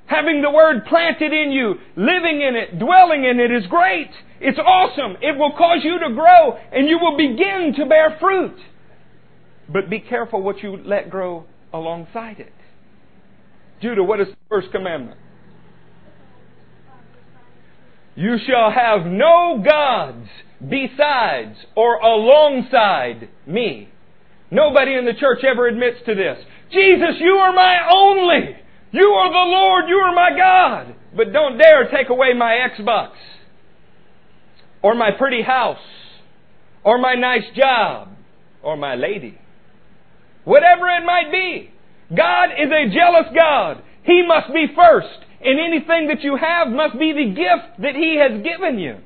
Having 0.07 0.43
the 0.43 0.51
Word 0.51 0.85
planted 0.87 1.33
in 1.33 1.51
you, 1.51 1.75
living 1.97 2.41
in 2.41 2.55
it, 2.55 2.79
dwelling 2.79 3.25
in 3.25 3.41
it 3.41 3.51
is 3.51 3.67
great. 3.69 4.11
It's 4.41 4.59
awesome. 4.59 5.17
It 5.21 5.37
will 5.37 5.53
cause 5.57 5.79
you 5.83 5.99
to 5.99 6.15
grow 6.15 6.57
and 6.73 6.89
you 6.89 6.99
will 6.99 7.17
begin 7.17 7.75
to 7.77 7.87
bear 7.87 8.17
fruit. 8.21 8.57
But 9.69 9.91
be 9.91 9.99
careful 9.99 10.43
what 10.43 10.63
you 10.63 10.77
let 10.85 11.11
grow 11.11 11.45
alongside 11.73 12.39
it. 12.39 12.53
Judah, 13.83 14.05
what 14.05 14.21
is 14.21 14.29
the 14.29 14.37
first 14.49 14.71
commandment? 14.71 15.19
You 18.15 18.37
shall 18.49 18.71
have 18.71 19.05
no 19.07 19.61
gods 19.63 20.29
besides 20.67 21.57
or 21.75 21.97
alongside 21.97 23.29
me. 23.47 23.89
Nobody 24.51 24.95
in 24.95 25.05
the 25.05 25.13
church 25.15 25.41
ever 25.43 25.67
admits 25.67 25.99
to 26.07 26.15
this. 26.15 26.39
Jesus, 26.73 27.17
you 27.19 27.33
are 27.35 27.53
my 27.53 27.89
only. 27.93 28.57
You 28.93 29.03
are 29.05 29.29
the 29.31 29.51
Lord, 29.51 29.85
you 29.89 29.97
are 29.97 30.15
my 30.15 30.31
God, 30.37 30.95
but 31.17 31.33
don't 31.33 31.59
dare 31.59 31.89
take 31.91 32.09
away 32.09 32.35
my 32.35 32.69
Xbox 32.71 33.11
or 34.83 34.95
my 34.95 35.11
pretty 35.11 35.43
house 35.43 35.79
or 36.85 36.99
my 36.99 37.15
nice 37.15 37.45
job 37.57 38.09
or 38.63 38.77
my 38.77 38.95
lady. 38.95 39.39
Whatever 40.45 40.89
it 40.89 41.05
might 41.05 41.33
be, 41.33 41.71
God 42.15 42.51
is 42.57 42.71
a 42.71 42.95
jealous 42.95 43.27
God. 43.35 43.83
He 44.05 44.25
must 44.25 44.55
be 44.55 44.67
first, 44.77 45.19
and 45.43 45.59
anything 45.59 46.07
that 46.07 46.23
you 46.23 46.37
have 46.41 46.69
must 46.69 46.97
be 46.99 47.13
the 47.13 47.35
gift 47.35 47.81
that 47.83 47.97
He 47.97 48.17
has 48.23 48.41
given 48.45 48.79
you. 48.79 48.99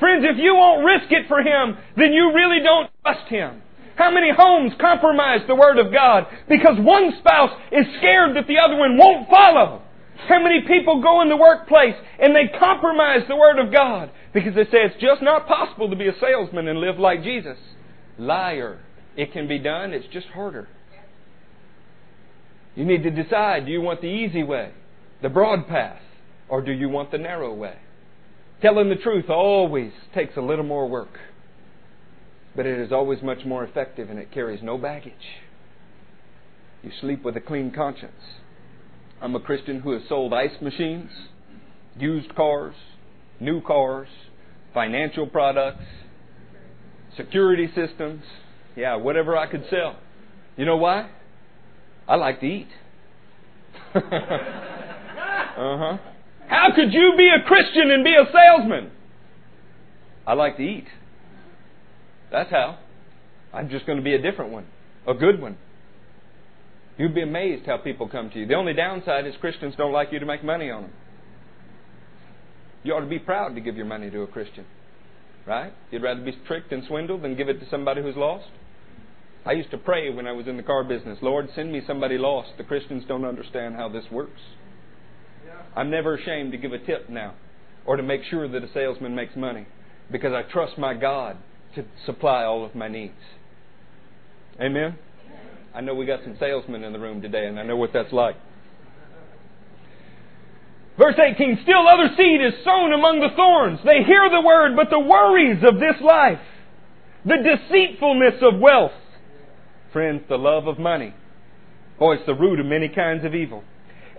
Friends, 0.00 0.26
if 0.28 0.38
you 0.42 0.56
won't 0.56 0.84
risk 0.84 1.12
it 1.12 1.28
for 1.28 1.38
Him, 1.38 1.76
then 1.96 2.12
you 2.12 2.32
really 2.34 2.58
don't 2.64 2.90
trust 3.04 3.30
Him. 3.30 3.62
How 3.96 4.10
many 4.10 4.32
homes 4.36 4.72
compromise 4.80 5.40
the 5.46 5.54
Word 5.54 5.78
of 5.78 5.92
God 5.92 6.26
because 6.48 6.76
one 6.80 7.12
spouse 7.18 7.50
is 7.70 7.86
scared 7.98 8.36
that 8.36 8.46
the 8.48 8.58
other 8.58 8.76
one 8.76 8.96
won't 8.98 9.28
follow? 9.28 9.82
How 10.28 10.40
many 10.42 10.62
people 10.66 11.00
go 11.02 11.20
in 11.20 11.28
the 11.28 11.36
workplace 11.36 11.94
and 12.18 12.34
they 12.34 12.48
compromise 12.58 13.22
the 13.28 13.36
Word 13.36 13.58
of 13.58 13.72
God 13.72 14.10
because 14.32 14.54
they 14.54 14.64
say 14.64 14.82
it's 14.84 15.00
just 15.00 15.22
not 15.22 15.46
possible 15.46 15.90
to 15.90 15.96
be 15.96 16.08
a 16.08 16.18
salesman 16.20 16.66
and 16.66 16.80
live 16.80 16.98
like 16.98 17.22
Jesus? 17.22 17.56
Liar. 18.18 18.78
It 19.16 19.32
can 19.32 19.46
be 19.46 19.58
done, 19.58 19.92
it's 19.92 20.08
just 20.12 20.26
harder. 20.28 20.68
You 22.74 22.84
need 22.84 23.04
to 23.04 23.10
decide 23.10 23.66
do 23.66 23.72
you 23.72 23.80
want 23.80 24.00
the 24.00 24.08
easy 24.08 24.42
way, 24.42 24.72
the 25.22 25.28
broad 25.28 25.68
path, 25.68 26.02
or 26.48 26.62
do 26.62 26.72
you 26.72 26.88
want 26.88 27.12
the 27.12 27.18
narrow 27.18 27.54
way? 27.54 27.76
Telling 28.60 28.88
the 28.88 28.96
truth 28.96 29.30
always 29.30 29.92
takes 30.12 30.36
a 30.36 30.40
little 30.40 30.64
more 30.64 30.88
work 30.88 31.16
but 32.56 32.66
it 32.66 32.78
is 32.78 32.92
always 32.92 33.22
much 33.22 33.44
more 33.44 33.64
effective 33.64 34.10
and 34.10 34.18
it 34.18 34.30
carries 34.32 34.60
no 34.62 34.78
baggage. 34.78 35.12
You 36.82 36.90
sleep 37.00 37.24
with 37.24 37.36
a 37.36 37.40
clean 37.40 37.72
conscience. 37.74 38.12
I'm 39.20 39.34
a 39.34 39.40
Christian 39.40 39.80
who 39.80 39.92
has 39.92 40.02
sold 40.08 40.32
ice 40.32 40.60
machines, 40.60 41.10
used 41.98 42.34
cars, 42.34 42.74
new 43.40 43.60
cars, 43.60 44.08
financial 44.72 45.26
products, 45.26 45.80
security 47.16 47.68
systems, 47.74 48.22
yeah, 48.76 48.96
whatever 48.96 49.36
I 49.36 49.46
could 49.50 49.64
sell. 49.70 49.98
You 50.56 50.66
know 50.66 50.76
why? 50.76 51.10
I 52.06 52.16
like 52.16 52.40
to 52.40 52.46
eat. 52.46 52.68
uh 53.94 54.00
huh. 55.56 55.98
How 56.48 56.68
could 56.74 56.92
you 56.92 57.14
be 57.16 57.28
a 57.28 57.44
Christian 57.46 57.90
and 57.90 58.04
be 58.04 58.14
a 58.14 58.30
salesman? 58.32 58.90
I 60.26 60.34
like 60.34 60.56
to 60.58 60.62
eat. 60.62 60.84
That's 62.34 62.50
how. 62.50 62.78
I'm 63.52 63.70
just 63.70 63.86
going 63.86 63.98
to 63.98 64.02
be 64.02 64.14
a 64.14 64.20
different 64.20 64.50
one, 64.50 64.66
a 65.06 65.14
good 65.14 65.40
one. 65.40 65.56
You'd 66.98 67.14
be 67.14 67.22
amazed 67.22 67.64
how 67.66 67.76
people 67.78 68.08
come 68.08 68.28
to 68.30 68.38
you. 68.40 68.44
The 68.46 68.54
only 68.54 68.72
downside 68.72 69.24
is 69.24 69.34
Christians 69.40 69.74
don't 69.78 69.92
like 69.92 70.08
you 70.10 70.18
to 70.18 70.26
make 70.26 70.42
money 70.42 70.68
on 70.68 70.82
them. 70.82 70.92
You 72.82 72.92
ought 72.94 73.00
to 73.00 73.06
be 73.06 73.20
proud 73.20 73.54
to 73.54 73.60
give 73.60 73.76
your 73.76 73.86
money 73.86 74.10
to 74.10 74.22
a 74.22 74.26
Christian, 74.26 74.64
right? 75.46 75.72
You'd 75.92 76.02
rather 76.02 76.22
be 76.24 76.32
tricked 76.48 76.72
and 76.72 76.82
swindled 76.88 77.22
than 77.22 77.36
give 77.36 77.48
it 77.48 77.60
to 77.60 77.70
somebody 77.70 78.02
who's 78.02 78.16
lost. 78.16 78.46
I 79.46 79.52
used 79.52 79.70
to 79.70 79.78
pray 79.78 80.12
when 80.12 80.26
I 80.26 80.32
was 80.32 80.48
in 80.48 80.56
the 80.56 80.62
car 80.64 80.82
business, 80.82 81.18
Lord, 81.22 81.48
send 81.54 81.70
me 81.70 81.82
somebody 81.86 82.18
lost. 82.18 82.50
The 82.58 82.64
Christians 82.64 83.04
don't 83.06 83.24
understand 83.24 83.76
how 83.76 83.88
this 83.88 84.04
works. 84.10 84.40
I'm 85.76 85.88
never 85.90 86.16
ashamed 86.16 86.50
to 86.50 86.58
give 86.58 86.72
a 86.72 86.78
tip 86.84 87.08
now 87.08 87.34
or 87.86 87.96
to 87.96 88.02
make 88.02 88.22
sure 88.28 88.48
that 88.48 88.64
a 88.64 88.72
salesman 88.74 89.14
makes 89.14 89.36
money 89.36 89.68
because 90.10 90.32
I 90.32 90.42
trust 90.50 90.78
my 90.78 90.94
God 90.94 91.36
to 91.74 91.84
supply 92.06 92.44
all 92.44 92.64
of 92.64 92.74
my 92.74 92.88
needs. 92.88 93.14
Amen? 94.60 94.96
I 95.74 95.80
know 95.80 95.94
we 95.94 96.06
got 96.06 96.20
some 96.24 96.36
salesmen 96.38 96.84
in 96.84 96.92
the 96.92 96.98
room 96.98 97.20
today, 97.20 97.46
and 97.46 97.58
I 97.58 97.64
know 97.64 97.76
what 97.76 97.90
that's 97.92 98.12
like. 98.12 98.36
Verse 100.96 101.18
18, 101.18 101.58
still 101.64 101.86
other 101.88 102.10
seed 102.16 102.40
is 102.40 102.52
sown 102.64 102.92
among 102.92 103.18
the 103.20 103.34
thorns. 103.34 103.80
They 103.84 104.04
hear 104.06 104.30
the 104.30 104.40
word, 104.46 104.76
but 104.76 104.90
the 104.90 105.00
worries 105.00 105.62
of 105.66 105.80
this 105.80 105.98
life, 106.00 106.38
the 107.24 107.38
deceitfulness 107.42 108.34
of 108.42 108.60
wealth, 108.60 108.92
friends, 109.92 110.22
the 110.28 110.38
love 110.38 110.68
of 110.68 110.78
money, 110.78 111.12
boy, 111.98 112.06
oh, 112.06 112.12
it's 112.12 112.26
the 112.26 112.34
root 112.34 112.60
of 112.60 112.66
many 112.66 112.88
kinds 112.88 113.24
of 113.24 113.34
evil. 113.34 113.64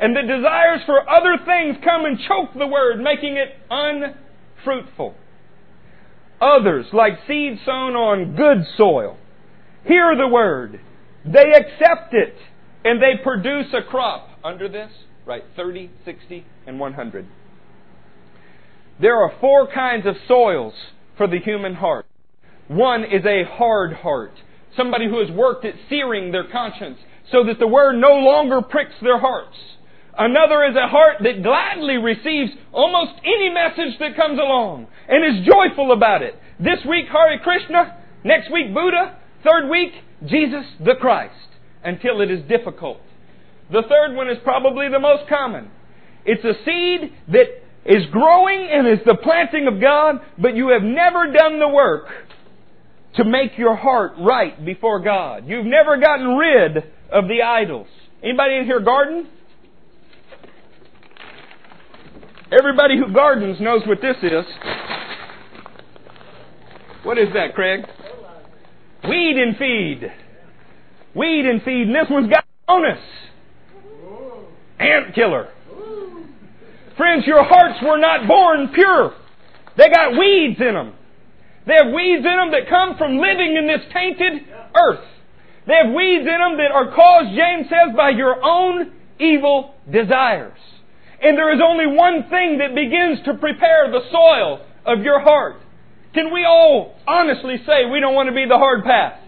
And 0.01 0.13
the 0.13 0.23
desires 0.23 0.81
for 0.85 0.99
other 1.09 1.37
things 1.45 1.77
come 1.81 2.03
and 2.03 2.19
choke 2.27 2.53
the 2.59 2.67
word, 2.67 2.99
making 2.99 3.37
it 3.37 3.55
unfruitful 3.71 5.15
others 6.41 6.85
like 6.93 7.13
seed 7.27 7.59
sown 7.65 7.95
on 7.95 8.35
good 8.35 8.65
soil 8.77 9.17
hear 9.87 10.15
the 10.17 10.27
word, 10.27 10.79
they 11.25 11.51
accept 11.53 12.11
it, 12.13 12.33
and 12.83 12.99
they 12.99 13.21
produce 13.23 13.67
a 13.71 13.83
crop 13.87 14.27
under 14.43 14.67
this, 14.67 14.89
right? 15.27 15.43
30, 15.55 15.91
60, 16.03 16.43
and 16.65 16.79
100. 16.79 17.27
There 18.99 19.15
are 19.17 19.31
four 19.39 19.71
kinds 19.71 20.07
of 20.07 20.15
soils 20.27 20.73
for 21.17 21.27
the 21.27 21.37
human 21.37 21.75
heart. 21.75 22.07
One 22.67 23.03
is 23.03 23.23
a 23.25 23.43
hard 23.47 23.93
heart, 23.93 24.31
somebody 24.75 25.07
who 25.07 25.19
has 25.19 25.29
worked 25.29 25.65
at 25.65 25.75
searing 25.87 26.31
their 26.31 26.47
conscience 26.51 26.97
so 27.31 27.43
that 27.43 27.59
the 27.59 27.67
word 27.67 27.93
no 27.93 28.13
longer 28.13 28.63
pricks 28.63 28.95
their 29.03 29.19
hearts. 29.19 29.53
Another 30.17 30.63
is 30.63 30.75
a 30.75 30.87
heart 30.87 31.17
that 31.23 31.43
gladly 31.43 31.97
receives 31.97 32.51
almost 32.71 33.11
any 33.25 33.49
message 33.49 33.99
that 33.99 34.15
comes 34.15 34.39
along 34.39 34.87
and 35.09 35.25
is 35.39 35.45
joyful 35.51 35.91
about 35.91 36.21
it. 36.21 36.39
This 36.59 36.79
week, 36.87 37.05
Hare 37.11 37.37
Krishna. 37.43 37.97
Next 38.23 38.51
week, 38.51 38.73
Buddha. 38.73 39.17
Third 39.43 39.69
week, 39.69 39.91
Jesus 40.25 40.65
the 40.79 40.95
Christ. 40.99 41.33
Until 41.83 42.21
it 42.21 42.31
is 42.31 42.41
difficult. 42.47 42.99
The 43.71 43.83
third 43.89 44.15
one 44.15 44.29
is 44.29 44.37
probably 44.43 44.87
the 44.89 44.99
most 44.99 45.27
common. 45.29 45.69
It's 46.23 46.43
a 46.43 46.63
seed 46.63 47.11
that 47.33 47.45
is 47.85 48.05
growing 48.11 48.69
and 48.71 48.87
is 48.87 49.05
the 49.05 49.15
planting 49.21 49.67
of 49.67 49.81
God, 49.81 50.15
but 50.39 50.55
you 50.55 50.69
have 50.69 50.81
never 50.81 51.31
done 51.33 51.59
the 51.59 51.67
work 51.67 52.05
to 53.17 53.23
make 53.25 53.57
your 53.57 53.75
heart 53.75 54.13
right 54.19 54.63
before 54.65 55.01
God. 55.01 55.45
You've 55.47 55.65
never 55.65 55.97
gotten 55.99 56.35
rid 56.35 56.77
of 57.11 57.27
the 57.27 57.41
idols. 57.45 57.87
Anybody 58.23 58.55
in 58.55 58.65
here 58.65 58.79
garden? 58.79 59.27
Everybody 62.51 62.97
who 62.97 63.11
gardens 63.11 63.59
knows 63.59 63.81
what 63.87 63.99
this 64.01 64.17
is. 64.21 64.45
What 67.03 67.17
is 67.17 67.27
that, 67.33 67.55
Craig? 67.55 67.81
Weed 69.07 69.37
and 69.37 69.57
feed. 69.57 70.11
Weed 71.15 71.45
and 71.45 71.61
feed. 71.63 71.87
And 71.87 71.95
this 71.95 72.05
one's 72.09 72.29
got 72.29 72.45
bonus. 72.67 72.99
Ant 74.79 75.15
killer. 75.15 75.49
Friends, 76.97 77.23
your 77.25 77.43
hearts 77.43 77.79
were 77.83 77.97
not 77.97 78.27
born 78.27 78.69
pure. 78.73 79.13
They 79.77 79.89
got 79.89 80.11
weeds 80.17 80.59
in 80.59 80.73
them. 80.73 80.93
They 81.67 81.73
have 81.73 81.91
weeds 81.93 82.19
in 82.23 82.23
them 82.35 82.51
that 82.51 82.69
come 82.69 82.95
from 82.97 83.17
living 83.17 83.57
in 83.57 83.67
this 83.67 83.81
tainted 83.91 84.43
earth. 84.77 85.05
They 85.67 85.73
have 85.81 85.91
weeds 85.93 86.21
in 86.21 86.25
them 86.37 86.57
that 86.57 86.69
are 86.71 86.93
caused, 86.95 87.29
James 87.35 87.65
says, 87.69 87.95
by 87.97 88.11
your 88.11 88.37
own 88.43 88.93
evil 89.19 89.73
desires. 89.91 90.53
And 91.21 91.37
there 91.37 91.53
is 91.53 91.61
only 91.63 91.87
one 91.87 92.25
thing 92.29 92.59
that 92.59 92.75
begins 92.75 93.23
to 93.25 93.33
prepare 93.35 93.91
the 93.91 94.01
soil 94.11 94.61
of 94.85 95.03
your 95.03 95.19
heart. 95.21 95.57
Can 96.13 96.33
we 96.33 96.45
all 96.45 96.95
honestly 97.07 97.57
say 97.65 97.85
we 97.91 97.99
don't 97.99 98.15
want 98.15 98.29
to 98.29 98.35
be 98.35 98.45
the 98.47 98.57
hard 98.57 98.83
path? 98.83 99.19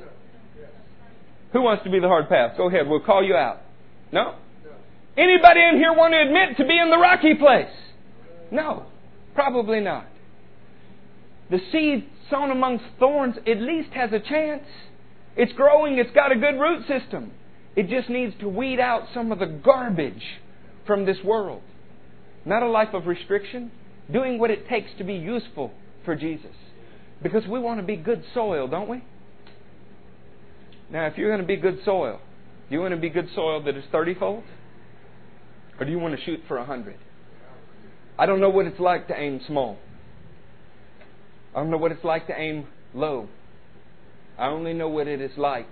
Who 1.53 1.61
wants 1.61 1.83
to 1.85 1.89
be 1.89 1.99
the 1.99 2.07
hard 2.07 2.29
path? 2.29 2.55
Go 2.57 2.67
ahead, 2.67 2.87
we'll 2.87 3.01
call 3.01 3.23
you 3.23 3.35
out. 3.35 3.61
No? 4.11 4.35
Anybody 5.17 5.61
in 5.63 5.77
here 5.77 5.93
want 5.93 6.13
to 6.13 6.21
admit 6.21 6.57
to 6.57 6.65
be 6.65 6.77
in 6.77 6.89
the 6.89 6.97
rocky 6.97 7.35
place? 7.35 7.73
No, 8.51 8.85
probably 9.33 9.79
not. 9.79 10.05
The 11.49 11.59
seed 11.71 12.07
sown 12.29 12.51
amongst 12.51 12.83
thorns 12.99 13.35
at 13.47 13.59
least 13.61 13.89
has 13.93 14.11
a 14.13 14.19
chance. 14.19 14.63
It's 15.35 15.53
growing, 15.53 15.97
it's 15.97 16.11
got 16.13 16.31
a 16.31 16.35
good 16.35 16.57
root 16.59 16.85
system. 16.87 17.31
It 17.75 17.89
just 17.89 18.09
needs 18.09 18.33
to 18.39 18.49
weed 18.49 18.79
out 18.79 19.03
some 19.13 19.31
of 19.31 19.39
the 19.39 19.45
garbage 19.45 20.23
from 20.85 21.05
this 21.05 21.17
world 21.23 21.61
not 22.47 22.63
a 22.63 22.67
life 22.67 22.93
of 22.93 23.05
restriction, 23.05 23.71
doing 24.11 24.39
what 24.39 24.49
it 24.49 24.67
takes 24.69 24.89
to 24.97 25.03
be 25.03 25.13
useful 25.15 25.71
for 26.05 26.15
Jesus. 26.15 26.55
Because 27.21 27.45
we 27.45 27.59
want 27.59 27.79
to 27.79 27.85
be 27.85 27.97
good 27.97 28.23
soil, 28.33 28.67
don't 28.67 28.87
we? 28.87 29.03
Now, 30.89 31.07
if 31.07 31.17
you're 31.17 31.29
going 31.29 31.41
to 31.41 31.47
be 31.47 31.57
good 31.57 31.79
soil, 31.83 32.19
do 32.69 32.75
you 32.75 32.79
want 32.81 32.93
to 32.93 32.99
be 32.99 33.09
good 33.09 33.27
soil 33.35 33.61
that 33.63 33.75
is 33.75 33.83
30 33.91 34.15
fold? 34.15 34.43
Or 35.79 35.85
do 35.85 35.91
you 35.91 35.99
want 35.99 36.17
to 36.17 36.23
shoot 36.23 36.39
for 36.47 36.57
100? 36.57 36.95
I 38.17 38.25
don't 38.25 38.39
know 38.39 38.49
what 38.49 38.65
it's 38.65 38.79
like 38.79 39.09
to 39.09 39.19
aim 39.19 39.41
small. 39.45 39.77
I 41.53 41.59
don't 41.59 41.69
know 41.69 41.77
what 41.77 41.91
it's 41.91 42.03
like 42.05 42.27
to 42.27 42.39
aim 42.39 42.67
low. 42.93 43.27
I 44.37 44.47
only 44.47 44.73
know 44.73 44.87
what 44.87 45.07
it 45.07 45.19
is 45.19 45.31
like 45.37 45.67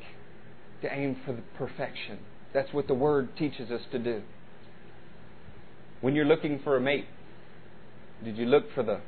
to 0.82 0.93
aim 0.93 1.15
for 1.26 1.32
the 1.34 1.43
perfection. 1.57 2.19
That's 2.53 2.73
what 2.73 2.88
the 2.88 2.93
Word 2.93 3.38
teaches 3.38 3.71
us 3.71 3.82
to 3.91 3.99
do. 3.99 4.23
When 6.06 6.14
you're 6.14 6.24
looking 6.26 6.60
for 6.64 6.78
a 6.78 6.80
mate, 6.80 7.08
did 8.24 8.38
you 8.38 8.45
look 8.45 8.66
for 8.76 8.84
the 8.84 8.99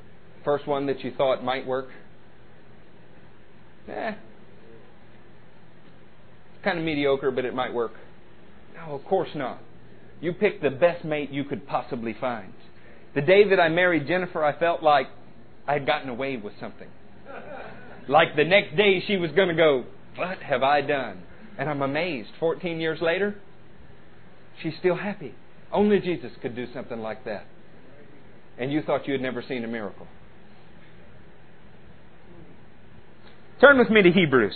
first 0.44 0.66
one 0.68 0.88
that 0.88 1.04
you 1.04 1.12
thought 1.16 1.44
might 1.44 1.64
work? 1.68 1.90
Eh. 3.88 4.14
It's 6.56 6.64
kind 6.64 6.80
of 6.80 6.84
mediocre, 6.84 7.30
but 7.30 7.46
it 7.46 7.54
might 7.54 7.72
work. 7.72 7.92
No, 8.74 8.96
of 8.96 9.06
course 9.06 9.30
not. 9.36 9.60
You 10.22 10.34
picked 10.34 10.64
the 10.64 10.72
best 10.72 11.06
mate 11.06 11.30
you 11.30 11.44
could 11.44 11.68
possibly 11.68 12.16
find. 12.20 12.52
The 13.14 13.22
day 13.22 13.48
that 13.48 13.60
I 13.60 13.70
married 13.70 14.08
Jennifer, 14.08 14.44
I 14.44 14.58
felt 14.58 14.82
like 14.82 15.06
I 15.68 15.74
had 15.74 15.86
gotten 15.86 16.10
away 16.10 16.38
with 16.38 16.54
something. 16.60 16.90
Like 18.10 18.36
the 18.38 18.46
next 18.46 18.76
day, 18.78 19.04
she 19.06 19.18
was 19.18 19.30
going 19.32 19.50
to 19.50 19.54
go, 19.54 19.84
What 20.16 20.38
have 20.40 20.64
I 20.64 20.80
done? 20.82 21.22
And 21.60 21.70
I'm 21.70 21.82
amazed. 21.84 22.30
14 22.40 22.80
years 22.80 23.00
later, 23.02 23.36
she's 24.64 24.72
still 24.80 24.96
happy. 24.96 25.36
Only 25.72 26.00
Jesus 26.00 26.32
could 26.42 26.56
do 26.56 26.66
something 26.74 27.00
like 27.00 27.26
that. 27.26 27.46
And 28.58 28.72
you 28.72 28.82
thought 28.82 29.08
you 29.08 29.14
had 29.14 29.22
never 29.22 29.42
seen 29.48 29.64
a 29.64 29.68
miracle. 29.68 30.08
Turn 33.62 33.78
with 33.78 33.90
me 33.90 34.02
to 34.04 34.12
Hebrews. 34.12 34.56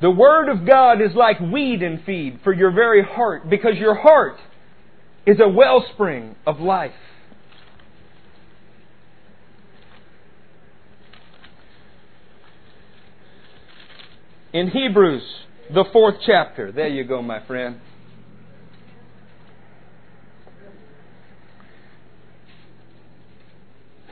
The 0.00 0.10
Word 0.10 0.48
of 0.48 0.66
God 0.66 1.00
is 1.00 1.14
like 1.14 1.38
weed 1.40 1.82
and 1.82 2.02
feed 2.04 2.40
for 2.42 2.52
your 2.52 2.70
very 2.72 3.04
heart, 3.04 3.48
because 3.48 3.76
your 3.76 3.94
heart 3.94 4.36
is 5.26 5.38
a 5.40 5.48
wellspring 5.48 6.34
of 6.46 6.60
life. 6.60 6.92
In 14.52 14.70
Hebrews, 14.70 15.22
the 15.72 15.84
fourth 15.92 16.16
chapter. 16.26 16.72
There 16.72 16.88
you 16.88 17.04
go, 17.04 17.22
my 17.22 17.44
friend. 17.46 17.80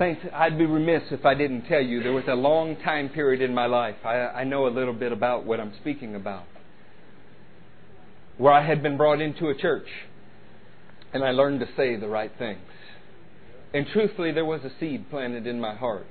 I'd 0.00 0.56
be 0.56 0.64
remiss 0.64 1.02
if 1.12 1.26
I 1.26 1.34
didn't 1.34 1.62
tell 1.66 1.80
you 1.82 2.02
there 2.02 2.12
was 2.12 2.24
a 2.26 2.34
long 2.34 2.76
time 2.76 3.10
period 3.10 3.42
in 3.42 3.52
my 3.54 3.66
life. 3.66 3.96
I, 4.02 4.16
I, 4.16 4.44
know 4.44 4.66
a 4.66 4.70
little 4.72 4.94
bit 4.94 5.12
about 5.12 5.44
what 5.44 5.60
I'm 5.60 5.74
speaking 5.78 6.14
about. 6.14 6.44
Where 8.38 8.52
I 8.52 8.64
had 8.66 8.82
been 8.82 8.96
brought 8.96 9.20
into 9.20 9.48
a 9.48 9.54
church 9.54 9.88
and 11.12 11.22
I 11.22 11.32
learned 11.32 11.60
to 11.60 11.66
say 11.76 11.96
the 11.96 12.08
right 12.08 12.32
things. 12.38 12.60
And 13.74 13.86
truthfully, 13.92 14.32
there 14.32 14.46
was 14.46 14.62
a 14.64 14.70
seed 14.80 15.10
planted 15.10 15.46
in 15.46 15.60
my 15.60 15.74
heart. 15.74 16.06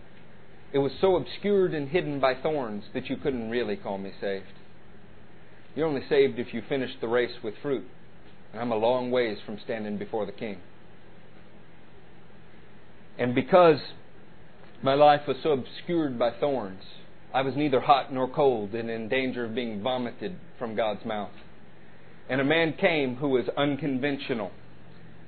It 0.71 0.77
was 0.77 0.91
so 1.01 1.15
obscured 1.15 1.73
and 1.73 1.89
hidden 1.89 2.19
by 2.19 2.35
thorns 2.35 2.83
that 2.93 3.09
you 3.09 3.17
couldn't 3.17 3.49
really 3.49 3.75
call 3.75 3.97
me 3.97 4.11
saved. 4.21 4.45
You're 5.75 5.87
only 5.87 6.03
saved 6.07 6.37
if 6.37 6.53
you 6.53 6.61
finish 6.69 6.91
the 7.01 7.07
race 7.07 7.35
with 7.43 7.55
fruit. 7.63 7.85
And 8.53 8.61
I'm 8.61 8.71
a 8.71 8.75
long 8.75 9.09
ways 9.09 9.39
from 9.43 9.57
standing 9.65 9.97
before 9.97 10.27
the 10.27 10.31
king. 10.31 10.57
And 13.19 13.35
because 13.35 13.79
my 14.81 14.93
life 14.93 15.21
was 15.27 15.35
so 15.43 15.49
obscured 15.51 16.17
by 16.17 16.31
thorns, 16.39 16.81
I 17.33 17.41
was 17.41 17.53
neither 17.55 17.81
hot 17.81 18.13
nor 18.13 18.29
cold 18.33 18.73
and 18.73 18.89
in 18.89 19.09
danger 19.09 19.43
of 19.43 19.53
being 19.53 19.81
vomited 19.83 20.37
from 20.57 20.73
God's 20.77 21.03
mouth. 21.05 21.33
And 22.29 22.39
a 22.39 22.45
man 22.45 22.73
came 22.79 23.17
who 23.17 23.27
was 23.29 23.43
unconventional. 23.57 24.51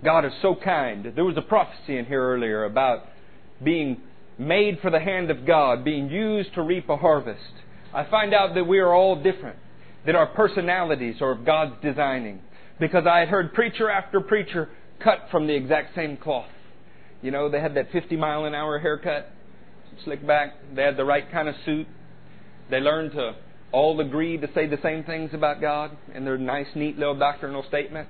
God 0.05 0.23
is 0.23 0.31
so 0.41 0.55
kind. 0.55 1.11
There 1.13 1.25
was 1.25 1.35
a 1.37 1.41
prophecy 1.41 1.97
in 1.97 2.05
here 2.05 2.23
earlier 2.25 2.63
about 2.63 3.01
being 3.61 3.99
made 4.39 4.79
for 4.81 4.89
the 4.89 4.99
hand 5.01 5.29
of 5.29 5.45
God, 5.45 5.83
being 5.83 6.09
used 6.09 6.53
to 6.55 6.61
reap 6.61 6.87
a 6.87 6.95
harvest. 6.95 7.51
I 7.93 8.05
find 8.09 8.33
out 8.33 8.55
that 8.55 8.63
we 8.63 8.79
are 8.79 8.93
all 8.93 9.17
different, 9.21 9.57
that 10.05 10.15
our 10.15 10.27
personalities 10.27 11.15
are 11.21 11.31
of 11.31 11.45
God's 11.45 11.73
designing, 11.83 12.39
because 12.79 13.03
I 13.05 13.19
had 13.19 13.27
heard 13.27 13.53
preacher 13.53 13.89
after 13.89 14.21
preacher 14.21 14.69
cut 15.03 15.27
from 15.29 15.45
the 15.45 15.53
exact 15.55 15.93
same 15.93 16.15
cloth. 16.15 16.47
You 17.22 17.30
know, 17.32 17.49
they 17.49 17.59
had 17.59 17.76
that 17.76 17.91
50 17.91 18.15
mile 18.17 18.45
an 18.45 18.55
hour 18.55 18.80
haircut, 18.80 19.30
slick 20.03 20.26
back. 20.26 20.53
They 20.76 20.82
had 20.84 20.97
the 20.97 21.05
right 21.05 21.30
kind 21.32 21.47
of 21.47 21.55
suit. 21.65 21.88
They 22.69 22.80
learned 22.80 23.11
to 23.11 23.36
all 23.72 23.99
agree 24.01 24.38
to 24.38 24.47
say 24.53 24.65
the 24.67 24.80
same 24.82 25.03
things 25.03 25.32
about 25.34 25.61
God 25.61 25.91
in 26.15 26.26
their 26.26 26.38
nice, 26.38 26.67
neat 26.76 26.97
little 26.97 27.15
doctrinal 27.17 27.63
statement. 27.67 28.07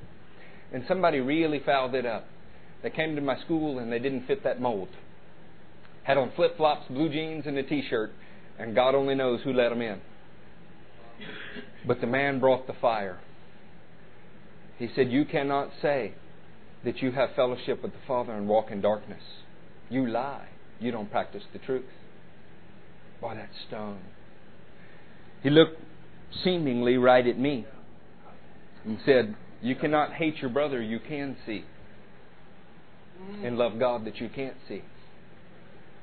And 0.73 0.85
somebody 0.87 1.19
really 1.19 1.59
fouled 1.65 1.93
it 1.93 2.05
up. 2.05 2.25
They 2.83 2.89
came 2.89 3.15
to 3.15 3.21
my 3.21 3.37
school 3.41 3.79
and 3.79 3.91
they 3.91 3.99
didn't 3.99 4.27
fit 4.27 4.43
that 4.43 4.61
mold. 4.61 4.87
Had 6.03 6.17
on 6.17 6.31
flip 6.35 6.57
flops, 6.57 6.87
blue 6.89 7.09
jeans, 7.09 7.43
and 7.45 7.57
a 7.57 7.63
t 7.63 7.83
shirt, 7.87 8.11
and 8.57 8.73
God 8.73 8.95
only 8.95 9.13
knows 9.13 9.41
who 9.43 9.53
let 9.53 9.69
them 9.69 9.81
in. 9.81 9.99
But 11.85 12.01
the 12.01 12.07
man 12.07 12.39
brought 12.39 12.65
the 12.65 12.73
fire. 12.81 13.19
He 14.79 14.87
said, 14.95 15.11
You 15.11 15.25
cannot 15.25 15.69
say 15.81 16.13
that 16.83 17.01
you 17.01 17.11
have 17.11 17.29
fellowship 17.35 17.81
with 17.83 17.91
the 17.91 17.97
Father 18.07 18.33
and 18.33 18.47
walk 18.47 18.71
in 18.71 18.81
darkness. 18.81 19.21
You 19.89 20.07
lie. 20.07 20.47
You 20.79 20.91
don't 20.91 21.11
practice 21.11 21.43
the 21.53 21.59
truth. 21.59 21.85
Boy, 23.19 23.35
that 23.35 23.49
stung. 23.67 23.99
He 25.43 25.49
looked 25.49 25.79
seemingly 26.43 26.97
right 26.97 27.25
at 27.25 27.37
me 27.37 27.65
and 28.85 28.97
said, 29.05 29.35
You 29.61 29.75
cannot 29.75 30.13
hate 30.13 30.37
your 30.37 30.49
brother 30.49 30.81
you 30.81 30.99
can 30.99 31.35
see 31.45 31.63
and 33.43 33.57
love 33.57 33.73
God 33.79 34.05
that 34.05 34.17
you 34.19 34.29
can't 34.33 34.55
see. 34.67 34.81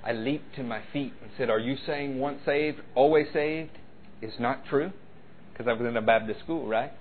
I 0.07 0.13
leaped 0.13 0.55
to 0.55 0.63
my 0.63 0.81
feet 0.93 1.13
and 1.21 1.31
said, 1.37 1.51
Are 1.51 1.59
you 1.59 1.77
saying 1.87 2.21
once 2.21 2.39
saved, 2.47 2.79
always 2.95 3.27
saved 3.33 3.73
is 4.23 4.35
not 4.39 4.63
true? 4.71 4.93
Because 5.53 5.67
I 5.69 5.73
was 5.73 5.89
in 5.89 5.97
a 5.97 6.03
Baptist 6.03 6.39
school, 6.41 6.69
right? 6.69 6.93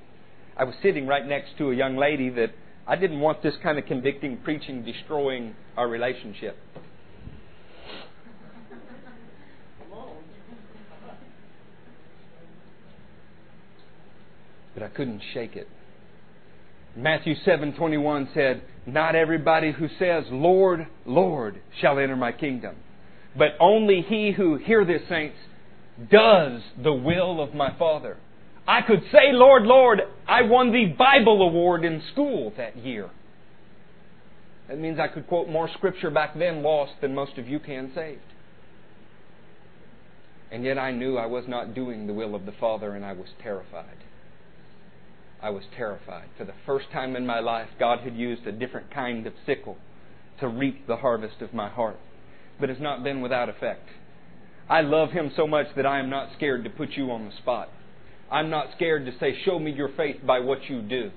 I 0.57 0.63
was 0.63 0.73
sitting 0.82 1.05
right 1.05 1.23
next 1.23 1.49
to 1.59 1.69
a 1.69 1.75
young 1.75 1.95
lady 1.95 2.30
that 2.32 2.49
I 2.90 2.96
didn't 2.96 3.20
want 3.20 3.44
this 3.44 3.54
kind 3.62 3.78
of 3.78 3.86
convicting 3.86 4.38
preaching 4.46 4.84
destroying 4.84 5.56
our 5.76 5.88
relationship. 5.90 6.58
But 14.74 14.84
I 14.84 14.88
couldn't 14.88 15.22
shake 15.34 15.56
it. 15.58 15.68
Matthew 16.96 17.34
7:21 17.46 18.30
said, 18.34 18.62
"Not 18.86 19.16
everybody 19.16 19.72
who 19.72 19.88
says, 20.00 20.26
Lord, 20.32 20.88
Lord, 21.06 21.60
shall 21.82 22.00
enter 22.00 22.16
my 22.16 22.32
kingdom, 22.32 22.78
but 23.36 23.56
only 23.60 24.02
he 24.02 24.32
who 24.32 24.56
hear 24.56 24.86
this 24.86 25.06
saints 25.10 25.38
does 26.10 26.62
the 26.78 26.94
will 26.94 27.42
of 27.42 27.54
my 27.54 27.72
Father." 27.72 28.18
I 28.68 28.82
could 28.82 29.03
say, 29.13 29.30
Lord, 29.32 29.63
Lord, 29.63 30.01
I 30.28 30.41
won 30.41 30.74
the 30.74 30.88
Bible 30.97 31.41
award 31.41 31.86
in 31.86 32.03
school 32.11 32.51
that 32.57 32.76
year. 32.78 33.09
That 34.68 34.78
means 34.78 34.99
I 34.99 35.07
could 35.07 35.28
quote 35.28 35.47
more 35.47 35.70
scripture 35.78 36.11
back 36.11 36.38
then 36.38 36.61
lost 36.61 36.93
than 37.01 37.15
most 37.15 37.38
of 37.38 37.47
you 37.47 37.59
can 37.59 37.93
saved. 37.95 38.20
And 40.51 40.65
yet 40.65 40.78
I 40.78 40.91
knew 40.91 41.18
I 41.18 41.28
was 41.28 41.45
not 41.47 41.74
doing 41.74 42.07
the 42.07 42.13
will 42.13 42.36
of 42.36 42.45
the 42.45 42.51
Father 42.51 42.93
and 42.93 43.05
I 43.05 43.13
was 43.13 43.28
terrified. 43.41 43.97
I 45.41 45.49
was 45.51 45.63
terrified. 45.76 46.28
For 46.38 46.43
the 46.43 46.53
first 46.65 46.88
time 46.91 47.15
in 47.15 47.26
my 47.26 47.39
life, 47.39 47.70
God 47.80 47.99
had 48.01 48.15
used 48.18 48.45
a 48.45 48.51
different 48.51 48.93
kind 48.93 49.26
of 49.28 49.34
sickle 49.45 49.78
to 50.41 50.47
reap 50.49 50.88
the 50.88 50.97
harvest 50.97 51.41
of 51.41 51.53
my 51.53 51.70
heart. 51.70 51.97
But 52.59 52.70
it's 52.70 52.82
not 52.82 53.03
been 53.03 53.22
without 53.22 53.47
effect. 53.47 53.88
I 54.70 54.82
love 54.82 55.11
Him 55.11 55.32
so 55.38 55.47
much 55.47 55.68
that 55.78 55.86
I 55.86 55.99
am 55.99 56.09
not 56.09 56.32
scared 56.36 56.65
to 56.65 56.70
put 56.70 56.91
you 56.93 57.11
on 57.11 57.26
the 57.30 57.38
spot. 57.38 57.70
I'm 58.32 58.49
not 58.49 58.67
scared 58.75 59.05
to 59.05 59.17
say, 59.19 59.38
Show 59.45 59.57
me 59.59 59.71
your 59.71 59.89
faith 59.95 60.17
by 60.25 60.39
what 60.39 60.69
you 60.69 60.82
do. 60.82 61.11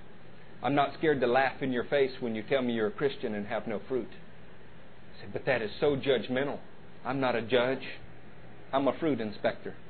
I'm 0.63 0.75
not 0.75 0.91
scared 0.99 1.21
to 1.21 1.27
laugh 1.27 1.63
in 1.63 1.73
your 1.73 1.85
face 1.85 2.13
when 2.21 2.35
you 2.35 2.43
tell 2.49 2.63
me 2.63 2.75
you're 2.75 2.89
a 2.89 2.93
Christian 2.93 3.35
and 3.35 3.47
have 3.47 3.67
no 3.67 3.81
fruit. 3.89 4.09
I 4.11 5.21
said, 5.23 5.33
But 5.33 5.47
that 5.47 5.63
is 5.63 5.71
so 5.81 5.97
judgmental. 5.97 6.59
I'm 7.05 7.19
not 7.19 7.35
a 7.35 7.43
judge, 7.43 7.83
I'm 8.73 8.87
a 8.87 8.97
fruit 8.99 9.21
inspector. 9.21 9.75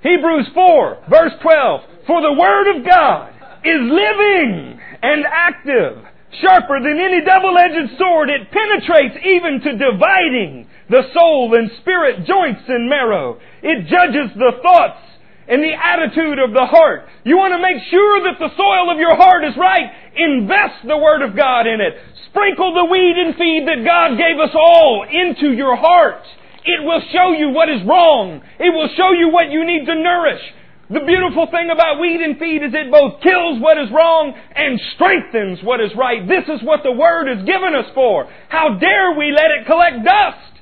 Hebrews 0.00 0.46
4, 0.54 1.04
verse 1.10 1.32
12. 1.42 1.80
For 2.06 2.22
the 2.22 2.32
Word 2.32 2.76
of 2.78 2.86
God 2.86 3.32
is 3.64 3.80
living 3.82 4.80
and 5.02 5.24
active, 5.28 5.98
sharper 6.40 6.80
than 6.80 7.00
any 7.02 7.20
double 7.24 7.58
edged 7.58 7.90
sword. 7.98 8.30
It 8.30 8.48
penetrates 8.50 9.16
even 9.26 9.60
to 9.60 9.72
dividing 9.72 10.66
the 10.88 11.02
soul 11.14 11.52
and 11.54 11.70
spirit, 11.82 12.24
joints 12.26 12.62
and 12.68 12.88
marrow. 12.88 13.36
It 13.62 13.86
judges 13.88 14.32
the 14.34 14.52
thoughts 14.62 15.04
and 15.48 15.62
the 15.64 15.72
attitude 15.76 16.38
of 16.40 16.52
the 16.52 16.64
heart. 16.66 17.06
You 17.24 17.36
want 17.36 17.52
to 17.56 17.60
make 17.62 17.80
sure 17.92 18.24
that 18.28 18.40
the 18.40 18.52
soil 18.56 18.92
of 18.92 18.98
your 19.00 19.16
heart 19.16 19.44
is 19.44 19.56
right? 19.56 19.88
Invest 20.16 20.84
the 20.88 20.96
Word 20.96 21.22
of 21.24 21.36
God 21.36 21.64
in 21.66 21.80
it. 21.80 21.94
Sprinkle 22.30 22.72
the 22.74 22.84
weed 22.88 23.16
and 23.16 23.36
feed 23.36 23.64
that 23.68 23.84
God 23.84 24.16
gave 24.16 24.36
us 24.40 24.52
all 24.52 25.04
into 25.08 25.52
your 25.56 25.76
heart. 25.76 26.20
It 26.68 26.84
will 26.84 27.00
show 27.12 27.32
you 27.32 27.52
what 27.52 27.68
is 27.72 27.80
wrong. 27.86 28.42
It 28.60 28.68
will 28.68 28.92
show 28.96 29.12
you 29.16 29.28
what 29.32 29.48
you 29.48 29.64
need 29.64 29.86
to 29.88 29.94
nourish. 29.96 30.42
The 30.90 31.04
beautiful 31.04 31.48
thing 31.52 31.68
about 31.72 32.00
weed 32.00 32.20
and 32.20 32.38
feed 32.40 32.64
is 32.64 32.72
it 32.72 32.90
both 32.92 33.20
kills 33.20 33.60
what 33.60 33.76
is 33.76 33.92
wrong 33.92 34.32
and 34.56 34.80
strengthens 34.96 35.60
what 35.64 35.80
is 35.80 35.92
right. 35.96 36.24
This 36.24 36.48
is 36.48 36.64
what 36.64 36.80
the 36.82 36.92
Word 36.96 37.28
is 37.28 37.44
given 37.44 37.76
us 37.76 37.88
for. 37.96 38.28
How 38.48 38.76
dare 38.80 39.12
we 39.16 39.32
let 39.32 39.52
it 39.52 39.68
collect 39.68 40.04
dust? 40.04 40.57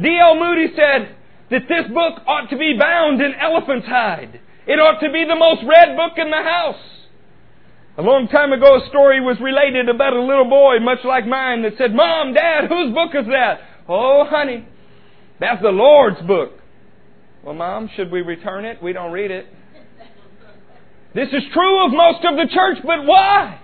D.L. 0.00 0.34
Moody 0.36 0.72
said 0.74 1.14
that 1.50 1.68
this 1.68 1.86
book 1.92 2.24
ought 2.26 2.48
to 2.50 2.56
be 2.56 2.76
bound 2.78 3.20
in 3.20 3.32
elephant's 3.34 3.86
hide. 3.86 4.40
It 4.66 4.78
ought 4.78 5.00
to 5.00 5.12
be 5.12 5.24
the 5.28 5.36
most 5.36 5.60
read 5.68 5.96
book 5.96 6.16
in 6.16 6.30
the 6.30 6.40
house. 6.40 6.84
A 7.98 8.02
long 8.02 8.28
time 8.28 8.52
ago, 8.52 8.80
a 8.80 8.88
story 8.88 9.20
was 9.20 9.36
related 9.42 9.88
about 9.88 10.14
a 10.14 10.22
little 10.22 10.48
boy, 10.48 10.78
much 10.80 11.04
like 11.04 11.26
mine, 11.26 11.62
that 11.62 11.72
said, 11.76 11.92
Mom, 11.92 12.32
Dad, 12.32 12.64
whose 12.68 12.94
book 12.94 13.10
is 13.14 13.26
that? 13.28 13.60
Oh, 13.88 14.24
honey, 14.30 14.64
that's 15.38 15.60
the 15.60 15.70
Lord's 15.74 16.20
book. 16.24 16.52
Well, 17.44 17.54
Mom, 17.54 17.90
should 17.96 18.10
we 18.10 18.22
return 18.22 18.64
it? 18.64 18.82
We 18.82 18.92
don't 18.92 19.12
read 19.12 19.30
it. 19.30 19.46
This 21.12 21.26
is 21.32 21.42
true 21.52 21.84
of 21.84 21.90
most 21.90 22.24
of 22.24 22.36
the 22.36 22.46
church, 22.54 22.78
but 22.86 23.04
why? 23.04 23.60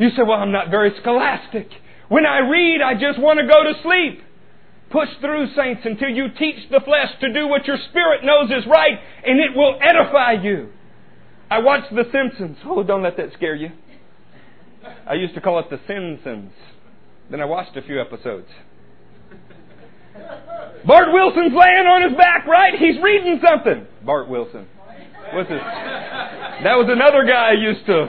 You 0.00 0.08
say, 0.16 0.22
Well, 0.26 0.32
I'm 0.38 0.50
not 0.50 0.68
very 0.68 0.90
scholastic. 1.00 1.68
When 2.08 2.26
I 2.26 2.38
read, 2.40 2.80
I 2.82 2.94
just 2.94 3.20
want 3.20 3.38
to 3.38 3.46
go 3.46 3.62
to 3.62 3.72
sleep. 3.84 4.24
Push 4.90 5.08
through, 5.20 5.48
saints, 5.54 5.82
until 5.84 6.08
you 6.08 6.28
teach 6.38 6.68
the 6.70 6.80
flesh 6.80 7.08
to 7.20 7.32
do 7.32 7.46
what 7.46 7.66
your 7.66 7.76
spirit 7.90 8.24
knows 8.24 8.48
is 8.50 8.66
right, 8.70 8.98
and 9.24 9.38
it 9.38 9.54
will 9.54 9.78
edify 9.82 10.32
you. 10.42 10.70
I 11.50 11.58
watched 11.58 11.90
The 11.94 12.04
Simpsons. 12.10 12.56
Oh, 12.64 12.82
don't 12.82 13.02
let 13.02 13.16
that 13.18 13.32
scare 13.34 13.54
you. 13.54 13.68
I 15.06 15.14
used 15.14 15.34
to 15.34 15.40
call 15.40 15.58
it 15.58 15.68
The 15.70 15.78
Simpsons. 15.86 16.52
Then 17.30 17.40
I 17.40 17.44
watched 17.44 17.76
a 17.76 17.82
few 17.82 18.00
episodes. 18.00 18.46
Bart 20.86 21.08
Wilson's 21.12 21.52
laying 21.54 21.86
on 21.86 22.08
his 22.08 22.16
back, 22.16 22.46
right? 22.46 22.72
He's 22.78 22.96
reading 23.02 23.40
something. 23.46 23.86
Bart 24.04 24.28
Wilson. 24.28 24.66
What's 25.34 25.50
his? 25.50 25.60
That 25.60 26.76
was 26.80 26.88
another 26.90 27.24
guy 27.26 27.50
I 27.50 27.52
used 27.52 27.84
to. 27.86 28.08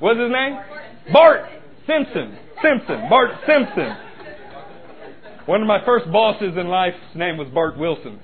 What's 0.00 0.20
his 0.20 0.30
name? 0.30 0.58
Bart 1.12 1.40
Simpson. 1.86 2.36
Simpson. 2.60 3.08
Bart 3.08 3.30
Simpson. 3.48 3.96
One 5.46 5.60
of 5.60 5.66
my 5.68 5.84
first 5.84 6.10
bosses 6.10 6.54
in 6.56 6.68
life's 6.68 6.96
name 7.14 7.36
was 7.36 7.48
Bart 7.52 7.76
Wilson. 7.76 8.18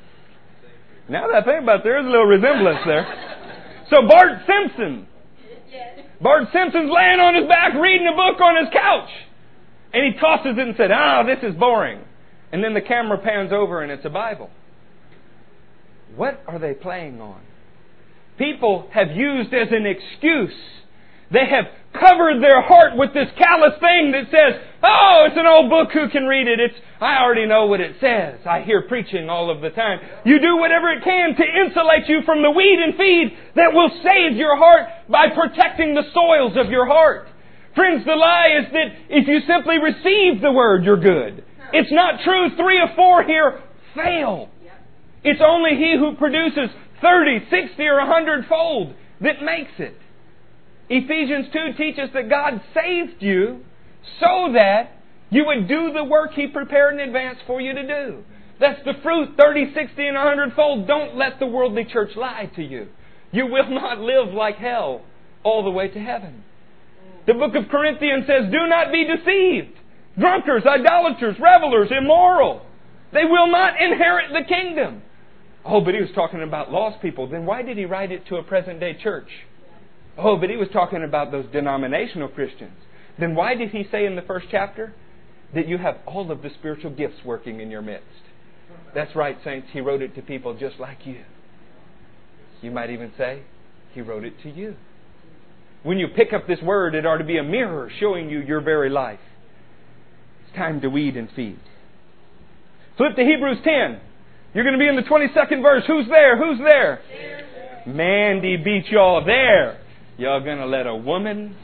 Now 1.09 1.27
that 1.27 1.43
I 1.43 1.45
think 1.45 1.63
about 1.63 1.81
it, 1.81 1.83
there 1.85 2.01
is 2.01 2.07
a 2.07 2.09
little 2.09 2.25
resemblance 2.25 2.81
there. 2.87 3.85
So 3.91 3.97
Bart 4.09 4.47
Simpson. 4.49 5.07
Bart 6.23 6.45
Simpson's 6.53 6.91
laying 6.93 7.21
on 7.21 7.35
his 7.35 7.47
back 7.49 7.75
reading 7.75 8.07
a 8.11 8.17
book 8.17 8.41
on 8.41 8.65
his 8.65 8.73
couch. 8.73 9.11
And 9.93 10.15
he 10.15 10.19
tosses 10.21 10.57
it 10.57 10.63
and 10.69 10.75
said, 10.79 10.91
Ah, 10.93 11.23
this 11.25 11.39
is 11.43 11.59
boring. 11.59 12.01
And 12.53 12.65
then 12.65 12.73
the 12.73 12.81
camera 12.81 13.19
pans 13.19 13.53
over 13.53 13.83
and 13.83 13.93
it's 13.93 14.05
a 14.05 14.11
Bible. 14.11 14.49
What 16.17 16.41
are 16.47 16.59
they 16.59 16.73
playing 16.73 17.21
on? 17.21 17.41
People 18.39 18.89
have 18.93 19.09
used 19.15 19.53
as 19.53 19.69
an 19.73 19.85
excuse. 19.87 20.57
They 21.31 21.47
have 21.47 21.67
covered 21.93 22.39
their 22.43 22.63
heart 22.63 22.93
with 22.95 23.13
this 23.15 23.27
callous 23.37 23.75
thing 23.81 24.13
that 24.15 24.31
says, 24.31 24.63
oh, 24.83 25.27
it's 25.27 25.37
an 25.39 25.47
old 25.47 25.71
book, 25.71 25.91
who 25.93 26.09
can 26.09 26.25
read 26.25 26.47
it? 26.47 26.61
It's, 26.61 26.75
I 27.01 27.19
already 27.19 27.47
know 27.47 27.67
what 27.67 27.81
it 27.81 27.97
says. 28.01 28.39
I 28.47 28.63
hear 28.63 28.83
preaching 28.87 29.29
all 29.29 29.51
of 29.51 29.61
the 29.61 29.71
time. 29.71 29.99
You 30.25 30.39
do 30.39 30.59
whatever 30.59 30.91
it 30.93 31.03
can 31.03 31.35
to 31.35 31.43
insulate 31.45 32.07
you 32.07 32.21
from 32.25 32.43
the 32.43 32.51
weed 32.51 32.79
and 32.79 32.95
feed 32.95 33.35
that 33.57 33.73
will 33.73 33.91
save 34.05 34.37
your 34.37 34.57
heart 34.57 34.87
by 35.09 35.35
protecting 35.35 35.95
the 35.95 36.07
soils 36.15 36.55
of 36.57 36.71
your 36.71 36.87
heart. 36.87 37.27
Friends, 37.75 38.05
the 38.05 38.15
lie 38.15 38.51
is 38.63 38.73
that 38.73 38.87
if 39.09 39.27
you 39.27 39.41
simply 39.47 39.79
receive 39.83 40.41
the 40.43 40.53
word, 40.53 40.85
you're 40.85 41.01
good. 41.01 41.45
It's 41.73 41.93
not 41.93 42.21
true. 42.25 42.51
Three 42.57 42.79
or 42.79 42.91
four 42.97 43.23
here 43.25 43.63
fail. 43.95 44.49
It's 45.23 45.41
only 45.45 45.77
he 45.77 45.95
who 45.99 46.17
produces 46.17 46.71
30, 47.03 47.47
60, 47.51 47.83
or 47.85 47.99
100 48.07 48.47
fold 48.49 48.95
that 49.21 49.43
makes 49.43 49.73
it. 49.79 49.95
Ephesians 50.91 51.47
2 51.53 51.75
teaches 51.79 52.11
that 52.15 52.29
God 52.29 52.61
saved 52.75 53.23
you 53.23 53.61
so 54.19 54.51
that 54.55 54.91
you 55.31 55.45
would 55.47 55.69
do 55.69 55.93
the 55.93 56.03
work 56.03 56.33
He 56.35 56.49
prepared 56.49 56.95
in 56.95 57.01
advance 57.01 57.39
for 57.47 57.61
you 57.61 57.73
to 57.75 57.87
do. 57.87 58.25
That's 58.59 58.81
the 58.85 58.95
fruit 59.01 59.37
30, 59.39 59.73
60, 59.73 60.07
and 60.09 60.17
100 60.17 60.53
fold. 60.55 60.89
Don't 60.89 61.17
let 61.17 61.39
the 61.39 61.47
worldly 61.47 61.85
church 61.85 62.11
lie 62.17 62.51
to 62.57 62.63
you. 62.63 62.89
You 63.31 63.47
will 63.47 63.71
not 63.71 64.01
live 64.01 64.35
like 64.35 64.57
hell 64.57 65.03
all 65.45 65.63
the 65.63 65.71
way 65.71 65.87
to 65.87 66.01
heaven. 66.01 66.43
The 67.29 67.35
book 67.35 67.55
of 67.55 67.69
Corinthians 67.71 68.25
says, 68.27 68.51
Do 68.51 68.67
not 68.67 68.91
be 68.93 69.07
deceived. 69.07 69.77
Drunkards, 70.19 70.67
idolaters, 70.67 71.37
revelers, 71.41 71.89
immoral. 71.97 72.63
They 73.13 73.25
will 73.25 73.47
not 73.51 73.81
inherit 73.81 74.33
the 74.33 74.43
kingdom. 74.45 75.03
Oh, 75.65 75.81
but 75.83 75.95
he 75.95 76.01
was 76.01 76.11
talking 76.17 76.43
about 76.43 76.73
lost 76.73 77.01
people. 77.01 77.29
Then 77.29 77.47
why 77.47 77.63
did 77.63 77.79
he 77.79 77.85
write 77.85 78.11
it 78.11 78.27
to 78.27 78.37
a 78.37 78.43
present 78.43 78.81
day 78.81 78.97
church? 79.01 79.29
Oh, 80.19 80.37
but 80.37 80.51
he 80.51 80.57
was 80.57 80.69
talking 80.73 81.03
about 81.03 81.31
those 81.31 81.47
denominational 81.53 82.29
Christians. 82.29 82.77
Then 83.19 83.35
why 83.35 83.55
did 83.55 83.71
he 83.71 83.85
say 83.91 84.07
in 84.07 84.17
the 84.17 84.23
first 84.23 84.47
chapter 84.51 84.95
that 85.55 85.69
you 85.69 85.79
have 85.79 85.97
all 86.07 86.31
of 86.31 86.43
the 86.43 86.51
spiritual 86.59 86.91
gifts 86.91 87.17
working 87.25 87.61
in 87.61 87.71
your 87.71 87.83
midst? 87.83 88.07
That's 88.95 89.15
right, 89.15 89.37
saints. 89.45 89.69
He 89.73 89.81
wrote 89.81 90.03
it 90.03 90.15
to 90.17 90.23
people 90.23 90.55
just 90.55 90.79
like 90.81 90.99
you. 91.07 91.23
You 92.63 92.71
might 92.71 92.91
even 92.91 93.13
say, 93.17 93.43
He 93.95 94.01
wrote 94.01 94.25
it 94.25 94.35
to 94.43 94.51
you. 94.51 94.75
When 95.83 95.99
you 95.99 96.09
pick 96.15 96.33
up 96.33 96.47
this 96.47 96.59
word, 96.63 96.95
it 96.95 97.07
ought 97.07 97.19
to 97.19 97.25
be 97.25 97.39
a 97.39 97.43
mirror 97.43 97.91
showing 98.01 98.29
you 98.29 98.41
your 98.41 98.61
very 98.61 98.91
life. 98.91 99.19
It's 100.47 100.55
time 100.57 100.81
to 100.83 100.89
weed 100.89 101.17
and 101.17 101.29
feed. 101.35 101.59
Flip 102.99 103.17
to 103.17 103.23
Hebrews 103.25 103.59
10. 103.65 104.01
You're 104.53 104.65
going 104.65 104.75
to 104.75 104.79
be 104.79 104.89
in 104.89 104.97
the 104.97 105.03
22nd 105.03 105.63
verse. 105.63 105.85
Who's 105.87 106.07
there? 106.09 106.37
Who's 106.37 106.59
there? 106.59 107.01
Mandy 107.87 108.57
beat 108.57 108.85
y'all 108.91 109.25
there. 109.25 109.81
Y'all 110.21 110.41
gonna 110.45 110.67
let 110.67 110.87
a 110.87 110.95
woman 110.95 111.57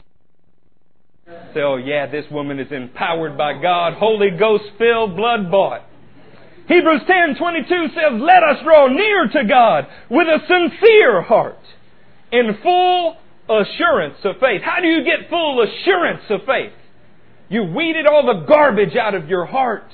say, 1.53 1.61
oh 1.61 1.75
yeah, 1.75 2.07
this 2.09 2.25
woman 2.31 2.57
is 2.59 2.71
empowered 2.71 3.37
by 3.37 3.53
God, 3.61 3.93
Holy 3.99 4.31
Ghost 4.31 4.63
filled, 4.79 5.15
blood 5.15 5.51
bought. 5.51 5.81
Hebrews 6.67 7.01
10, 7.05 7.35
22 7.37 7.87
says, 7.89 8.19
let 8.19 8.41
us 8.41 8.57
draw 8.63 8.87
near 8.87 9.27
to 9.27 9.47
God 9.47 9.85
with 10.09 10.25
a 10.27 10.39
sincere 10.47 11.21
heart 11.21 11.59
in 12.31 12.57
full 12.63 13.17
assurance 13.47 14.17
of 14.23 14.37
faith. 14.41 14.63
How 14.63 14.81
do 14.81 14.87
you 14.87 15.03
get 15.03 15.29
full 15.29 15.61
assurance 15.61 16.23
of 16.31 16.39
faith? 16.47 16.73
You 17.49 17.61
weeded 17.61 18.07
all 18.07 18.25
the 18.25 18.43
garbage 18.47 18.95
out 18.95 19.13
of 19.13 19.29
your 19.29 19.45
heart. 19.45 19.85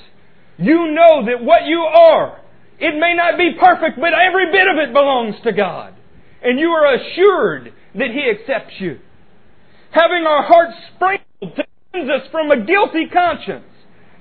You 0.56 0.90
know 0.90 1.26
that 1.26 1.44
what 1.44 1.66
you 1.66 1.80
are, 1.80 2.40
it 2.78 2.94
may 2.98 3.12
not 3.14 3.36
be 3.36 3.58
perfect, 3.60 4.00
but 4.00 4.14
every 4.14 4.50
bit 4.50 4.66
of 4.68 4.78
it 4.88 4.94
belongs 4.94 5.34
to 5.44 5.52
God. 5.52 5.92
And 6.42 6.58
you 6.58 6.68
are 6.68 6.94
assured 6.94 7.74
that 7.94 8.08
He 8.12 8.28
accepts 8.28 8.74
you. 8.80 8.98
Having 9.92 10.24
our 10.26 10.42
hearts 10.42 10.72
sprinkled 10.96 11.56
to 11.56 11.64
cleanse 11.92 12.10
us 12.10 12.28
from 12.32 12.50
a 12.50 12.64
guilty 12.64 13.06
conscience 13.12 13.64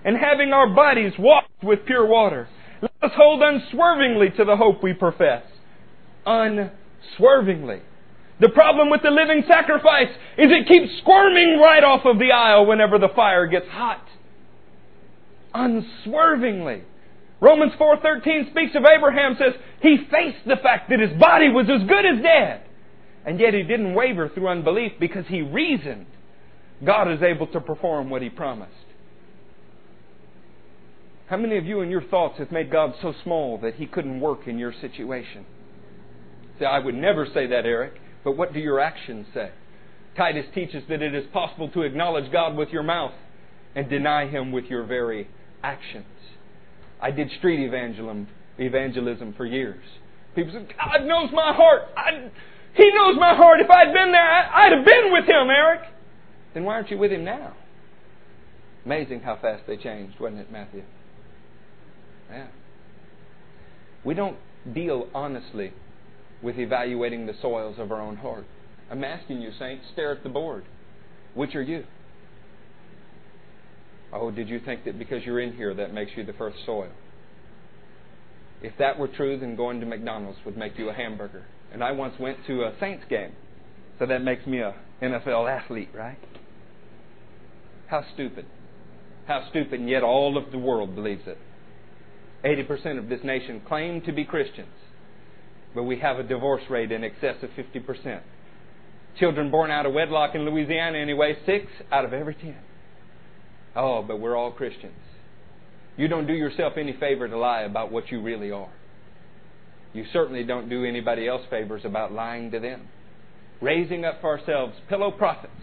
and 0.05 0.15
having 0.15 0.53
our 0.53 0.69
bodies 0.69 1.13
washed 1.17 1.47
with 1.63 1.79
pure 1.85 2.05
water. 2.05 2.47
Let 2.81 2.91
us 3.11 3.11
hold 3.15 3.41
unswervingly 3.41 4.29
to 4.37 4.45
the 4.45 4.55
hope 4.55 4.83
we 4.83 4.93
profess. 4.93 5.43
Unswervingly. 6.25 7.81
The 8.41 8.49
problem 8.49 8.89
with 8.89 9.01
the 9.03 9.09
living 9.11 9.43
sacrifice 9.47 10.09
is 10.37 10.47
it 10.51 10.67
keeps 10.67 10.91
squirming 11.01 11.59
right 11.63 11.83
off 11.83 12.01
of 12.05 12.19
the 12.19 12.31
aisle 12.33 12.65
whenever 12.65 12.99
the 12.99 13.07
fire 13.15 13.47
gets 13.47 13.67
hot. 13.69 14.03
Unswervingly. 15.53 16.81
Romans 17.39 17.71
4:13 17.79 18.51
speaks 18.51 18.75
of 18.75 18.83
Abraham 18.85 19.35
says 19.39 19.53
he 19.81 19.97
faced 20.11 20.45
the 20.45 20.55
fact 20.57 20.89
that 20.89 20.99
his 20.99 21.11
body 21.19 21.49
was 21.49 21.67
as 21.69 21.87
good 21.87 22.05
as 22.05 22.21
dead. 22.21 22.63
And 23.25 23.39
yet 23.39 23.53
he 23.53 23.63
didn't 23.63 23.93
waver 23.93 24.29
through 24.29 24.47
unbelief 24.49 24.93
because 24.99 25.25
he 25.27 25.41
reasoned 25.41 26.05
God 26.85 27.09
is 27.11 27.21
able 27.21 27.47
to 27.47 27.61
perform 27.61 28.09
what 28.09 28.21
he 28.21 28.29
promised. 28.29 28.71
How 31.27 31.37
many 31.37 31.57
of 31.57 31.65
you 31.65 31.79
in 31.81 31.89
your 31.89 32.01
thoughts 32.03 32.37
have 32.39 32.51
made 32.51 32.69
God 32.69 32.93
so 33.01 33.13
small 33.23 33.57
that 33.61 33.75
he 33.75 33.85
couldn't 33.85 34.19
work 34.19 34.45
in 34.47 34.57
your 34.59 34.73
situation? 34.73 35.45
Say, 36.59 36.65
I 36.65 36.79
would 36.79 36.95
never 36.95 37.25
say 37.33 37.47
that, 37.47 37.65
Eric, 37.65 37.93
but 38.23 38.35
what 38.37 38.53
do 38.53 38.59
your 38.59 38.79
actions 38.79 39.27
say? 39.33 39.51
Titus 40.17 40.45
teaches 40.53 40.83
that 40.89 41.01
it 41.01 41.15
is 41.15 41.23
possible 41.31 41.69
to 41.69 41.81
acknowledge 41.83 42.31
God 42.31 42.55
with 42.55 42.69
your 42.69 42.83
mouth 42.83 43.13
and 43.73 43.89
deny 43.89 44.27
him 44.27 44.51
with 44.51 44.65
your 44.65 44.83
very 44.83 45.27
actions. 45.63 46.05
I 47.01 47.09
did 47.11 47.31
street 47.39 47.65
evangelism, 47.65 48.27
evangelism 48.59 49.33
for 49.35 49.45
years. 49.45 49.81
People 50.35 50.53
said, 50.53 50.67
God 50.77 51.05
knows 51.05 51.29
my 51.33 51.53
heart. 51.55 51.83
I, 51.97 52.29
he 52.75 52.89
knows 52.93 53.15
my 53.19 53.35
heart. 53.35 53.59
If 53.61 53.69
I'd 53.69 53.93
been 53.93 54.11
there, 54.11 54.49
I'd 54.53 54.73
have 54.73 54.85
been 54.85 55.11
with 55.11 55.25
him, 55.25 55.49
Eric. 55.49 55.81
Then 56.53 56.63
why 56.63 56.73
aren't 56.75 56.89
you 56.91 56.97
with 56.97 57.11
him 57.11 57.23
now? 57.23 57.53
Amazing 58.85 59.21
how 59.21 59.35
fast 59.41 59.63
they 59.67 59.77
changed, 59.77 60.19
wasn't 60.19 60.41
it, 60.41 60.51
Matthew? 60.51 60.83
Yeah. 62.31 62.47
We 64.03 64.13
don't 64.13 64.37
deal 64.73 65.07
honestly 65.13 65.73
with 66.41 66.57
evaluating 66.57 67.25
the 67.27 67.33
soils 67.41 67.75
of 67.79 67.91
our 67.91 68.01
own 68.01 68.17
heart. 68.17 68.45
I'm 68.91 69.03
asking 69.03 69.41
you, 69.41 69.51
Saint, 69.57 69.81
stare 69.93 70.11
at 70.11 70.23
the 70.23 70.29
board. 70.29 70.65
Which 71.35 71.55
are 71.55 71.61
you? 71.61 71.85
Oh, 74.11 74.29
did 74.29 74.49
you 74.49 74.59
think 74.59 74.85
that 74.85 74.99
because 74.99 75.23
you're 75.25 75.39
in 75.39 75.53
here 75.55 75.73
that 75.73 75.93
makes 75.93 76.11
you 76.15 76.23
the 76.23 76.33
first 76.33 76.57
soil? 76.65 76.91
If 78.61 78.73
that 78.79 78.99
were 78.99 79.07
true, 79.07 79.39
then 79.39 79.55
going 79.55 79.79
to 79.79 79.85
McDonald's 79.85 80.37
would 80.45 80.57
make 80.57 80.77
you 80.77 80.89
a 80.89 80.93
hamburger 80.93 81.43
and 81.73 81.83
I 81.83 81.91
once 81.91 82.13
went 82.19 82.37
to 82.47 82.61
a 82.63 82.73
Saints 82.79 83.03
game. 83.09 83.31
So 83.99 84.05
that 84.05 84.23
makes 84.23 84.45
me 84.45 84.59
a 84.59 84.75
NFL 85.01 85.49
athlete, 85.51 85.89
right? 85.93 86.17
How 87.87 88.03
stupid. 88.13 88.45
How 89.27 89.47
stupid, 89.49 89.79
and 89.79 89.89
yet 89.89 90.03
all 90.03 90.37
of 90.37 90.51
the 90.51 90.57
world 90.57 90.95
believes 90.95 91.23
it. 91.25 91.37
80% 92.45 92.99
of 92.99 93.09
this 93.09 93.21
nation 93.23 93.61
claim 93.67 94.01
to 94.01 94.11
be 94.11 94.23
Christians, 94.25 94.67
but 95.73 95.83
we 95.83 95.99
have 95.99 96.19
a 96.19 96.23
divorce 96.23 96.63
rate 96.69 96.91
in 96.91 97.03
excess 97.03 97.35
of 97.41 97.49
50%. 97.51 98.21
Children 99.19 99.49
born 99.51 99.71
out 99.71 99.85
of 99.85 99.93
wedlock 99.93 100.35
in 100.35 100.41
Louisiana, 100.45 100.97
anyway, 100.97 101.37
six 101.45 101.67
out 101.91 102.03
of 102.03 102.13
every 102.13 102.33
ten. 102.33 102.55
Oh, 103.75 104.01
but 104.01 104.19
we're 104.19 104.35
all 104.35 104.51
Christians. 104.51 104.97
You 105.97 106.07
don't 106.07 106.25
do 106.25 106.33
yourself 106.33 106.73
any 106.77 106.93
favor 106.93 107.27
to 107.27 107.37
lie 107.37 107.61
about 107.61 107.91
what 107.91 108.09
you 108.11 108.21
really 108.21 108.51
are. 108.51 108.71
You 109.93 110.05
certainly 110.11 110.43
don't 110.43 110.69
do 110.69 110.83
anybody 110.83 111.27
else 111.27 111.43
favors 111.49 111.83
about 111.85 112.11
lying 112.11 112.51
to 112.51 112.59
them. 112.59 112.87
Raising 113.61 114.03
up 114.03 114.21
for 114.21 114.29
ourselves 114.39 114.73
pillow 114.89 115.11
prophets 115.11 115.53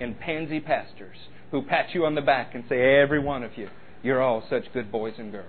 and 0.00 0.18
pansy 0.18 0.60
pastors 0.60 1.16
who 1.50 1.62
pat 1.62 1.86
you 1.92 2.06
on 2.06 2.14
the 2.14 2.20
back 2.22 2.54
and 2.54 2.64
say, 2.68 2.76
Every 2.96 3.18
one 3.18 3.42
of 3.42 3.52
you, 3.58 3.68
you're 4.02 4.22
all 4.22 4.42
such 4.48 4.72
good 4.72 4.90
boys 4.92 5.14
and 5.18 5.32
girls. 5.32 5.46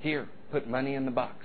Here, 0.00 0.28
put 0.50 0.68
money 0.68 0.94
in 0.94 1.04
the 1.04 1.10
box. 1.10 1.36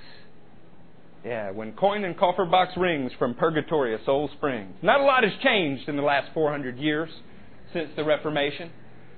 Yeah, 1.25 1.51
when 1.51 1.73
coin 1.73 2.05
and 2.05 2.17
coffer 2.17 2.45
box 2.45 2.71
rings 2.77 3.11
from 3.19 3.33
purgatory 3.33 3.93
a 3.93 4.03
soul 4.05 4.29
springs. 4.37 4.75
Not 4.81 5.01
a 5.01 5.03
lot 5.03 5.23
has 5.23 5.33
changed 5.43 5.89
in 5.89 5.97
the 5.97 6.01
last 6.01 6.33
400 6.33 6.77
years 6.77 7.09
since 7.73 7.89
the 7.97 8.05
Reformation. 8.05 8.71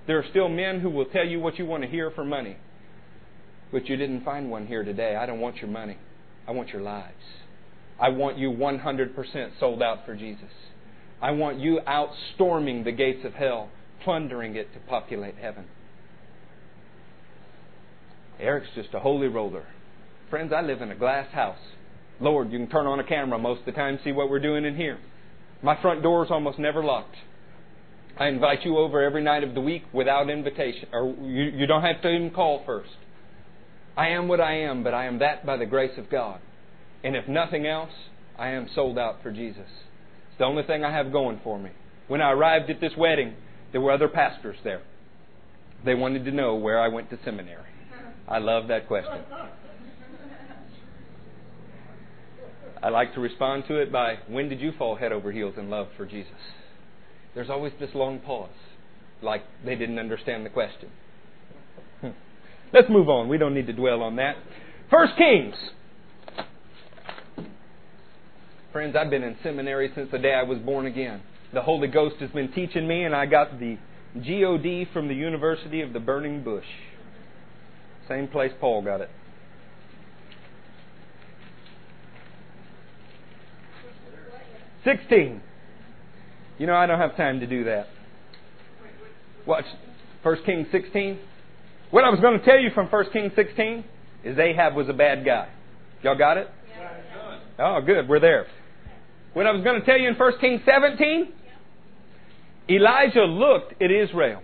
There 0.07 0.17
are 0.17 0.25
still 0.31 0.49
men 0.49 0.79
who 0.79 0.89
will 0.89 1.05
tell 1.05 1.25
you 1.25 1.39
what 1.39 1.59
you 1.59 1.65
want 1.67 1.83
to 1.83 1.89
hear 1.89 2.09
for 2.09 2.25
money. 2.25 2.57
But 3.71 3.87
you 3.87 3.95
didn't 3.95 4.25
find 4.25 4.49
one 4.49 4.65
here 4.65 4.83
today. 4.83 5.15
I 5.15 5.27
don't 5.27 5.39
want 5.39 5.57
your 5.57 5.69
money. 5.69 5.97
I 6.47 6.51
want 6.51 6.69
your 6.69 6.81
lives. 6.81 7.11
I 7.99 8.09
want 8.09 8.37
you 8.37 8.51
100% 8.51 9.51
sold 9.59 9.81
out 9.83 10.05
for 10.05 10.15
Jesus. 10.15 10.49
I 11.21 11.31
want 11.31 11.59
you 11.59 11.79
out 11.85 12.09
storming 12.33 12.83
the 12.83 12.91
gates 12.91 13.23
of 13.25 13.33
hell, 13.33 13.69
plundering 14.03 14.55
it 14.55 14.73
to 14.73 14.79
populate 14.79 15.35
heaven. 15.37 15.65
Eric's 18.39 18.73
just 18.73 18.89
a 18.95 18.99
holy 18.99 19.27
roller. 19.27 19.65
Friends, 20.31 20.51
I 20.51 20.61
live 20.61 20.81
in 20.81 20.89
a 20.91 20.95
glass 20.95 21.31
house. 21.31 21.59
Lord, 22.19 22.51
you 22.51 22.57
can 22.57 22.69
turn 22.69 22.87
on 22.87 22.99
a 22.99 23.03
camera 23.03 23.37
most 23.37 23.59
of 23.61 23.65
the 23.65 23.71
time, 23.73 23.99
see 24.03 24.11
what 24.11 24.29
we're 24.29 24.39
doing 24.39 24.65
in 24.65 24.75
here. 24.75 24.97
My 25.61 25.79
front 25.79 26.01
door 26.01 26.25
is 26.25 26.31
almost 26.31 26.57
never 26.57 26.83
locked. 26.83 27.15
I 28.19 28.27
invite 28.27 28.65
you 28.65 28.77
over 28.77 29.01
every 29.03 29.21
night 29.23 29.43
of 29.43 29.53
the 29.53 29.61
week 29.61 29.83
without 29.93 30.29
invitation, 30.29 30.89
or 30.91 31.13
you, 31.21 31.43
you 31.55 31.65
don't 31.67 31.83
have 31.83 32.01
to 32.01 32.09
even 32.09 32.31
call 32.31 32.63
first. 32.65 32.89
I 33.97 34.07
am 34.09 34.27
what 34.27 34.39
I 34.39 34.53
am, 34.59 34.83
but 34.83 34.93
I 34.93 35.05
am 35.05 35.19
that 35.19 35.45
by 35.45 35.57
the 35.57 35.65
grace 35.65 35.97
of 35.97 36.09
God. 36.09 36.39
And 37.03 37.15
if 37.15 37.27
nothing 37.27 37.65
else, 37.65 37.91
I 38.37 38.49
am 38.49 38.67
sold 38.73 38.97
out 38.97 39.17
for 39.21 39.31
Jesus. 39.31 39.67
It's 39.67 40.37
the 40.39 40.45
only 40.45 40.63
thing 40.63 40.83
I 40.83 40.91
have 40.91 41.11
going 41.11 41.39
for 41.43 41.59
me. 41.59 41.71
When 42.07 42.21
I 42.21 42.31
arrived 42.31 42.69
at 42.69 42.79
this 42.79 42.93
wedding, 42.97 43.35
there 43.71 43.81
were 43.81 43.91
other 43.91 44.07
pastors 44.07 44.57
there. 44.63 44.81
They 45.85 45.95
wanted 45.95 46.25
to 46.25 46.31
know 46.31 46.55
where 46.55 46.79
I 46.79 46.87
went 46.87 47.09
to 47.09 47.19
seminary. 47.25 47.57
I 48.27 48.37
love 48.37 48.67
that 48.69 48.87
question. 48.87 49.21
I 52.83 52.89
like 52.89 53.13
to 53.15 53.19
respond 53.19 53.65
to 53.67 53.77
it 53.77 53.91
by 53.91 54.19
when 54.27 54.49
did 54.49 54.61
you 54.61 54.71
fall 54.77 54.95
head 54.95 55.11
over 55.11 55.31
heels 55.31 55.55
in 55.57 55.69
love 55.69 55.87
for 55.97 56.05
Jesus? 56.05 56.31
There's 57.35 57.49
always 57.49 57.73
this 57.79 57.91
long 57.93 58.19
pause, 58.19 58.49
like 59.21 59.43
they 59.65 59.75
didn't 59.75 59.99
understand 59.99 60.45
the 60.45 60.49
question. 60.49 60.89
Let's 62.73 62.89
move 62.89 63.09
on. 63.09 63.27
We 63.27 63.37
don't 63.37 63.53
need 63.53 63.67
to 63.67 63.73
dwell 63.73 64.01
on 64.01 64.15
that. 64.17 64.35
First 64.89 65.13
Kings. 65.17 65.55
Friends, 68.71 68.95
I've 68.95 69.09
been 69.09 69.23
in 69.23 69.35
seminary 69.43 69.91
since 69.93 70.09
the 70.11 70.17
day 70.17 70.33
I 70.33 70.43
was 70.43 70.59
born 70.59 70.85
again. 70.85 71.21
The 71.53 71.61
Holy 71.61 71.89
Ghost 71.89 72.15
has 72.21 72.29
been 72.29 72.51
teaching 72.53 72.87
me, 72.87 73.03
and 73.03 73.13
I 73.13 73.25
got 73.25 73.59
the 73.59 73.77
GOD 74.15 74.91
from 74.93 75.09
the 75.09 75.13
University 75.13 75.81
of 75.81 75.91
the 75.91 75.99
Burning 75.99 76.43
Bush. 76.43 76.65
Same 78.07 78.27
place 78.29 78.51
Paul 78.61 78.81
got 78.83 79.01
it. 79.01 79.09
Sixteen. 84.85 85.41
You 86.57 86.67
know 86.67 86.75
I 86.75 86.85
don't 86.87 86.99
have 86.99 87.17
time 87.17 87.41
to 87.41 87.47
do 87.47 87.65
that. 87.65 87.87
Watch 89.45 89.65
First 90.23 90.45
Kings 90.45 90.67
sixteen. 90.71 91.19
What 91.91 92.05
I 92.05 92.09
was 92.09 92.21
going 92.21 92.39
to 92.39 92.45
tell 92.45 92.57
you 92.57 92.69
from 92.73 92.87
1 92.87 93.05
Kings 93.11 93.33
16 93.35 93.83
is 94.23 94.39
Ahab 94.39 94.75
was 94.75 94.87
a 94.87 94.93
bad 94.93 95.25
guy. 95.25 95.49
Y'all 96.01 96.17
got 96.17 96.37
it? 96.37 96.47
Oh, 97.59 97.79
good. 97.85 98.07
We're 98.07 98.21
there. 98.21 98.47
What 99.33 99.45
I 99.45 99.51
was 99.51 99.61
going 99.61 99.77
to 99.81 99.85
tell 99.85 99.97
you 99.99 100.07
in 100.07 100.15
1 100.15 100.31
Kings 100.39 100.61
17, 100.65 101.27
Elijah 102.69 103.25
looked 103.25 103.73
at 103.81 103.91
Israel. 103.91 104.41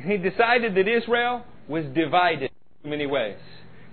He 0.00 0.16
decided 0.16 0.74
that 0.74 0.88
Israel 0.88 1.44
was 1.68 1.84
divided 1.94 2.50
in 2.82 2.90
many 2.90 3.06
ways. 3.06 3.36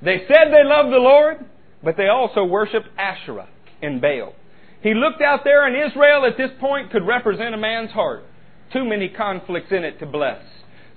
They 0.01 0.23
said 0.27 0.51
they 0.51 0.63
loved 0.65 0.91
the 0.91 0.97
Lord, 0.97 1.45
but 1.83 1.97
they 1.97 2.07
also 2.07 2.45
worshiped 2.45 2.87
Asherah 2.97 3.47
and 3.83 4.01
Baal. 4.01 4.33
He 4.81 4.95
looked 4.95 5.21
out 5.21 5.41
there, 5.43 5.67
and 5.67 5.75
Israel 5.89 6.25
at 6.25 6.35
this 6.35 6.49
point 6.59 6.91
could 6.91 7.05
represent 7.05 7.53
a 7.53 7.57
man's 7.59 7.91
heart. 7.91 8.23
Too 8.73 8.85
many 8.85 9.07
conflicts 9.07 9.71
in 9.71 9.83
it 9.83 9.99
to 9.99 10.07
bless. 10.07 10.41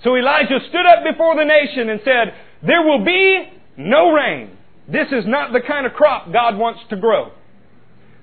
So 0.04 0.16
Elijah 0.16 0.58
stood 0.68 0.86
up 0.86 1.04
before 1.08 1.36
the 1.36 1.44
nation 1.44 1.88
and 1.88 2.00
said, 2.04 2.34
There 2.66 2.82
will 2.82 3.04
be 3.04 3.44
no 3.76 4.10
rain. 4.12 4.50
This 4.90 5.08
is 5.12 5.24
not 5.26 5.52
the 5.52 5.60
kind 5.60 5.86
of 5.86 5.92
crop 5.92 6.32
God 6.32 6.56
wants 6.56 6.80
to 6.90 6.96
grow. 6.96 7.30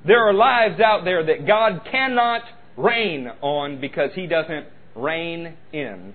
There 0.06 0.28
are 0.28 0.34
lives 0.34 0.80
out 0.82 1.06
there 1.06 1.24
that 1.26 1.48
God 1.48 1.82
cannot 1.90 2.42
rain 2.78 3.28
on 3.42 3.80
because 3.80 4.12
He 4.14 4.28
doesn't 4.28 4.68
reign 4.96 5.56
in. 5.72 6.14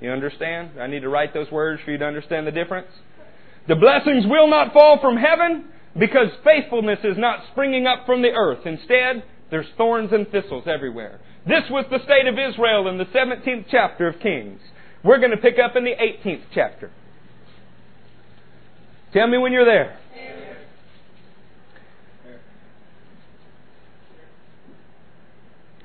You 0.00 0.10
understand? 0.10 0.72
I 0.80 0.86
need 0.86 1.00
to 1.00 1.08
write 1.08 1.34
those 1.34 1.50
words 1.50 1.80
for 1.84 1.90
you 1.90 1.98
to 1.98 2.04
understand 2.04 2.46
the 2.46 2.50
difference. 2.52 2.88
The 3.66 3.76
blessings 3.76 4.24
will 4.26 4.48
not 4.48 4.72
fall 4.72 4.98
from 5.00 5.16
heaven 5.16 5.66
because 5.98 6.28
faithfulness 6.44 6.98
is 7.02 7.16
not 7.16 7.40
springing 7.52 7.86
up 7.86 8.02
from 8.06 8.22
the 8.22 8.28
earth. 8.30 8.66
Instead, 8.66 9.24
there's 9.50 9.66
thorns 9.76 10.10
and 10.12 10.28
thistles 10.30 10.64
everywhere. 10.66 11.20
This 11.46 11.64
was 11.70 11.84
the 11.90 12.00
state 12.04 12.26
of 12.26 12.34
Israel 12.38 12.88
in 12.88 12.98
the 12.98 13.06
17th 13.06 13.66
chapter 13.70 14.08
of 14.08 14.20
Kings. 14.20 14.60
We're 15.04 15.18
going 15.18 15.32
to 15.32 15.36
pick 15.36 15.56
up 15.62 15.76
in 15.76 15.84
the 15.84 15.90
18th 15.92 16.44
chapter. 16.54 16.90
Tell 19.12 19.28
me 19.28 19.36
when 19.36 19.52
you're 19.52 19.66
there. 19.66 19.98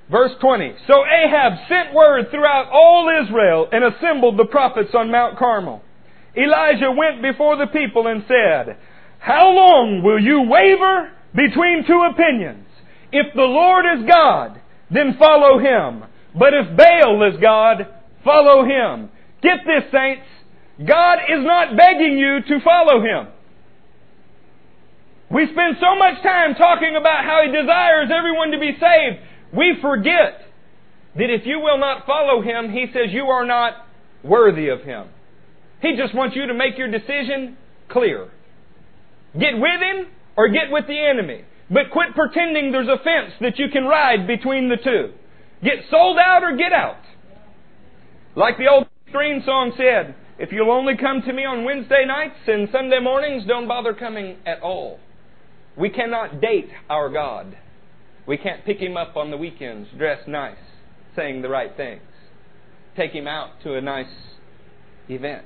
Verse 0.10 0.32
20. 0.40 0.74
So 0.88 1.04
Ahab 1.06 1.52
sent 1.70 1.94
word 1.94 2.32
throughout 2.32 2.70
all 2.72 3.10
Israel 3.24 3.68
and 3.72 3.94
assembled 3.94 4.40
the 4.40 4.46
prophets 4.46 4.90
on 4.96 5.12
Mount 5.12 5.38
Carmel. 5.38 5.82
Elijah 6.36 6.90
went 6.90 7.22
before 7.22 7.58
the 7.58 7.68
people 7.68 8.08
and 8.08 8.24
said, 8.28 8.78
How 9.20 9.50
long 9.50 10.02
will 10.02 10.20
you 10.24 10.44
waver 10.50 11.12
between 11.36 11.84
two 11.86 12.08
opinions? 12.12 12.66
If 13.12 13.28
the 13.36 13.42
Lord 13.42 13.84
is 13.98 14.06
God, 14.08 14.60
then 14.90 15.18
follow 15.20 15.60
him. 15.60 16.06
But 16.34 16.54
if 16.54 16.76
Baal 16.78 17.30
is 17.32 17.40
God, 17.42 17.88
Follow 18.24 18.64
Him. 18.66 19.10
Get 19.42 19.60
this, 19.66 19.92
saints. 19.92 20.28
God 20.88 21.20
is 21.28 21.44
not 21.44 21.76
begging 21.76 22.18
you 22.18 22.40
to 22.48 22.64
follow 22.64 23.02
Him. 23.02 23.28
We 25.32 25.46
spend 25.46 25.78
so 25.80 25.96
much 25.98 26.22
time 26.24 26.56
talking 26.56 26.96
about 27.00 27.24
how 27.24 27.44
He 27.46 27.52
desires 27.52 28.10
everyone 28.16 28.52
to 28.52 28.60
be 28.60 28.72
saved. 28.80 29.24
We 29.56 29.78
forget 29.82 30.42
that 31.16 31.30
if 31.30 31.46
you 31.46 31.60
will 31.60 31.78
not 31.80 32.06
follow 32.06 32.42
Him, 32.42 32.72
He 32.72 32.88
says 32.94 33.08
you 33.12 33.26
are 33.26 33.46
not 33.46 33.74
worthy 34.24 34.70
of 34.70 34.84
Him. 34.84 35.08
He 35.82 35.96
just 35.96 36.14
wants 36.16 36.36
you 36.36 36.48
to 36.48 36.54
make 36.54 36.78
your 36.78 36.92
decision 36.92 37.58
clear. 37.90 38.30
Get 39.34 39.54
with 39.58 39.80
Him 39.82 40.08
or 40.36 40.48
get 40.50 40.72
with 40.72 40.88
the 40.88 41.00
enemy. 41.00 41.46
But 41.70 41.92
quit 41.92 42.16
pretending 42.16 42.72
there's 42.72 42.88
a 42.88 42.98
fence 42.98 43.34
that 43.42 43.60
you 43.60 43.68
can 43.72 43.84
ride 43.84 44.28
between 44.28 44.70
the 44.70 44.78
two. 44.78 45.14
Get 45.64 45.86
sold 45.92 46.18
out 46.18 46.42
or 46.44 46.56
get 46.58 46.74
out. 46.74 47.00
Like 48.36 48.58
the 48.58 48.68
old 48.68 48.88
green 49.12 49.42
song 49.46 49.74
said, 49.76 50.16
if 50.38 50.52
you'll 50.52 50.72
only 50.72 50.96
come 50.96 51.22
to 51.26 51.34
me 51.34 51.44
on 51.46 51.64
Wednesday 51.64 52.06
nights 52.08 52.36
and 52.48 52.70
Sunday 52.72 53.00
mornings, 53.02 53.46
don't 53.48 53.68
bother 53.68 53.94
coming 53.94 54.38
at 54.46 54.62
all. 54.62 55.00
We 55.78 55.90
cannot 55.90 56.40
date 56.40 56.70
our 56.90 57.10
God. 57.10 57.58
We 58.28 58.38
can't 58.38 58.64
pick 58.66 58.78
him 58.78 58.96
up 58.98 59.16
on 59.18 59.32
the 59.32 59.38
weekends, 59.38 59.90
dress 59.98 60.20
nice, 60.28 60.58
saying 61.16 61.42
the 61.42 61.50
right 61.50 61.76
things, 61.76 62.02
take 62.96 63.12
him 63.12 63.28
out 63.28 63.60
to 63.64 63.74
a 63.74 63.82
nice 63.82 64.06
event, 65.08 65.46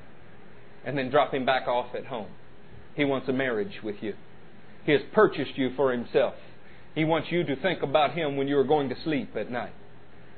and 0.86 0.98
then 0.98 1.10
drop 1.10 1.34
him 1.34 1.46
back 1.46 1.68
off 1.68 1.96
at 1.98 2.08
home. 2.08 2.32
He 2.96 3.06
wants 3.06 3.30
a 3.30 3.34
marriage 3.34 3.80
with 3.82 3.96
you. 4.02 4.14
He 4.86 4.92
has 4.92 5.02
purchased 5.14 5.58
you 5.58 5.72
for 5.78 5.92
himself. 5.94 6.34
He 6.94 7.06
wants 7.06 7.30
you 7.32 7.44
to 7.46 7.56
think 7.56 7.82
about 7.82 8.14
him 8.14 8.36
when 8.36 8.48
you 8.50 8.58
are 8.58 8.64
going 8.66 8.90
to 8.90 8.96
sleep 9.06 9.32
at 9.40 9.50
night, 9.50 9.74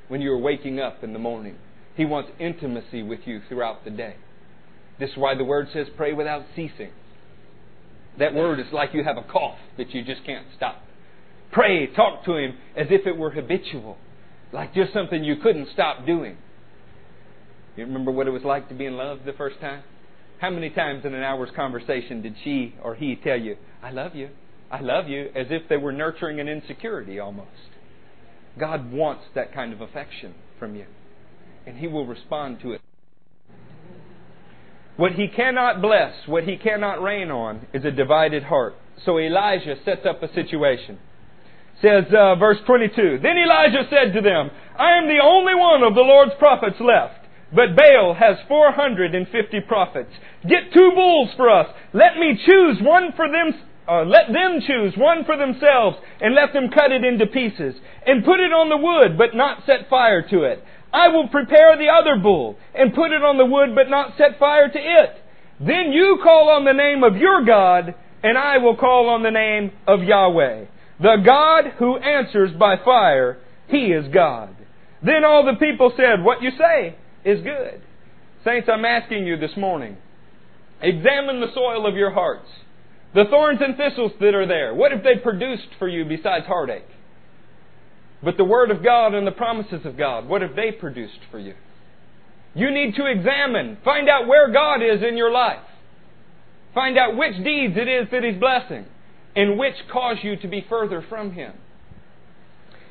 when 0.08 0.22
you 0.22 0.32
are 0.32 0.38
waking 0.38 0.80
up 0.80 1.04
in 1.04 1.12
the 1.12 1.20
morning. 1.20 1.56
He 1.96 2.06
wants 2.06 2.32
intimacy 2.40 3.04
with 3.04 3.22
you 3.26 3.42
throughout 3.48 3.86
the 3.86 3.90
day. 3.92 4.16
This 5.00 5.12
is 5.12 5.18
why 5.18 5.36
the 5.36 5.44
word 5.46 5.68
says 5.74 5.88
pray 5.96 6.14
without 6.14 6.44
ceasing. 6.56 6.92
That 8.20 8.34
word 8.34 8.60
is 8.60 8.68
like 8.72 8.94
you 8.94 9.04
have 9.04 9.18
a 9.18 9.24
cough 9.24 9.58
that 9.78 9.92
you 9.94 10.04
just 10.04 10.24
can't 10.26 10.48
stop. 10.56 10.82
Pray, 11.52 11.88
talk 11.88 12.26
to 12.26 12.36
Him 12.36 12.58
as 12.78 12.88
if 12.90 13.06
it 13.08 13.18
were 13.18 13.32
habitual, 13.32 13.98
like 14.54 14.74
just 14.74 14.94
something 14.94 15.24
you 15.24 15.38
couldn't 15.38 15.70
stop 15.74 16.06
doing. 16.06 16.38
You 17.78 17.86
remember 17.86 18.12
what 18.12 18.28
it 18.28 18.32
was 18.32 18.44
like 18.44 18.70
to 18.70 18.76
be 18.76 18.86
in 18.86 18.96
love 18.96 19.20
the 19.26 19.34
first 19.34 19.60
time? 19.60 19.84
How 20.40 20.50
many 20.50 20.70
times 20.70 21.04
in 21.06 21.14
an 21.14 21.24
hour's 21.24 21.50
conversation 21.56 22.22
did 22.22 22.36
she 22.44 22.76
or 22.84 22.96
he 22.96 23.16
tell 23.22 23.40
you, 23.40 23.56
I 23.82 23.92
love 23.92 24.16
you, 24.16 24.30
I 24.72 24.82
love 24.82 25.08
you, 25.08 25.30
as 25.36 25.48
if 25.50 25.70
they 25.70 25.78
were 25.78 25.92
nurturing 25.94 26.40
an 26.40 26.48
insecurity 26.48 27.20
almost? 27.20 27.50
God 28.58 28.92
wants 28.94 29.24
that 29.34 29.54
kind 29.54 29.74
of 29.74 29.82
affection 29.82 30.34
from 30.60 30.76
you 30.76 30.86
and 31.66 31.78
he 31.78 31.88
will 31.88 32.06
respond 32.06 32.60
to 32.62 32.74
it. 32.74 32.82
What 34.98 35.14
he 35.14 35.28
cannot 35.28 35.82
bless, 35.82 36.14
what 36.26 36.46
he 36.46 36.56
cannot 36.58 37.02
rain 37.02 37.30
on, 37.30 37.68
is 37.74 37.84
a 37.84 37.92
divided 37.92 38.44
heart. 38.44 38.76
So 39.04 39.18
Elijah 39.20 39.76
sets 39.84 40.06
up 40.08 40.24
a 40.24 40.34
situation. 40.34 41.00
Says, 41.82 42.06
uh, 42.18 42.36
verse 42.36 42.58
22, 42.66 43.20
Then 43.22 43.36
Elijah 43.38 43.84
said 43.90 44.14
to 44.14 44.22
them, 44.22 44.50
I 44.80 44.98
am 44.98 45.08
the 45.08 45.22
only 45.22 45.54
one 45.54 45.84
of 45.84 45.96
the 45.96 46.02
Lord's 46.02 46.32
prophets 46.40 46.78
left, 46.80 47.26
but 47.52 47.76
Baal 47.76 48.14
has 48.18 48.38
450 48.48 49.60
prophets. 49.68 50.12
Get 50.48 50.72
two 50.74 50.92
bulls 50.96 51.30
for 51.36 51.50
us. 51.50 51.68
Let 51.94 52.16
me 52.18 52.40
choose 52.46 52.78
one 52.80 53.10
for 53.18 53.28
them, 53.30 53.52
uh, 53.90 54.04
let 54.06 54.28
them 54.32 54.62
choose 54.66 54.94
one 54.96 55.26
for 55.26 55.36
themselves, 55.36 55.98
and 56.22 56.34
let 56.34 56.54
them 56.54 56.70
cut 56.74 56.94
it 56.94 57.04
into 57.04 57.26
pieces, 57.28 57.76
and 58.06 58.24
put 58.24 58.40
it 58.40 58.56
on 58.56 58.70
the 58.70 58.78
wood, 58.78 59.18
but 59.18 59.36
not 59.36 59.66
set 59.66 59.90
fire 59.90 60.22
to 60.30 60.44
it. 60.44 60.64
I 60.96 61.10
will 61.10 61.28
prepare 61.28 61.76
the 61.78 61.90
other 61.90 62.16
bull 62.16 62.56
and 62.74 62.94
put 62.94 63.12
it 63.12 63.22
on 63.22 63.38
the 63.38 63.46
wood 63.46 63.76
but 63.76 63.90
not 63.90 64.18
set 64.18 64.40
fire 64.40 64.70
to 64.70 64.80
it. 64.80 65.12
Then 65.60 65.92
you 65.92 66.20
call 66.24 66.48
on 66.50 66.64
the 66.64 66.72
name 66.72 67.04
of 67.04 67.18
your 67.18 67.44
God 67.44 67.94
and 68.24 68.38
I 68.38 68.60
will 68.60 68.78
call 68.78 69.10
on 69.10 69.22
the 69.22 69.30
name 69.32 69.72
of 69.88 70.02
Yahweh. 70.04 70.66
The 71.02 71.18
God 71.26 71.66
who 71.80 71.98
answers 71.98 72.52
by 72.58 72.76
fire, 72.84 73.40
He 73.68 73.88
is 73.92 74.08
God. 74.08 74.56
Then 75.04 75.26
all 75.26 75.44
the 75.46 75.60
people 75.60 75.92
said, 75.98 76.24
What 76.24 76.42
you 76.42 76.52
say 76.58 76.96
is 77.26 77.44
good. 77.44 77.82
Saints, 78.46 78.70
I'm 78.72 78.86
asking 78.86 79.28
you 79.28 79.38
this 79.38 79.58
morning, 79.58 79.98
examine 80.82 81.42
the 81.42 81.52
soil 81.54 81.86
of 81.86 81.96
your 81.96 82.12
hearts. 82.14 82.48
The 83.14 83.26
thorns 83.30 83.60
and 83.62 83.76
thistles 83.76 84.12
that 84.22 84.34
are 84.34 84.48
there, 84.48 84.74
what 84.74 84.94
have 84.94 85.04
they 85.04 85.18
produced 85.22 85.68
for 85.78 85.90
you 85.90 86.06
besides 86.06 86.46
heartache? 86.48 86.86
But 88.24 88.38
the 88.38 88.44
Word 88.46 88.72
of 88.72 88.84
God 88.84 89.14
and 89.14 89.28
the 89.28 89.32
promises 89.32 89.86
of 89.86 89.98
God, 89.98 90.28
what 90.28 90.42
have 90.42 90.56
they 90.56 90.72
produced 90.72 91.20
for 91.32 91.40
you? 91.40 91.54
You 92.54 92.72
need 92.72 92.96
to 92.96 93.06
examine, 93.06 93.78
find 93.84 94.08
out 94.10 94.28
where 94.28 94.50
God 94.52 94.76
is 94.82 95.04
in 95.06 95.18
your 95.18 95.32
life. 95.32 95.60
Find 96.74 96.98
out 96.98 97.18
which 97.18 97.36
deeds 97.44 97.76
it 97.78 97.88
is 97.88 98.08
that 98.12 98.24
He's 98.24 98.40
blessing 98.40 98.86
and 99.36 99.60
which 99.60 99.76
cause 99.92 100.18
you 100.24 100.38
to 100.38 100.48
be 100.48 100.66
further 100.70 101.02
from 101.10 101.32
Him. 101.32 101.54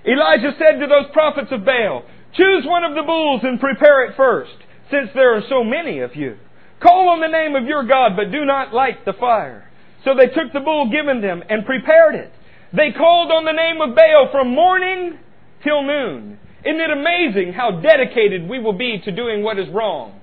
Elijah 0.07 0.53
said 0.59 0.79
to 0.81 0.87
those 0.87 1.11
prophets 1.13 1.49
of 1.51 1.65
Baal, 1.65 2.05
Choose 2.37 2.65
one 2.67 2.85
of 2.85 2.95
the 2.95 3.03
bulls 3.07 3.41
and 3.45 3.59
prepare 3.61 4.05
it 4.05 4.17
first, 4.17 4.53
since 4.91 5.09
there 5.15 5.37
are 5.37 5.43
so 5.49 5.65
many 5.65 6.01
of 6.01 6.15
you. 6.15 6.37
Call 6.83 7.09
on 7.09 7.21
the 7.21 7.29
name 7.29 7.55
of 7.55 7.65
your 7.65 7.85
God, 7.85 8.13
but 8.17 8.31
do 8.31 8.45
not 8.45 8.75
light 8.75 9.05
the 9.07 9.13
fire. 9.15 9.71
So 10.05 10.15
they 10.15 10.27
took 10.27 10.53
the 10.53 10.61
bull 10.61 10.91
given 10.91 11.23
them 11.23 11.43
and 11.49 11.65
prepared 11.65 12.17
it. 12.17 12.33
They 12.75 12.91
called 12.97 13.31
on 13.31 13.45
the 13.45 13.53
name 13.53 13.81
of 13.81 13.95
Baal 13.95 14.29
from 14.33 14.49
morning 14.53 15.17
till 15.63 15.83
noon. 15.85 16.41
Isn't 16.67 16.81
it 16.81 16.91
amazing 16.91 17.53
how 17.53 17.81
dedicated 17.81 18.49
we 18.49 18.59
will 18.59 18.73
be 18.73 18.99
to 19.05 19.13
doing 19.13 19.45
what 19.45 19.59
is 19.59 19.69
wrong? 19.73 20.21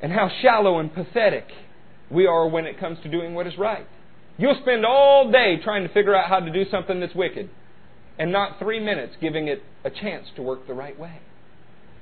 And 0.00 0.12
how 0.12 0.28
shallow 0.40 0.78
and 0.78 0.94
pathetic 0.94 1.48
we 2.10 2.26
are 2.26 2.46
when 2.46 2.66
it 2.66 2.78
comes 2.78 2.98
to 3.02 3.08
doing 3.10 3.34
what 3.34 3.46
is 3.48 3.54
right. 3.58 3.86
You'll 4.38 4.58
spend 4.62 4.86
all 4.86 5.32
day 5.32 5.56
trying 5.64 5.82
to 5.86 5.92
figure 5.92 6.14
out 6.14 6.28
how 6.28 6.38
to 6.38 6.50
do 6.52 6.64
something 6.70 7.00
that's 7.00 7.14
wicked 7.14 7.50
and 8.18 8.30
not 8.30 8.58
three 8.60 8.78
minutes 8.78 9.14
giving 9.20 9.48
it 9.48 9.62
a 9.84 9.90
chance 9.90 10.26
to 10.36 10.42
work 10.42 10.66
the 10.66 10.74
right 10.74 10.98
way. 10.98 11.18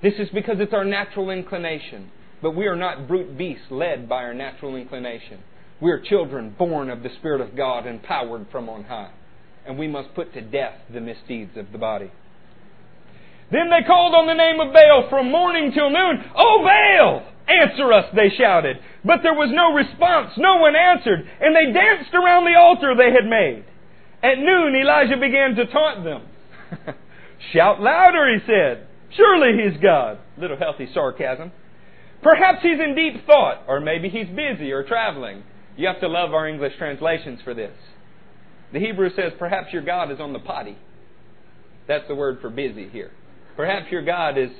This 0.02 0.14
is 0.18 0.28
because 0.34 0.56
it's 0.60 0.74
our 0.74 0.84
natural 0.84 1.30
inclination, 1.30 2.10
but 2.42 2.50
we 2.54 2.66
are 2.66 2.76
not 2.76 3.08
brute 3.08 3.38
beasts 3.38 3.66
led 3.70 4.08
by 4.08 4.16
our 4.16 4.34
natural 4.34 4.76
inclination. 4.76 5.38
We're 5.80 6.00
children 6.00 6.54
born 6.58 6.90
of 6.90 7.02
the 7.02 7.10
Spirit 7.18 7.40
of 7.40 7.54
God, 7.56 7.86
empowered 7.86 8.46
from 8.50 8.68
on 8.68 8.84
high. 8.84 9.12
And 9.66 9.78
we 9.78 9.86
must 9.86 10.14
put 10.14 10.32
to 10.34 10.40
death 10.40 10.74
the 10.92 11.00
misdeeds 11.00 11.56
of 11.56 11.70
the 11.72 11.78
body. 11.78 12.10
Then 13.50 13.70
they 13.70 13.86
called 13.86 14.14
on 14.14 14.26
the 14.26 14.34
name 14.34 14.60
of 14.60 14.72
Baal 14.74 15.06
from 15.08 15.30
morning 15.30 15.72
till 15.74 15.88
noon. 15.88 16.18
O 16.34 16.36
oh, 16.36 16.58
Baal! 16.66 17.22
Answer 17.48 17.92
us, 17.92 18.04
they 18.14 18.28
shouted. 18.36 18.76
But 19.04 19.18
there 19.22 19.32
was 19.34 19.50
no 19.52 19.72
response. 19.72 20.32
No 20.36 20.56
one 20.60 20.74
answered. 20.76 21.20
And 21.40 21.54
they 21.56 21.72
danced 21.72 22.12
around 22.12 22.44
the 22.44 22.56
altar 22.58 22.94
they 22.96 23.10
had 23.14 23.24
made. 23.24 23.64
At 24.22 24.36
noon, 24.38 24.74
Elijah 24.74 25.16
began 25.16 25.54
to 25.54 25.64
taunt 25.72 26.04
them. 26.04 26.26
Shout 27.54 27.80
louder, 27.80 28.34
he 28.34 28.40
said. 28.46 28.86
Surely 29.16 29.62
he's 29.62 29.80
God. 29.80 30.18
Little 30.36 30.58
healthy 30.58 30.88
sarcasm. 30.92 31.52
Perhaps 32.22 32.58
he's 32.62 32.80
in 32.80 32.94
deep 32.96 33.24
thought, 33.26 33.62
or 33.68 33.80
maybe 33.80 34.10
he's 34.10 34.26
busy 34.26 34.72
or 34.72 34.82
traveling. 34.82 35.42
You 35.78 35.86
have 35.86 36.00
to 36.00 36.08
love 36.08 36.34
our 36.34 36.48
English 36.48 36.72
translations 36.76 37.38
for 37.44 37.54
this. 37.54 37.70
The 38.72 38.80
Hebrew 38.80 39.10
says, 39.14 39.32
perhaps 39.38 39.72
your 39.72 39.82
God 39.82 40.10
is 40.10 40.18
on 40.18 40.32
the 40.32 40.40
potty. 40.40 40.76
That's 41.86 42.06
the 42.08 42.16
word 42.16 42.38
for 42.40 42.50
busy 42.50 42.88
here. 42.88 43.12
Perhaps 43.56 43.90
your 43.92 44.02
God 44.04 44.36
is 44.36 44.50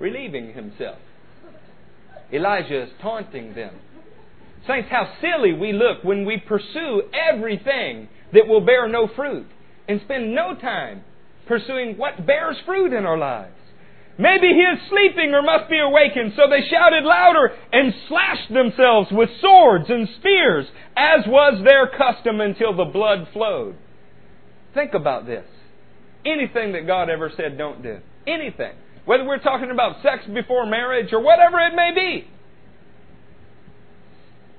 relieving 0.00 0.54
himself. 0.54 0.98
Elijah 2.32 2.82
is 2.82 2.88
taunting 3.00 3.54
them. 3.54 3.74
Saints, 4.66 4.88
how 4.90 5.08
silly 5.20 5.52
we 5.52 5.72
look 5.72 6.02
when 6.02 6.24
we 6.24 6.36
pursue 6.36 7.02
everything 7.32 8.08
that 8.32 8.48
will 8.48 8.60
bear 8.60 8.88
no 8.88 9.06
fruit 9.14 9.46
and 9.88 10.00
spend 10.04 10.34
no 10.34 10.56
time 10.56 11.04
pursuing 11.46 11.96
what 11.96 12.26
bears 12.26 12.56
fruit 12.66 12.92
in 12.92 13.06
our 13.06 13.18
lives. 13.18 13.54
Maybe 14.18 14.48
he 14.48 14.60
is 14.60 14.78
sleeping 14.90 15.32
or 15.34 15.40
must 15.42 15.70
be 15.70 15.78
awakened. 15.78 16.32
So 16.36 16.44
they 16.50 16.62
shouted 16.68 17.04
louder 17.04 17.50
and 17.72 17.94
slashed 18.08 18.52
themselves 18.52 19.08
with 19.10 19.30
swords 19.40 19.86
and 19.88 20.08
spears, 20.18 20.66
as 20.96 21.24
was 21.26 21.62
their 21.64 21.86
custom 21.88 22.40
until 22.40 22.74
the 22.76 22.84
blood 22.84 23.28
flowed. 23.32 23.76
Think 24.74 24.92
about 24.94 25.26
this. 25.26 25.46
Anything 26.26 26.72
that 26.72 26.86
God 26.86 27.08
ever 27.08 27.30
said 27.34 27.56
don't 27.56 27.82
do. 27.82 27.98
Anything. 28.26 28.72
Whether 29.06 29.24
we're 29.24 29.38
talking 29.42 29.70
about 29.70 30.02
sex 30.02 30.24
before 30.32 30.66
marriage 30.66 31.12
or 31.12 31.20
whatever 31.20 31.58
it 31.58 31.74
may 31.74 31.90
be. 31.94 32.28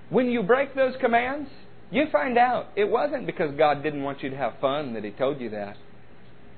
When 0.09 0.29
you 0.29 0.43
break 0.43 0.75
those 0.75 0.93
commands, 0.99 1.49
you 1.91 2.07
find 2.11 2.37
out 2.37 2.67
it 2.75 2.85
wasn't 2.89 3.25
because 3.27 3.55
God 3.57 3.81
didn't 3.81 4.03
want 4.03 4.21
you 4.23 4.29
to 4.31 4.35
have 4.35 4.53
fun 4.59 4.93
that 4.95 5.03
He 5.03 5.11
told 5.11 5.39
you 5.39 5.51
that. 5.51 5.77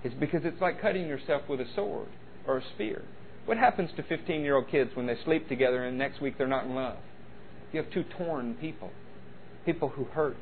It's 0.03 0.15
because 0.15 0.41
it's 0.45 0.59
like 0.61 0.81
cutting 0.81 1.07
yourself 1.07 1.43
with 1.47 1.61
a 1.61 1.67
sword 1.75 2.07
or 2.47 2.57
a 2.57 2.63
sphere. 2.75 3.03
What 3.45 3.57
happens 3.57 3.91
to 3.97 4.03
15 4.03 4.41
year 4.41 4.55
old 4.55 4.69
kids 4.69 4.91
when 4.95 5.05
they 5.07 5.15
sleep 5.25 5.47
together 5.47 5.83
and 5.83 5.97
next 5.97 6.21
week 6.21 6.37
they're 6.37 6.47
not 6.47 6.65
in 6.65 6.75
love? 6.75 6.97
You 7.71 7.81
have 7.81 7.91
two 7.91 8.03
torn 8.17 8.55
people, 8.55 8.91
people 9.65 9.89
who 9.89 10.05
hurt, 10.05 10.37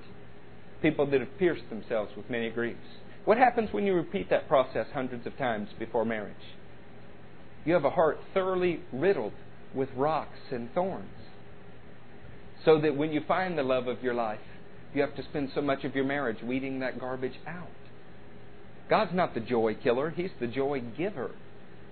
people 0.82 1.10
that 1.10 1.20
have 1.20 1.38
pierced 1.38 1.70
themselves 1.70 2.12
with 2.16 2.30
many 2.30 2.50
griefs. 2.50 2.78
What 3.26 3.38
happens 3.38 3.70
when 3.72 3.86
you 3.86 3.94
repeat 3.94 4.30
that 4.30 4.48
process 4.48 4.88
hundreds 4.94 5.26
of 5.26 5.38
times 5.38 5.70
before 5.80 6.04
marriage? 6.06 6.36
You 7.66 7.74
have 7.74 7.86
a 7.86 7.90
heart 7.90 8.20
thoroughly 8.34 8.82
riddled 8.92 9.34
with 9.74 9.90
rocks 9.96 10.40
and 10.52 10.72
thorns. 10.74 11.08
So 12.66 12.80
that 12.82 12.96
when 12.96 13.12
you 13.12 13.22
find 13.28 13.58
the 13.58 13.64
love 13.64 13.88
of 13.88 14.02
your 14.04 14.14
life, 14.14 14.40
you 14.94 15.02
have 15.02 15.16
to 15.16 15.24
spend 15.24 15.52
so 15.56 15.62
much 15.62 15.84
of 15.84 15.96
your 15.96 16.04
marriage 16.06 16.42
weeding 16.44 16.80
that 16.80 17.00
garbage 17.00 17.34
out. 17.48 17.68
God's 18.90 19.14
not 19.14 19.34
the 19.34 19.40
joy 19.40 19.76
killer, 19.82 20.10
He's 20.12 20.32
the 20.40 20.48
joy 20.48 20.82
giver. 20.98 21.32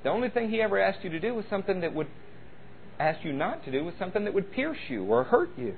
The 0.04 0.10
only 0.10 0.30
thing 0.30 0.50
he 0.50 0.62
ever 0.62 0.80
asked 0.82 1.04
you 1.04 1.10
to 1.12 1.20
do 1.20 1.34
was 1.36 1.46
something 1.50 1.82
that 1.82 1.94
would 1.94 2.08
ask 3.00 3.24
you 3.24 3.34
not 3.34 3.64
to 3.66 3.72
do 3.72 3.84
was 3.84 3.94
something 3.98 4.26
that 4.26 4.34
would 4.34 4.52
pierce 4.52 4.78
you 4.90 5.04
or 5.06 5.24
hurt 5.24 5.50
you. 5.58 5.76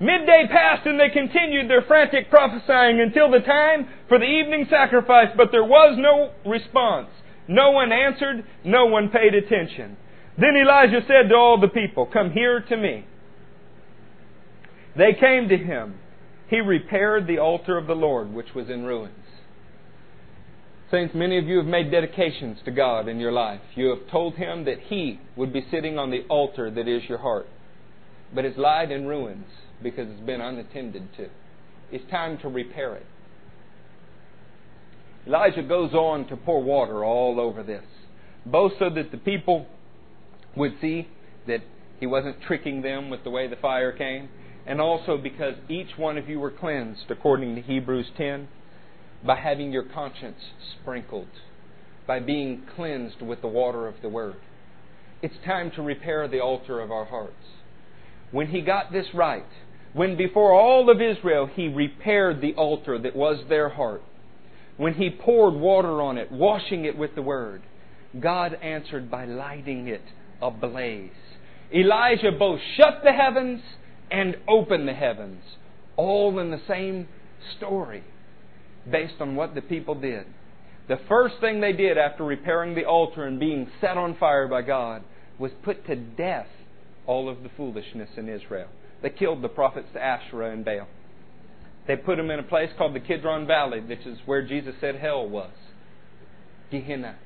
Midday 0.00 0.44
passed 0.50 0.86
and 0.86 0.98
they 0.98 1.08
continued 1.08 1.70
their 1.70 1.82
frantic 1.82 2.30
prophesying 2.30 3.00
until 3.00 3.30
the 3.30 3.38
time 3.40 3.86
for 4.08 4.18
the 4.18 4.24
evening 4.24 4.66
sacrifice, 4.68 5.28
but 5.36 5.48
there 5.52 5.64
was 5.64 5.96
no 5.98 6.30
response. 6.48 7.08
No 7.46 7.70
one 7.70 7.92
answered, 7.92 8.44
no 8.64 8.86
one 8.86 9.08
paid 9.10 9.34
attention. 9.34 9.96
Then 10.36 10.56
Elijah 10.60 11.02
said 11.06 11.28
to 11.28 11.36
all 11.36 11.60
the 11.60 11.68
people, 11.68 12.06
Come 12.12 12.32
here 12.32 12.60
to 12.68 12.76
me. 12.76 13.06
They 14.96 15.12
came 15.12 15.48
to 15.48 15.56
him. 15.56 15.94
He 16.48 16.58
repaired 16.60 17.26
the 17.28 17.38
altar 17.38 17.76
of 17.78 17.86
the 17.86 17.94
Lord, 17.94 18.32
which 18.32 18.48
was 18.54 18.68
in 18.68 18.84
ruins. 18.84 19.14
Saints, 20.90 21.14
many 21.14 21.38
of 21.38 21.46
you 21.48 21.56
have 21.56 21.66
made 21.66 21.90
dedications 21.90 22.58
to 22.66 22.70
God 22.70 23.08
in 23.08 23.18
your 23.18 23.32
life. 23.32 23.60
You 23.74 23.88
have 23.90 24.06
told 24.10 24.34
Him 24.34 24.64
that 24.66 24.78
He 24.88 25.18
would 25.34 25.52
be 25.52 25.64
sitting 25.70 25.98
on 25.98 26.10
the 26.10 26.24
altar 26.28 26.70
that 26.70 26.86
is 26.86 27.02
your 27.08 27.18
heart. 27.18 27.46
But 28.34 28.44
it's 28.44 28.58
lied 28.58 28.90
in 28.90 29.06
ruins 29.06 29.46
because 29.82 30.08
it's 30.10 30.20
been 30.26 30.40
unattended 30.42 31.08
to. 31.16 31.28
It's 31.90 32.08
time 32.10 32.36
to 32.42 32.48
repair 32.48 32.96
it. 32.96 33.06
Elijah 35.26 35.62
goes 35.62 35.94
on 35.94 36.26
to 36.28 36.36
pour 36.36 36.62
water 36.62 37.02
all 37.02 37.40
over 37.40 37.62
this, 37.62 37.84
both 38.44 38.72
so 38.78 38.90
that 38.90 39.10
the 39.10 39.16
people 39.16 39.66
would 40.54 40.74
see 40.82 41.08
that 41.46 41.60
he 41.98 42.06
wasn't 42.06 42.42
tricking 42.46 42.82
them 42.82 43.08
with 43.08 43.24
the 43.24 43.30
way 43.30 43.46
the 43.48 43.56
fire 43.56 43.90
came, 43.90 44.28
and 44.66 44.80
also 44.82 45.16
because 45.16 45.54
each 45.68 45.96
one 45.96 46.18
of 46.18 46.28
you 46.28 46.38
were 46.38 46.50
cleansed 46.50 47.10
according 47.10 47.54
to 47.54 47.62
Hebrews 47.62 48.08
10 48.18 48.48
by 49.24 49.36
having 49.36 49.72
your 49.72 49.82
conscience 49.82 50.38
sprinkled, 50.82 51.28
by 52.06 52.20
being 52.20 52.62
cleansed 52.76 53.22
with 53.22 53.40
the 53.40 53.48
water 53.48 53.86
of 53.88 53.94
the 54.02 54.08
Word. 54.08 54.36
It's 55.22 55.34
time 55.44 55.70
to 55.72 55.82
repair 55.82 56.28
the 56.28 56.40
altar 56.40 56.80
of 56.80 56.90
our 56.90 57.06
hearts. 57.06 57.32
When 58.30 58.48
he 58.48 58.60
got 58.60 58.92
this 58.92 59.06
right, 59.14 59.46
when 59.94 60.16
before 60.16 60.52
all 60.52 60.90
of 60.90 61.00
Israel 61.00 61.46
he 61.52 61.68
repaired 61.68 62.40
the 62.42 62.54
altar 62.54 62.98
that 62.98 63.16
was 63.16 63.38
their 63.48 63.70
heart, 63.70 64.02
when 64.76 64.94
he 64.94 65.08
poured 65.08 65.54
water 65.54 66.02
on 66.02 66.18
it, 66.18 66.30
washing 66.30 66.84
it 66.84 66.98
with 66.98 67.14
the 67.14 67.22
Word, 67.22 67.62
God 68.20 68.54
answered 68.62 69.10
by 69.10 69.24
lighting 69.24 69.88
it 69.88 70.02
ablaze. 70.42 71.10
Elijah 71.74 72.30
both 72.32 72.60
shut 72.76 73.00
the 73.02 73.12
heavens 73.12 73.62
and 74.10 74.36
opened 74.46 74.86
the 74.86 74.92
heavens, 74.94 75.40
all 75.96 76.38
in 76.38 76.50
the 76.50 76.60
same 76.68 77.08
story 77.56 78.04
based 78.90 79.20
on 79.20 79.36
what 79.36 79.54
the 79.54 79.60
people 79.62 79.94
did. 79.94 80.26
The 80.88 80.98
first 81.08 81.36
thing 81.40 81.60
they 81.60 81.72
did 81.72 81.96
after 81.96 82.24
repairing 82.24 82.74
the 82.74 82.84
altar 82.84 83.24
and 83.24 83.40
being 83.40 83.68
set 83.80 83.96
on 83.96 84.16
fire 84.18 84.46
by 84.48 84.62
God 84.62 85.02
was 85.38 85.50
put 85.62 85.86
to 85.86 85.96
death 85.96 86.46
all 87.06 87.28
of 87.28 87.42
the 87.42 87.48
foolishness 87.56 88.10
in 88.16 88.28
Israel. 88.28 88.68
They 89.02 89.10
killed 89.10 89.42
the 89.42 89.48
prophets 89.48 89.88
to 89.94 90.02
Asherah 90.02 90.52
and 90.52 90.64
Baal. 90.64 90.86
They 91.86 91.96
put 91.96 92.16
them 92.16 92.30
in 92.30 92.38
a 92.38 92.42
place 92.44 92.70
called 92.76 92.94
the 92.94 93.00
Kidron 93.00 93.46
Valley, 93.46 93.80
which 93.80 94.06
is 94.06 94.18
where 94.24 94.46
Jesus 94.46 94.74
said 94.80 94.96
hell 94.96 95.28
was 95.28 95.50
Gehenna. 96.70 97.16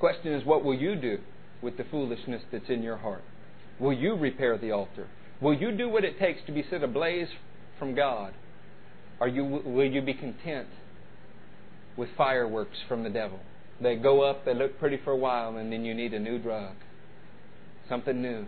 Question 0.00 0.32
is, 0.32 0.44
what 0.44 0.64
will 0.64 0.74
you 0.74 0.96
do 0.96 1.18
with 1.60 1.76
the 1.76 1.84
foolishness 1.84 2.42
that's 2.50 2.68
in 2.68 2.82
your 2.82 2.96
heart? 2.98 3.22
Will 3.78 3.92
you 3.92 4.14
repair 4.16 4.58
the 4.58 4.72
altar? 4.72 5.06
Will 5.40 5.54
you 5.54 5.70
do 5.76 5.88
what 5.88 6.04
it 6.04 6.18
takes 6.18 6.40
to 6.46 6.52
be 6.52 6.64
set 6.68 6.82
ablaze 6.82 7.28
from 7.78 7.94
God 7.94 8.32
are 9.22 9.28
you, 9.28 9.44
will 9.44 9.86
you 9.88 10.02
be 10.02 10.14
content 10.14 10.66
with 11.96 12.08
fireworks 12.16 12.78
from 12.88 13.04
the 13.04 13.08
devil? 13.08 13.38
They 13.80 13.94
go 13.94 14.22
up, 14.22 14.44
they 14.44 14.52
look 14.52 14.80
pretty 14.80 14.96
for 15.04 15.12
a 15.12 15.16
while, 15.16 15.56
and 15.56 15.72
then 15.72 15.84
you 15.84 15.94
need 15.94 16.12
a 16.12 16.18
new 16.18 16.40
drug. 16.40 16.72
Something 17.88 18.20
new. 18.20 18.46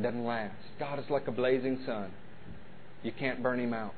Doesn't 0.00 0.24
last. 0.24 0.54
God 0.78 0.98
is 0.98 1.04
like 1.10 1.28
a 1.28 1.30
blazing 1.32 1.80
sun. 1.84 2.12
You 3.02 3.12
can't 3.18 3.42
burn 3.42 3.60
him 3.60 3.74
out. 3.74 3.92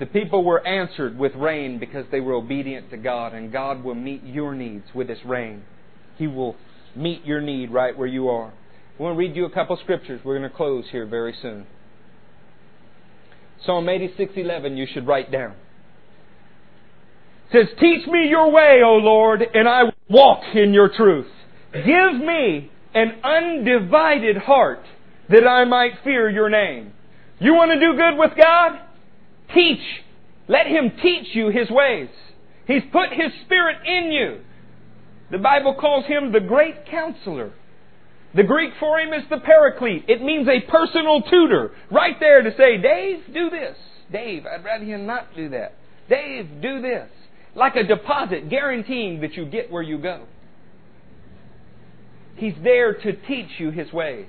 The 0.00 0.06
people 0.06 0.42
were 0.42 0.66
answered 0.66 1.18
with 1.18 1.34
rain 1.34 1.78
because 1.78 2.06
they 2.10 2.20
were 2.20 2.32
obedient 2.32 2.88
to 2.92 2.96
God, 2.96 3.34
and 3.34 3.52
God 3.52 3.84
will 3.84 3.94
meet 3.96 4.24
your 4.24 4.54
needs 4.54 4.86
with 4.94 5.08
this 5.08 5.18
rain. 5.26 5.64
He 6.16 6.26
will 6.26 6.56
meet 6.96 7.22
your 7.26 7.42
need 7.42 7.70
right 7.70 7.94
where 7.96 8.06
you 8.08 8.30
are. 8.30 8.54
I 8.98 9.02
want 9.02 9.14
to 9.14 9.18
read 9.18 9.36
you 9.36 9.44
a 9.44 9.50
couple 9.50 9.76
scriptures. 9.76 10.22
We're 10.24 10.38
going 10.38 10.50
to 10.50 10.56
close 10.56 10.84
here 10.90 11.04
very 11.06 11.34
soon. 11.42 11.66
Psalm 13.66 13.86
86:11 13.86 14.76
you 14.76 14.86
should 14.92 15.06
write 15.06 15.30
down. 15.32 15.54
It 17.50 17.66
says, 17.68 17.76
"Teach 17.78 18.06
me 18.06 18.28
your 18.28 18.50
way, 18.50 18.82
O 18.82 18.96
Lord, 18.96 19.42
and 19.54 19.68
I 19.68 19.84
will 19.84 19.94
walk 20.08 20.42
in 20.54 20.74
your 20.74 20.88
truth. 20.90 21.30
Give 21.72 22.14
me 22.14 22.70
an 22.94 23.14
undivided 23.24 24.36
heart 24.36 24.84
that 25.28 25.46
I 25.46 25.64
might 25.64 25.98
fear 26.04 26.28
your 26.28 26.50
name." 26.50 26.92
You 27.40 27.54
want 27.54 27.72
to 27.72 27.80
do 27.80 27.94
good 27.94 28.18
with 28.18 28.36
God? 28.36 28.78
Teach. 29.54 30.02
Let 30.48 30.66
him 30.66 30.90
teach 31.02 31.34
you 31.34 31.48
his 31.48 31.70
ways. 31.70 32.08
He's 32.66 32.84
put 32.86 33.12
his 33.12 33.32
spirit 33.44 33.76
in 33.84 34.12
you. 34.12 34.40
The 35.30 35.38
Bible 35.38 35.74
calls 35.74 36.04
him 36.06 36.32
the 36.32 36.40
great 36.40 36.86
counselor. 36.86 37.52
The 38.38 38.44
Greek 38.44 38.72
for 38.78 39.00
him 39.00 39.12
is 39.12 39.24
the 39.28 39.38
paraclete. 39.40 40.04
It 40.06 40.22
means 40.22 40.46
a 40.46 40.60
personal 40.70 41.22
tutor. 41.22 41.72
Right 41.90 42.14
there 42.20 42.40
to 42.40 42.50
say, 42.56 42.76
Dave, 42.80 43.18
do 43.34 43.50
this. 43.50 43.76
Dave, 44.12 44.46
I'd 44.46 44.64
rather 44.64 44.84
you 44.84 44.96
not 44.96 45.34
do 45.34 45.48
that. 45.48 45.74
Dave, 46.08 46.46
do 46.62 46.80
this. 46.80 47.10
Like 47.56 47.74
a 47.74 47.82
deposit 47.82 48.48
guaranteeing 48.48 49.22
that 49.22 49.32
you 49.34 49.44
get 49.44 49.72
where 49.72 49.82
you 49.82 49.98
go. 49.98 50.22
He's 52.36 52.54
there 52.62 52.94
to 52.94 53.12
teach 53.26 53.48
you 53.58 53.72
His 53.72 53.92
ways. 53.92 54.28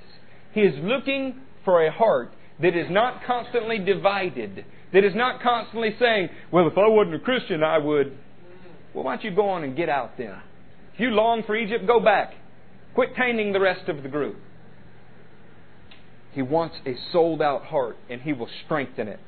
He 0.54 0.62
is 0.62 0.74
looking 0.82 1.42
for 1.64 1.86
a 1.86 1.92
heart 1.92 2.32
that 2.60 2.74
is 2.76 2.88
not 2.90 3.20
constantly 3.24 3.78
divided, 3.78 4.64
that 4.92 5.04
is 5.04 5.14
not 5.14 5.40
constantly 5.40 5.94
saying, 6.00 6.30
well, 6.50 6.66
if 6.66 6.76
I 6.76 6.88
wasn't 6.88 7.14
a 7.14 7.20
Christian, 7.20 7.62
I 7.62 7.78
would. 7.78 8.18
Well, 8.92 9.04
why 9.04 9.14
don't 9.14 9.24
you 9.24 9.30
go 9.32 9.50
on 9.50 9.62
and 9.62 9.76
get 9.76 9.88
out 9.88 10.18
then? 10.18 10.34
If 10.94 10.98
you 11.00 11.10
long 11.10 11.44
for 11.46 11.54
Egypt, 11.54 11.86
go 11.86 12.00
back. 12.00 12.32
Quit 12.94 13.14
tainting 13.16 13.52
the 13.52 13.60
rest 13.60 13.88
of 13.88 14.02
the 14.02 14.08
group. 14.08 14.36
He 16.32 16.42
wants 16.42 16.76
a 16.86 16.96
sold 17.12 17.42
out 17.42 17.66
heart 17.66 17.96
and 18.08 18.20
he 18.22 18.32
will 18.32 18.48
strengthen 18.64 19.08
it. 19.08 19.20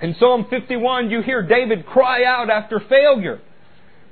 In 0.00 0.14
Psalm 0.18 0.46
51, 0.48 1.10
you 1.10 1.22
hear 1.22 1.42
David 1.42 1.84
cry 1.84 2.24
out 2.24 2.50
after 2.50 2.78
failure. 2.88 3.40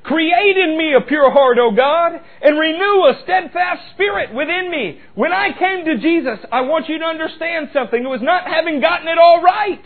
Create 0.03 0.57
in 0.57 0.79
me 0.79 0.95
a 0.95 1.01
pure 1.01 1.33
heart, 1.33 1.59
O 1.61 1.73
God, 1.75 2.13
and 2.43 2.59
renew 2.59 3.05
a 3.07 3.21
steadfast 3.25 3.93
spirit 3.95 4.33
within 4.33 4.71
me. 4.71 5.01
When 5.15 5.33
I 5.33 5.49
came 5.59 5.85
to 5.85 5.99
Jesus, 5.99 6.39
I 6.53 6.61
want 6.63 6.89
you 6.89 6.99
to 6.99 7.05
understand 7.05 7.69
something. 7.73 8.05
It 8.05 8.09
was 8.09 8.21
not 8.23 8.45
having 8.47 8.81
gotten 8.81 9.09
it 9.09 9.19
all 9.19 9.43
right. 9.43 9.83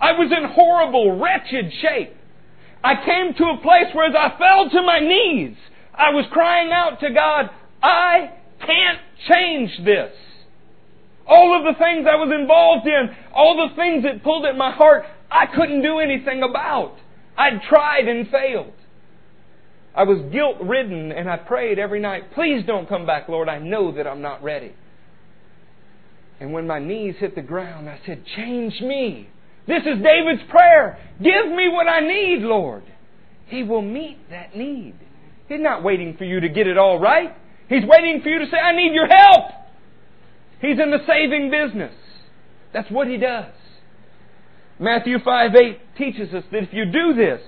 I 0.00 0.12
was 0.12 0.32
in 0.32 0.48
horrible, 0.52 1.18
wretched 1.20 1.70
shape. 1.80 2.16
I 2.82 2.94
came 3.04 3.34
to 3.34 3.44
a 3.52 3.62
place 3.62 3.92
where 3.94 4.06
as 4.08 4.14
I 4.18 4.38
fell 4.38 4.70
to 4.70 4.82
my 4.86 5.00
knees, 5.00 5.56
I 5.94 6.10
was 6.10 6.24
crying 6.32 6.70
out 6.72 7.00
to 7.00 7.12
God, 7.12 7.50
I 7.82 8.30
can't 8.60 9.00
change 9.28 9.84
this. 9.84 10.12
All 11.26 11.56
of 11.58 11.64
the 11.74 11.78
things 11.78 12.06
I 12.10 12.14
was 12.16 12.32
involved 12.38 12.86
in, 12.86 13.08
all 13.34 13.68
the 13.68 13.74
things 13.74 14.04
that 14.04 14.22
pulled 14.24 14.44
at 14.44 14.56
my 14.56 14.70
heart, 14.72 15.04
I 15.30 15.46
couldn't 15.46 15.82
do 15.82 15.98
anything 15.98 16.42
about. 16.42 16.96
I'd 17.36 17.60
tried 17.68 18.06
and 18.08 18.28
failed. 18.28 18.72
I 19.94 20.04
was 20.04 20.18
guilt 20.32 20.56
ridden 20.62 21.12
and 21.12 21.28
I 21.28 21.36
prayed 21.36 21.78
every 21.78 22.00
night, 22.00 22.32
please 22.34 22.64
don't 22.66 22.88
come 22.88 23.04
back, 23.06 23.28
Lord. 23.28 23.48
I 23.48 23.58
know 23.58 23.92
that 23.92 24.06
I'm 24.06 24.22
not 24.22 24.42
ready. 24.42 24.72
And 26.40 26.52
when 26.52 26.66
my 26.66 26.78
knees 26.78 27.14
hit 27.18 27.34
the 27.34 27.42
ground, 27.42 27.88
I 27.88 28.00
said, 28.06 28.24
change 28.36 28.80
me. 28.80 29.28
This 29.66 29.82
is 29.82 30.02
David's 30.02 30.42
prayer. 30.50 30.98
Give 31.18 31.46
me 31.54 31.68
what 31.68 31.86
I 31.86 32.00
need, 32.00 32.42
Lord. 32.42 32.82
He 33.46 33.62
will 33.62 33.82
meet 33.82 34.30
that 34.30 34.56
need. 34.56 34.94
He's 35.48 35.60
not 35.60 35.84
waiting 35.84 36.16
for 36.16 36.24
you 36.24 36.40
to 36.40 36.48
get 36.48 36.66
it 36.66 36.76
all 36.78 36.98
right. 36.98 37.32
He's 37.72 37.88
waiting 37.88 38.20
for 38.22 38.28
you 38.28 38.38
to 38.38 38.44
say, 38.46 38.58
I 38.58 38.76
need 38.76 38.92
your 38.92 39.06
help. 39.06 39.50
He's 40.60 40.78
in 40.78 40.90
the 40.90 40.98
saving 41.08 41.50
business. 41.50 41.94
That's 42.74 42.90
what 42.90 43.08
he 43.08 43.16
does. 43.16 43.50
Matthew 44.78 45.18
5 45.24 45.50
8 45.54 45.78
teaches 45.96 46.34
us 46.34 46.44
that 46.52 46.64
if 46.64 46.68
you 46.72 46.84
do 46.84 47.14
this, 47.14 47.40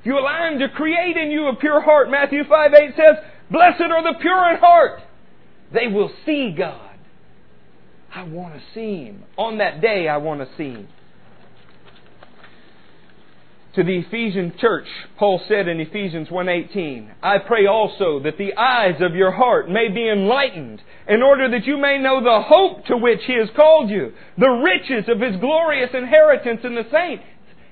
if 0.00 0.06
you 0.06 0.18
allow 0.18 0.50
him 0.50 0.58
to 0.60 0.68
create 0.70 1.16
in 1.18 1.30
you 1.30 1.48
a 1.48 1.56
pure 1.56 1.82
heart, 1.82 2.10
Matthew 2.10 2.44
5 2.48 2.70
8 2.72 2.80
says, 2.96 3.24
Blessed 3.50 3.82
are 3.82 4.02
the 4.02 4.18
pure 4.20 4.52
in 4.52 4.58
heart. 4.58 5.00
They 5.72 5.86
will 5.86 6.10
see 6.24 6.54
God. 6.56 6.80
I 8.14 8.22
want 8.22 8.54
to 8.54 8.60
see 8.74 9.04
him. 9.04 9.24
On 9.36 9.58
that 9.58 9.82
day, 9.82 10.08
I 10.08 10.16
want 10.16 10.40
to 10.40 10.46
see 10.56 10.70
him 10.70 10.88
to 13.78 13.84
the 13.84 13.98
Ephesian 13.98 14.54
church, 14.60 14.86
Paul 15.20 15.40
said 15.46 15.68
in 15.68 15.78
Ephesians 15.78 16.26
1:18, 16.32 17.12
"I 17.22 17.38
pray 17.38 17.66
also 17.66 18.18
that 18.18 18.36
the 18.36 18.56
eyes 18.56 19.00
of 19.00 19.14
your 19.14 19.30
heart 19.30 19.70
may 19.70 19.86
be 19.86 20.08
enlightened, 20.08 20.82
in 21.06 21.22
order 21.22 21.46
that 21.50 21.64
you 21.64 21.76
may 21.78 21.96
know 21.96 22.18
the 22.20 22.40
hope 22.40 22.86
to 22.86 22.96
which 22.96 23.24
he 23.26 23.34
has 23.34 23.48
called 23.50 23.88
you, 23.88 24.14
the 24.36 24.50
riches 24.50 25.08
of 25.08 25.20
his 25.20 25.36
glorious 25.36 25.94
inheritance 25.94 26.64
in 26.64 26.74
the 26.74 26.86
saints." 26.90 27.22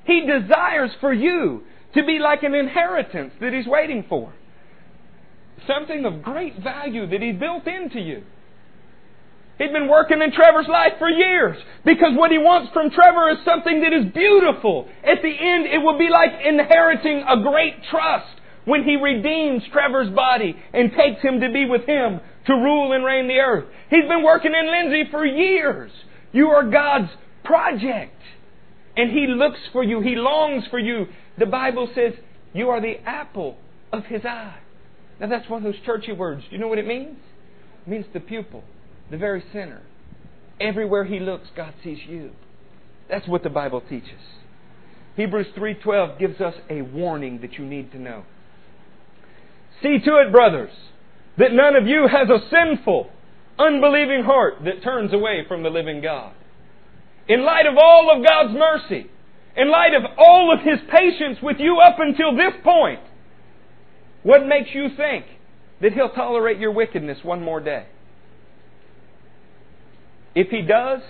He 0.04 0.20
desires 0.20 0.94
for 1.00 1.12
you 1.12 1.64
to 1.94 2.04
be 2.04 2.20
like 2.20 2.44
an 2.44 2.54
inheritance 2.54 3.34
that 3.40 3.52
he's 3.52 3.66
waiting 3.66 4.04
for. 4.04 4.32
Something 5.66 6.04
of 6.04 6.22
great 6.22 6.54
value 6.54 7.06
that 7.06 7.20
he 7.20 7.32
built 7.32 7.66
into 7.66 8.00
you. 8.00 8.22
He'd 9.58 9.72
been 9.72 9.88
working 9.88 10.20
in 10.20 10.32
Trevor's 10.32 10.68
life 10.68 10.92
for 10.98 11.08
years 11.08 11.56
because 11.84 12.12
what 12.14 12.30
he 12.30 12.36
wants 12.38 12.72
from 12.72 12.90
Trevor 12.90 13.30
is 13.30 13.38
something 13.44 13.80
that 13.80 13.92
is 13.92 14.12
beautiful. 14.12 14.86
At 15.02 15.22
the 15.22 15.32
end, 15.32 15.64
it 15.66 15.78
will 15.78 15.98
be 15.98 16.08
like 16.10 16.32
inheriting 16.44 17.24
a 17.26 17.40
great 17.40 17.76
trust 17.90 18.34
when 18.66 18.84
he 18.84 18.96
redeems 18.96 19.62
Trevor's 19.72 20.10
body 20.12 20.56
and 20.74 20.90
takes 20.92 21.22
him 21.22 21.40
to 21.40 21.50
be 21.50 21.64
with 21.64 21.86
him 21.86 22.20
to 22.46 22.52
rule 22.52 22.92
and 22.92 23.02
reign 23.04 23.28
the 23.28 23.38
earth. 23.40 23.64
He's 23.88 24.06
been 24.06 24.22
working 24.22 24.52
in 24.54 24.70
Lindsay 24.70 25.10
for 25.10 25.24
years. 25.24 25.90
You 26.32 26.48
are 26.50 26.64
God's 26.68 27.10
project. 27.44 28.12
And 28.96 29.10
he 29.10 29.26
looks 29.26 29.58
for 29.72 29.82
you. 29.82 30.00
He 30.00 30.16
longs 30.16 30.64
for 30.70 30.78
you. 30.78 31.06
The 31.38 31.46
Bible 31.46 31.88
says 31.94 32.12
you 32.52 32.68
are 32.68 32.80
the 32.82 32.96
apple 33.06 33.56
of 33.92 34.04
his 34.04 34.24
eye. 34.24 34.58
Now 35.18 35.28
that's 35.28 35.48
one 35.48 35.64
of 35.64 35.72
those 35.72 35.80
churchy 35.86 36.12
words. 36.12 36.42
Do 36.42 36.50
you 36.54 36.58
know 36.58 36.68
what 36.68 36.78
it 36.78 36.86
means? 36.86 37.16
It 37.86 37.88
means 37.90 38.04
the 38.12 38.20
pupil 38.20 38.62
the 39.10 39.16
very 39.16 39.42
sinner. 39.52 39.82
Everywhere 40.60 41.04
he 41.04 41.18
looks, 41.20 41.48
God 41.54 41.74
sees 41.82 41.98
you. 42.08 42.30
That's 43.10 43.28
what 43.28 43.42
the 43.42 43.50
Bible 43.50 43.80
teaches. 43.82 44.20
Hebrews 45.16 45.46
3:12 45.56 46.18
gives 46.18 46.40
us 46.40 46.54
a 46.68 46.82
warning 46.82 47.38
that 47.40 47.54
you 47.58 47.64
need 47.64 47.92
to 47.92 47.98
know. 47.98 48.24
See 49.82 49.98
to 49.98 50.16
it, 50.16 50.32
brothers, 50.32 50.72
that 51.38 51.52
none 51.52 51.76
of 51.76 51.86
you 51.86 52.06
has 52.08 52.28
a 52.30 52.40
sinful, 52.50 53.10
unbelieving 53.58 54.24
heart 54.24 54.54
that 54.64 54.82
turns 54.82 55.12
away 55.12 55.44
from 55.46 55.62
the 55.62 55.70
living 55.70 56.00
God. 56.02 56.32
In 57.28 57.44
light 57.44 57.66
of 57.66 57.76
all 57.76 58.10
of 58.10 58.24
God's 58.24 58.54
mercy, 58.54 59.08
in 59.56 59.68
light 59.70 59.94
of 59.94 60.02
all 60.18 60.50
of 60.52 60.60
his 60.60 60.78
patience 60.90 61.38
with 61.42 61.56
you 61.60 61.78
up 61.78 61.98
until 61.98 62.32
this 62.36 62.54
point, 62.62 63.00
what 64.22 64.46
makes 64.46 64.70
you 64.74 64.88
think 64.96 65.24
that 65.80 65.92
he'll 65.92 66.08
tolerate 66.10 66.58
your 66.58 66.72
wickedness 66.72 67.18
one 67.24 67.42
more 67.42 67.60
day? 67.60 67.84
If 70.36 70.48
he 70.50 70.60
does, 70.60 71.00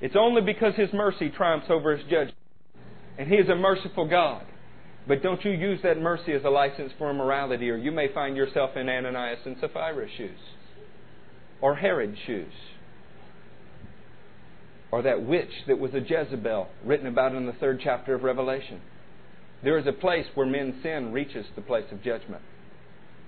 it's 0.00 0.16
only 0.18 0.40
because 0.40 0.74
his 0.76 0.88
mercy 0.94 1.28
triumphs 1.28 1.66
over 1.68 1.94
his 1.94 2.06
judgment. 2.10 2.38
And 3.18 3.28
he 3.28 3.34
is 3.36 3.48
a 3.50 3.54
merciful 3.54 4.06
God. 4.08 4.46
But 5.06 5.22
don't 5.22 5.44
you 5.44 5.50
use 5.50 5.80
that 5.82 6.00
mercy 6.00 6.32
as 6.32 6.42
a 6.42 6.48
license 6.48 6.90
for 6.96 7.10
immorality, 7.10 7.68
or 7.68 7.76
you 7.76 7.92
may 7.92 8.08
find 8.14 8.34
yourself 8.34 8.70
in 8.76 8.88
Ananias 8.88 9.40
and 9.44 9.56
Sapphira's 9.60 10.10
shoes, 10.16 10.38
or 11.60 11.74
Herod's 11.76 12.16
shoes, 12.26 12.52
or 14.90 15.02
that 15.02 15.22
witch 15.22 15.50
that 15.66 15.78
was 15.78 15.92
a 15.92 16.00
Jezebel, 16.00 16.66
written 16.84 17.06
about 17.08 17.34
in 17.34 17.44
the 17.46 17.52
third 17.52 17.78
chapter 17.82 18.14
of 18.14 18.22
Revelation. 18.22 18.80
There 19.62 19.76
is 19.76 19.86
a 19.86 19.92
place 19.92 20.26
where 20.34 20.46
men's 20.46 20.82
sin 20.82 21.12
reaches 21.12 21.44
the 21.56 21.60
place 21.62 21.86
of 21.92 22.02
judgment. 22.02 22.42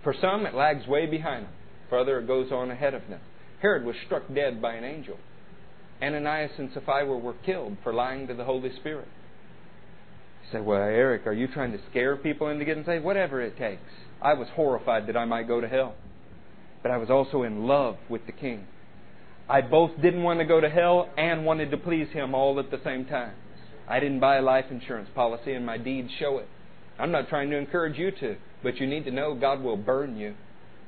For 0.03 0.15
some, 0.19 0.47
it 0.47 0.55
lags 0.55 0.87
way 0.87 1.05
behind 1.05 1.45
them. 1.45 1.53
For 1.91 1.99
others, 1.99 2.25
it 2.25 2.29
goes 2.29 2.51
on 2.51 2.71
ahead 2.71 2.95
of 2.95 3.03
them. 3.11 3.21
Herod 3.61 3.85
was 3.85 3.97
struck 4.07 4.23
dead 4.33 4.63
by 4.63 4.75
an 4.75 4.85
angel. 4.85 5.19
Ananias 6.03 6.51
and 6.59 6.71
Sapphira 6.75 7.17
were 7.17 7.35
killed 7.47 7.77
for 7.83 7.93
lying 7.93 8.27
to 8.27 8.35
the 8.35 8.45
Holy 8.45 8.75
Spirit. 8.77 9.09
You 10.45 10.53
say, 10.59 10.61
well, 10.61 10.79
Eric, 10.81 11.27
are 11.27 11.33
you 11.33 11.47
trying 11.49 11.73
to 11.73 11.79
scare 11.91 12.17
people 12.17 12.49
into 12.49 12.65
getting 12.65 12.85
saved? 12.85 13.05
Whatever 13.05 13.41
it 13.41 13.57
takes. 13.57 13.83
I 14.21 14.35
was 14.35 14.49
horrified 14.55 15.07
that 15.09 15.17
I 15.17 15.25
might 15.25 15.47
go 15.47 15.61
to 15.61 15.69
hell, 15.69 15.95
but 16.83 16.91
I 16.91 16.97
was 16.97 17.11
also 17.11 17.43
in 17.43 17.67
love 17.67 17.97
with 18.09 18.25
the 18.27 18.33
King. 18.33 18.67
I 19.49 19.61
both 19.61 19.91
didn't 20.01 20.23
want 20.23 20.39
to 20.41 20.47
go 20.47 20.61
to 20.61 20.71
hell 20.71 21.11
and 21.19 21.45
wanted 21.45 21.71
to 21.73 21.77
please 21.77 22.09
him 22.11 22.35
all 22.35 22.59
at 22.59 22.71
the 22.71 22.81
same 22.83 23.05
time. 23.05 23.33
I 23.87 24.01
didn't 24.01 24.21
buy 24.21 24.37
a 24.37 24.43
life 24.43 24.67
insurance 24.71 25.11
policy, 25.15 25.53
and 25.53 25.67
my 25.67 25.77
deeds 25.77 26.09
show 26.19 26.39
it. 26.39 26.49
I'm 26.99 27.11
not 27.11 27.29
trying 27.29 27.51
to 27.51 27.57
encourage 27.59 27.99
you 27.99 28.11
to, 28.13 28.37
but 28.63 28.77
you 28.79 28.87
need 28.87 29.05
to 29.05 29.11
know 29.11 29.35
God 29.35 29.61
will 29.61 29.77
burn 29.77 30.17
you. 30.17 30.35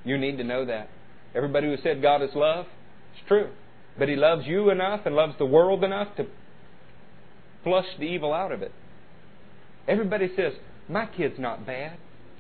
You 0.04 0.16
need 0.16 0.38
to 0.38 0.44
know 0.44 0.64
that. 0.64 0.88
Everybody 1.34 1.66
who 1.66 1.76
said 1.82 2.00
God 2.00 2.22
is 2.22 2.30
love, 2.34 2.64
it's 3.12 3.26
true. 3.28 3.50
But 3.98 4.08
He 4.08 4.16
loves 4.16 4.42
you 4.46 4.70
enough 4.70 5.00
and 5.06 5.14
loves 5.16 5.34
the 5.38 5.46
world 5.46 5.82
enough 5.82 6.14
to 6.16 6.26
flush 7.64 7.86
the 7.98 8.04
evil 8.04 8.32
out 8.32 8.52
of 8.52 8.62
it. 8.62 8.72
Everybody 9.88 10.28
says, 10.34 10.52
My 10.88 11.06
kid's 11.06 11.38
not 11.38 11.66
bad. 11.66 11.96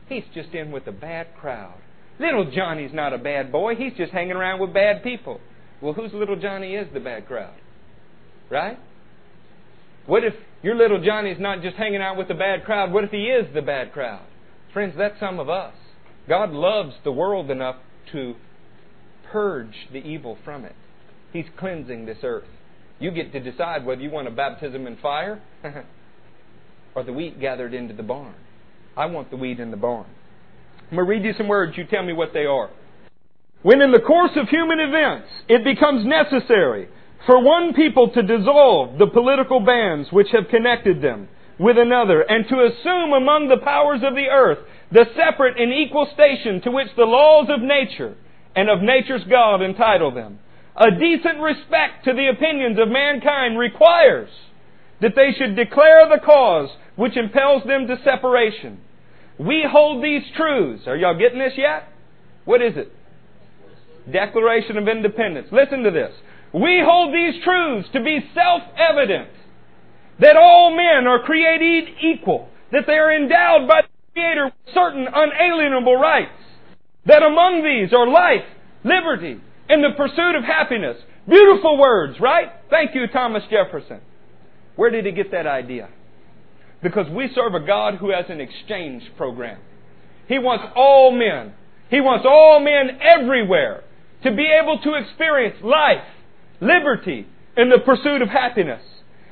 He's 0.08 0.24
just 0.34 0.50
in 0.54 0.70
with 0.70 0.86
a 0.86 0.92
bad 0.92 1.28
crowd. 1.40 1.74
Little 2.18 2.50
Johnny's 2.50 2.92
not 2.94 3.12
a 3.12 3.18
bad 3.18 3.50
boy. 3.50 3.74
He's 3.74 3.92
just 3.94 4.12
hanging 4.12 4.32
around 4.36 4.60
with 4.60 4.72
bad 4.72 5.02
people. 5.02 5.40
Well, 5.82 5.92
whose 5.92 6.12
little 6.14 6.36
Johnny 6.36 6.74
is 6.74 6.86
the 6.92 7.00
bad 7.00 7.26
crowd? 7.26 7.54
Right? 8.50 8.78
What 10.06 10.24
if 10.24 10.34
your 10.62 10.74
little 10.76 11.02
Johnny's 11.02 11.38
not 11.40 11.62
just 11.62 11.76
hanging 11.76 12.00
out 12.00 12.16
with 12.16 12.28
the 12.28 12.34
bad 12.34 12.64
crowd? 12.64 12.92
What 12.92 13.04
if 13.04 13.10
he 13.10 13.24
is 13.24 13.46
the 13.52 13.62
bad 13.62 13.92
crowd? 13.92 14.22
Friends, 14.72 14.94
that's 14.96 15.18
some 15.18 15.38
of 15.38 15.48
us. 15.48 15.74
God 16.28 16.50
loves 16.50 16.92
the 17.04 17.12
world 17.12 17.50
enough 17.50 17.76
to 18.12 18.34
purge 19.30 19.88
the 19.92 19.98
evil 19.98 20.38
from 20.44 20.64
it. 20.64 20.74
He's 21.36 21.46
cleansing 21.58 22.06
this 22.06 22.16
earth. 22.22 22.48
You 22.98 23.10
get 23.10 23.30
to 23.32 23.40
decide 23.40 23.84
whether 23.84 24.00
you 24.00 24.08
want 24.10 24.26
a 24.26 24.30
baptism 24.30 24.86
in 24.86 24.96
fire 24.96 25.38
or 26.94 27.02
the 27.04 27.12
wheat 27.12 27.38
gathered 27.38 27.74
into 27.74 27.92
the 27.92 28.02
barn. 28.02 28.32
I 28.96 29.04
want 29.06 29.30
the 29.30 29.36
wheat 29.36 29.60
in 29.60 29.70
the 29.70 29.76
barn. 29.76 30.06
I'm 30.90 30.96
going 30.96 31.06
to 31.06 31.10
read 31.10 31.24
you 31.24 31.34
some 31.36 31.48
words. 31.48 31.76
You 31.76 31.84
tell 31.84 32.02
me 32.02 32.14
what 32.14 32.30
they 32.32 32.46
are. 32.46 32.70
When 33.62 33.82
in 33.82 33.92
the 33.92 34.00
course 34.00 34.30
of 34.36 34.48
human 34.48 34.80
events 34.80 35.28
it 35.48 35.62
becomes 35.62 36.06
necessary 36.06 36.88
for 37.26 37.42
one 37.42 37.74
people 37.74 38.08
to 38.10 38.22
dissolve 38.22 38.98
the 38.98 39.08
political 39.08 39.60
bands 39.60 40.08
which 40.10 40.28
have 40.32 40.44
connected 40.50 41.02
them 41.02 41.28
with 41.58 41.76
another 41.76 42.22
and 42.22 42.48
to 42.48 42.54
assume 42.64 43.12
among 43.12 43.48
the 43.48 43.60
powers 43.62 44.00
of 44.06 44.14
the 44.14 44.28
earth 44.30 44.58
the 44.92 45.04
separate 45.16 45.60
and 45.60 45.70
equal 45.72 46.08
station 46.14 46.62
to 46.62 46.70
which 46.70 46.88
the 46.96 47.04
laws 47.04 47.48
of 47.50 47.60
nature 47.60 48.14
and 48.54 48.70
of 48.70 48.78
nature's 48.80 49.24
God 49.28 49.60
entitle 49.60 50.14
them, 50.14 50.38
a 50.78 50.90
decent 50.90 51.40
respect 51.40 52.04
to 52.04 52.12
the 52.12 52.28
opinions 52.28 52.78
of 52.78 52.88
mankind 52.88 53.58
requires 53.58 54.28
that 55.00 55.14
they 55.16 55.30
should 55.36 55.56
declare 55.56 56.06
the 56.08 56.20
cause 56.24 56.68
which 56.96 57.16
impels 57.16 57.62
them 57.66 57.86
to 57.86 57.96
separation. 58.04 58.78
We 59.38 59.64
hold 59.68 60.02
these 60.04 60.22
truths. 60.36 60.84
Are 60.86 60.96
y'all 60.96 61.18
getting 61.18 61.38
this 61.38 61.52
yet? 61.56 61.88
What 62.44 62.62
is 62.62 62.74
it? 62.76 62.92
Declaration 64.10 64.76
of 64.78 64.88
Independence. 64.88 65.48
Listen 65.50 65.82
to 65.82 65.90
this. 65.90 66.12
We 66.52 66.80
hold 66.84 67.12
these 67.14 67.42
truths 67.42 67.88
to 67.92 68.02
be 68.02 68.20
self-evident 68.34 69.28
that 70.20 70.36
all 70.36 70.70
men 70.74 71.06
are 71.06 71.22
created 71.24 71.88
equal, 72.02 72.48
that 72.72 72.84
they 72.86 72.94
are 72.94 73.14
endowed 73.14 73.68
by 73.68 73.82
the 73.82 73.88
Creator 74.14 74.44
with 74.46 74.74
certain 74.74 75.06
unalienable 75.12 75.96
rights, 75.96 76.32
that 77.04 77.22
among 77.22 77.62
these 77.62 77.92
are 77.92 78.08
life, 78.08 78.46
liberty, 78.84 79.40
in 79.68 79.82
the 79.82 79.90
pursuit 79.96 80.36
of 80.36 80.44
happiness. 80.44 80.96
Beautiful 81.28 81.78
words, 81.78 82.18
right? 82.20 82.46
Thank 82.70 82.94
you, 82.94 83.06
Thomas 83.12 83.42
Jefferson. 83.50 84.00
Where 84.76 84.90
did 84.90 85.06
he 85.06 85.12
get 85.12 85.32
that 85.32 85.46
idea? 85.46 85.88
Because 86.82 87.06
we 87.10 87.28
serve 87.34 87.54
a 87.54 87.66
God 87.66 87.94
who 87.94 88.10
has 88.12 88.26
an 88.28 88.40
exchange 88.40 89.02
program. 89.16 89.58
He 90.28 90.38
wants 90.38 90.64
all 90.76 91.10
men, 91.12 91.54
He 91.90 92.00
wants 92.00 92.26
all 92.28 92.60
men 92.60 93.00
everywhere 93.00 93.84
to 94.24 94.34
be 94.34 94.46
able 94.62 94.78
to 94.82 94.94
experience 94.94 95.56
life, 95.62 96.04
liberty, 96.60 97.26
and 97.56 97.70
the 97.70 97.78
pursuit 97.78 98.22
of 98.22 98.28
happiness. 98.28 98.82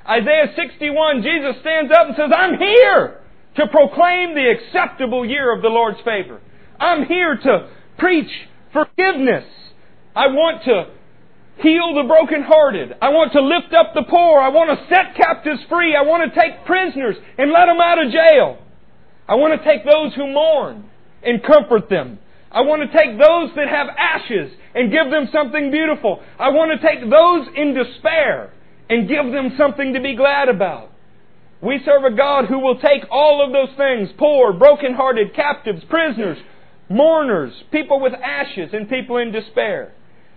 Isaiah 0.09 0.53
61, 0.55 1.23
Jesus 1.23 1.61
stands 1.61 1.91
up 1.93 2.07
and 2.09 2.17
says, 2.17 2.31
I'm 2.37 2.59
here 2.59 3.21
to 3.57 3.67
proclaim 3.69 4.35
the 4.35 4.47
acceptable 4.57 5.27
year 5.29 5.55
of 5.55 5.63
the 5.63 5.69
Lord's 5.69 5.99
favor. 6.05 6.41
I'm 6.79 7.07
here 7.07 7.37
to 7.43 7.71
preach 7.99 8.31
forgiveness 8.73 9.45
I 10.15 10.29
want 10.29 10.63
to 10.65 10.95
heal 11.61 11.91
the 11.95 12.07
brokenhearted. 12.07 12.95
I 13.03 13.09
want 13.11 13.33
to 13.35 13.41
lift 13.43 13.75
up 13.75 13.95
the 13.99 14.07
poor. 14.09 14.39
I 14.39 14.49
want 14.55 14.71
to 14.71 14.87
set 14.87 15.19
captives 15.19 15.59
free. 15.69 15.97
I 15.99 16.03
want 16.07 16.23
to 16.23 16.31
take 16.41 16.63
prisoners 16.67 17.17
and 17.39 17.51
let 17.51 17.67
them 17.67 17.81
out 17.83 17.99
of 17.99 18.13
jail. 18.15 18.63
I 19.27 19.35
want 19.35 19.59
to 19.59 19.63
take 19.67 19.83
those 19.85 20.15
who 20.15 20.31
mourn 20.33 20.85
and 21.23 21.43
comfort 21.43 21.89
them. 21.91 22.19
I 22.53 22.61
want 22.63 22.83
to 22.87 22.91
take 22.97 23.19
those 23.19 23.51
that 23.59 23.67
have 23.69 23.89
ashes 23.99 24.53
and 24.75 24.93
give 24.95 25.11
them 25.11 25.27
something 25.35 25.73
beautiful. 25.75 26.23
I 26.39 26.51
want 26.51 26.71
to 26.79 26.79
take 26.87 27.03
those 27.03 27.49
in 27.59 27.75
despair 27.75 28.53
and 28.89 29.09
give 29.11 29.33
them 29.35 29.57
something 29.59 29.95
to 29.95 30.01
be 30.01 30.15
glad 30.15 30.49
about. 30.49 30.93
We 31.61 31.81
serve 31.85 32.05
a 32.07 32.15
God 32.15 32.45
who 32.47 32.61
will 32.61 32.79
take 32.79 33.05
all 33.11 33.43
of 33.43 33.51
those 33.51 33.75
things 33.77 34.11
poor, 34.19 34.53
brokenhearted, 34.53 35.35
captives, 35.35 35.83
prisoners, 35.89 36.39
mourners, 36.89 37.51
people 37.73 37.99
with 38.01 38.13
ashes, 38.23 38.71
and 38.73 38.89
people 38.89 39.17
in 39.17 39.33
despair 39.33 39.93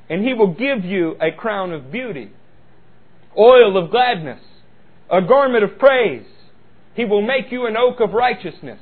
and 0.09 0.23
he 0.25 0.33
will 0.33 0.53
give 0.53 0.83
you 0.85 1.15
a 1.21 1.31
crown 1.31 1.71
of 1.73 1.91
beauty, 1.91 2.31
oil 3.37 3.77
of 3.83 3.91
gladness, 3.91 4.41
a 5.11 5.21
garment 5.21 5.63
of 5.63 5.77
praise. 5.77 6.25
He 6.95 7.05
will 7.05 7.21
make 7.21 7.51
you 7.51 7.65
an 7.67 7.75
oak 7.77 7.97
of 7.99 8.13
righteousness. 8.13 8.79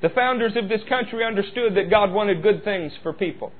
The 0.00 0.08
founders 0.08 0.52
of 0.56 0.68
this 0.68 0.80
country 0.88 1.24
understood 1.24 1.76
that 1.76 1.90
God 1.90 2.12
wanted 2.12 2.42
good 2.42 2.64
things 2.64 2.92
for 3.02 3.12
people. 3.12 3.52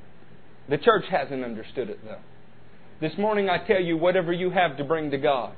The 0.69 0.79
church 0.79 1.05
hasn't 1.11 1.45
understood 1.45 1.91
it, 1.91 2.01
though. 2.05 2.17
This 3.01 3.13
morning 3.19 3.49
I 3.51 3.59
tell 3.65 3.81
you 3.81 3.97
whatever 3.97 4.33
you 4.33 4.51
have 4.51 4.77
to 4.79 4.85
bring 4.85 5.11
to 5.11 5.19
God, 5.19 5.55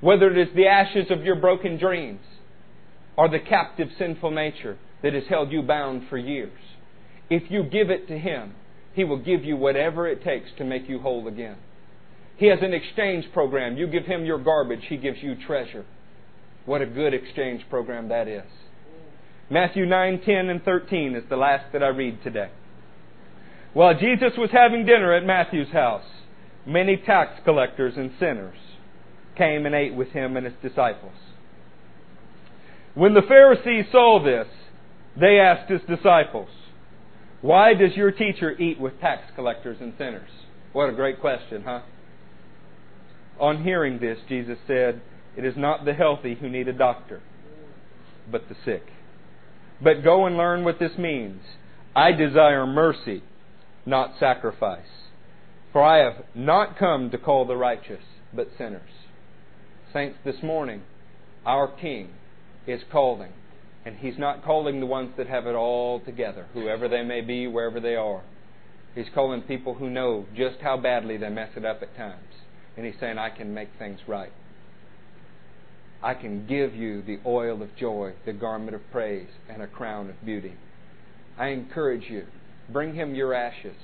whether 0.00 0.30
it 0.30 0.36
is 0.38 0.54
the 0.54 0.66
ashes 0.66 1.06
of 1.10 1.24
your 1.24 1.36
broken 1.36 1.78
dreams 1.78 2.20
or 3.16 3.28
the 3.28 3.38
captive 3.38 3.88
sinful 3.98 4.32
nature 4.32 4.78
that 5.02 5.14
has 5.14 5.24
held 5.28 5.52
you 5.52 5.62
bound 5.62 6.08
for 6.08 6.18
years, 6.18 6.52
if 7.30 7.50
you 7.50 7.62
give 7.62 7.88
it 7.88 8.06
to 8.08 8.18
Him, 8.18 8.54
he 8.94 9.04
will 9.04 9.18
give 9.18 9.44
you 9.44 9.56
whatever 9.56 10.06
it 10.08 10.22
takes 10.22 10.50
to 10.58 10.64
make 10.64 10.88
you 10.88 10.98
whole 11.00 11.26
again. 11.28 11.56
He 12.36 12.46
has 12.46 12.58
an 12.62 12.74
exchange 12.74 13.24
program. 13.32 13.76
You 13.76 13.86
give 13.86 14.04
him 14.06 14.24
your 14.24 14.38
garbage, 14.38 14.82
he 14.88 14.96
gives 14.96 15.18
you 15.22 15.34
treasure. 15.46 15.84
What 16.66 16.82
a 16.82 16.86
good 16.86 17.14
exchange 17.14 17.62
program 17.70 18.08
that 18.08 18.28
is. 18.28 18.44
Matthew 19.50 19.86
9, 19.86 20.20
10, 20.24 20.48
and 20.48 20.62
13 20.64 21.14
is 21.14 21.24
the 21.28 21.36
last 21.36 21.72
that 21.72 21.82
I 21.82 21.88
read 21.88 22.22
today. 22.22 22.50
While 23.74 23.94
Jesus 23.98 24.32
was 24.36 24.50
having 24.52 24.84
dinner 24.86 25.14
at 25.14 25.24
Matthew's 25.24 25.70
house, 25.72 26.04
many 26.66 26.96
tax 26.96 27.40
collectors 27.44 27.94
and 27.96 28.12
sinners 28.20 28.56
came 29.36 29.64
and 29.66 29.74
ate 29.74 29.94
with 29.94 30.08
him 30.08 30.36
and 30.36 30.44
his 30.44 30.54
disciples. 30.62 31.12
When 32.94 33.14
the 33.14 33.22
Pharisees 33.22 33.86
saw 33.90 34.22
this, 34.22 34.46
they 35.18 35.38
asked 35.38 35.70
his 35.70 35.80
disciples, 35.88 36.48
why 37.42 37.74
does 37.74 37.90
your 37.96 38.12
teacher 38.12 38.52
eat 38.56 38.78
with 38.80 39.00
tax 39.00 39.24
collectors 39.34 39.78
and 39.80 39.92
sinners? 39.98 40.28
What 40.72 40.88
a 40.88 40.92
great 40.92 41.20
question, 41.20 41.64
huh? 41.64 41.80
On 43.40 43.64
hearing 43.64 43.98
this, 43.98 44.18
Jesus 44.28 44.58
said, 44.68 45.02
It 45.36 45.44
is 45.44 45.54
not 45.56 45.84
the 45.84 45.92
healthy 45.92 46.36
who 46.40 46.48
need 46.48 46.68
a 46.68 46.72
doctor, 46.72 47.20
but 48.30 48.48
the 48.48 48.54
sick. 48.64 48.84
But 49.82 50.04
go 50.04 50.24
and 50.26 50.36
learn 50.36 50.62
what 50.64 50.78
this 50.78 50.92
means. 50.96 51.42
I 51.96 52.12
desire 52.12 52.64
mercy, 52.64 53.24
not 53.84 54.12
sacrifice. 54.20 54.86
For 55.72 55.82
I 55.82 55.98
have 55.98 56.24
not 56.36 56.78
come 56.78 57.10
to 57.10 57.18
call 57.18 57.44
the 57.44 57.56
righteous, 57.56 58.02
but 58.32 58.48
sinners. 58.56 58.88
Saints, 59.92 60.16
this 60.24 60.42
morning, 60.44 60.82
our 61.44 61.66
King 61.66 62.10
is 62.68 62.82
calling 62.92 63.32
and 63.84 63.96
He's 63.96 64.18
not 64.18 64.44
calling 64.44 64.80
the 64.80 64.86
ones 64.86 65.10
that 65.16 65.26
have 65.26 65.46
it 65.46 65.54
all 65.54 66.00
together, 66.00 66.46
whoever 66.54 66.88
they 66.88 67.02
may 67.02 67.20
be, 67.20 67.46
wherever 67.46 67.80
they 67.80 67.96
are. 67.96 68.22
He's 68.94 69.06
calling 69.14 69.42
people 69.42 69.74
who 69.74 69.90
know 69.90 70.26
just 70.36 70.56
how 70.60 70.76
badly 70.76 71.16
they 71.16 71.30
mess 71.30 71.50
it 71.56 71.64
up 71.64 71.82
at 71.82 71.96
times. 71.96 72.22
And 72.76 72.86
He's 72.86 72.94
saying, 73.00 73.18
I 73.18 73.30
can 73.30 73.52
make 73.52 73.68
things 73.78 73.98
right. 74.06 74.32
I 76.02 76.14
can 76.14 76.46
give 76.46 76.74
you 76.74 77.02
the 77.02 77.20
oil 77.26 77.62
of 77.62 77.76
joy, 77.76 78.14
the 78.26 78.32
garment 78.32 78.74
of 78.74 78.80
praise, 78.90 79.28
and 79.48 79.62
a 79.62 79.66
crown 79.68 80.10
of 80.10 80.24
beauty. 80.24 80.54
I 81.38 81.48
encourage 81.48 82.04
you, 82.10 82.26
bring 82.68 82.94
him 82.94 83.14
your 83.14 83.34
ashes. 83.34 83.76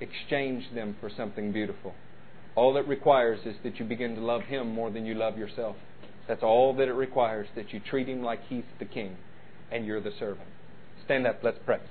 Exchange 0.00 0.64
them 0.74 0.94
for 1.00 1.10
something 1.14 1.50
beautiful. 1.52 1.94
All 2.54 2.76
it 2.76 2.86
requires 2.86 3.40
is 3.46 3.56
that 3.64 3.78
you 3.78 3.84
begin 3.84 4.14
to 4.14 4.20
love 4.20 4.42
him 4.42 4.68
more 4.72 4.90
than 4.90 5.06
you 5.06 5.14
love 5.14 5.38
yourself. 5.38 5.76
That's 6.28 6.42
all 6.42 6.74
that 6.74 6.88
it 6.88 6.92
requires 6.92 7.48
that 7.56 7.72
you 7.72 7.80
treat 7.80 8.06
him 8.06 8.22
like 8.22 8.40
he's 8.48 8.64
the 8.78 8.84
king 8.84 9.16
and 9.72 9.84
you're 9.86 10.00
the 10.02 10.12
servant. 10.18 10.48
Stand 11.04 11.26
up. 11.26 11.40
Let's 11.42 11.58
pray. 11.64 11.88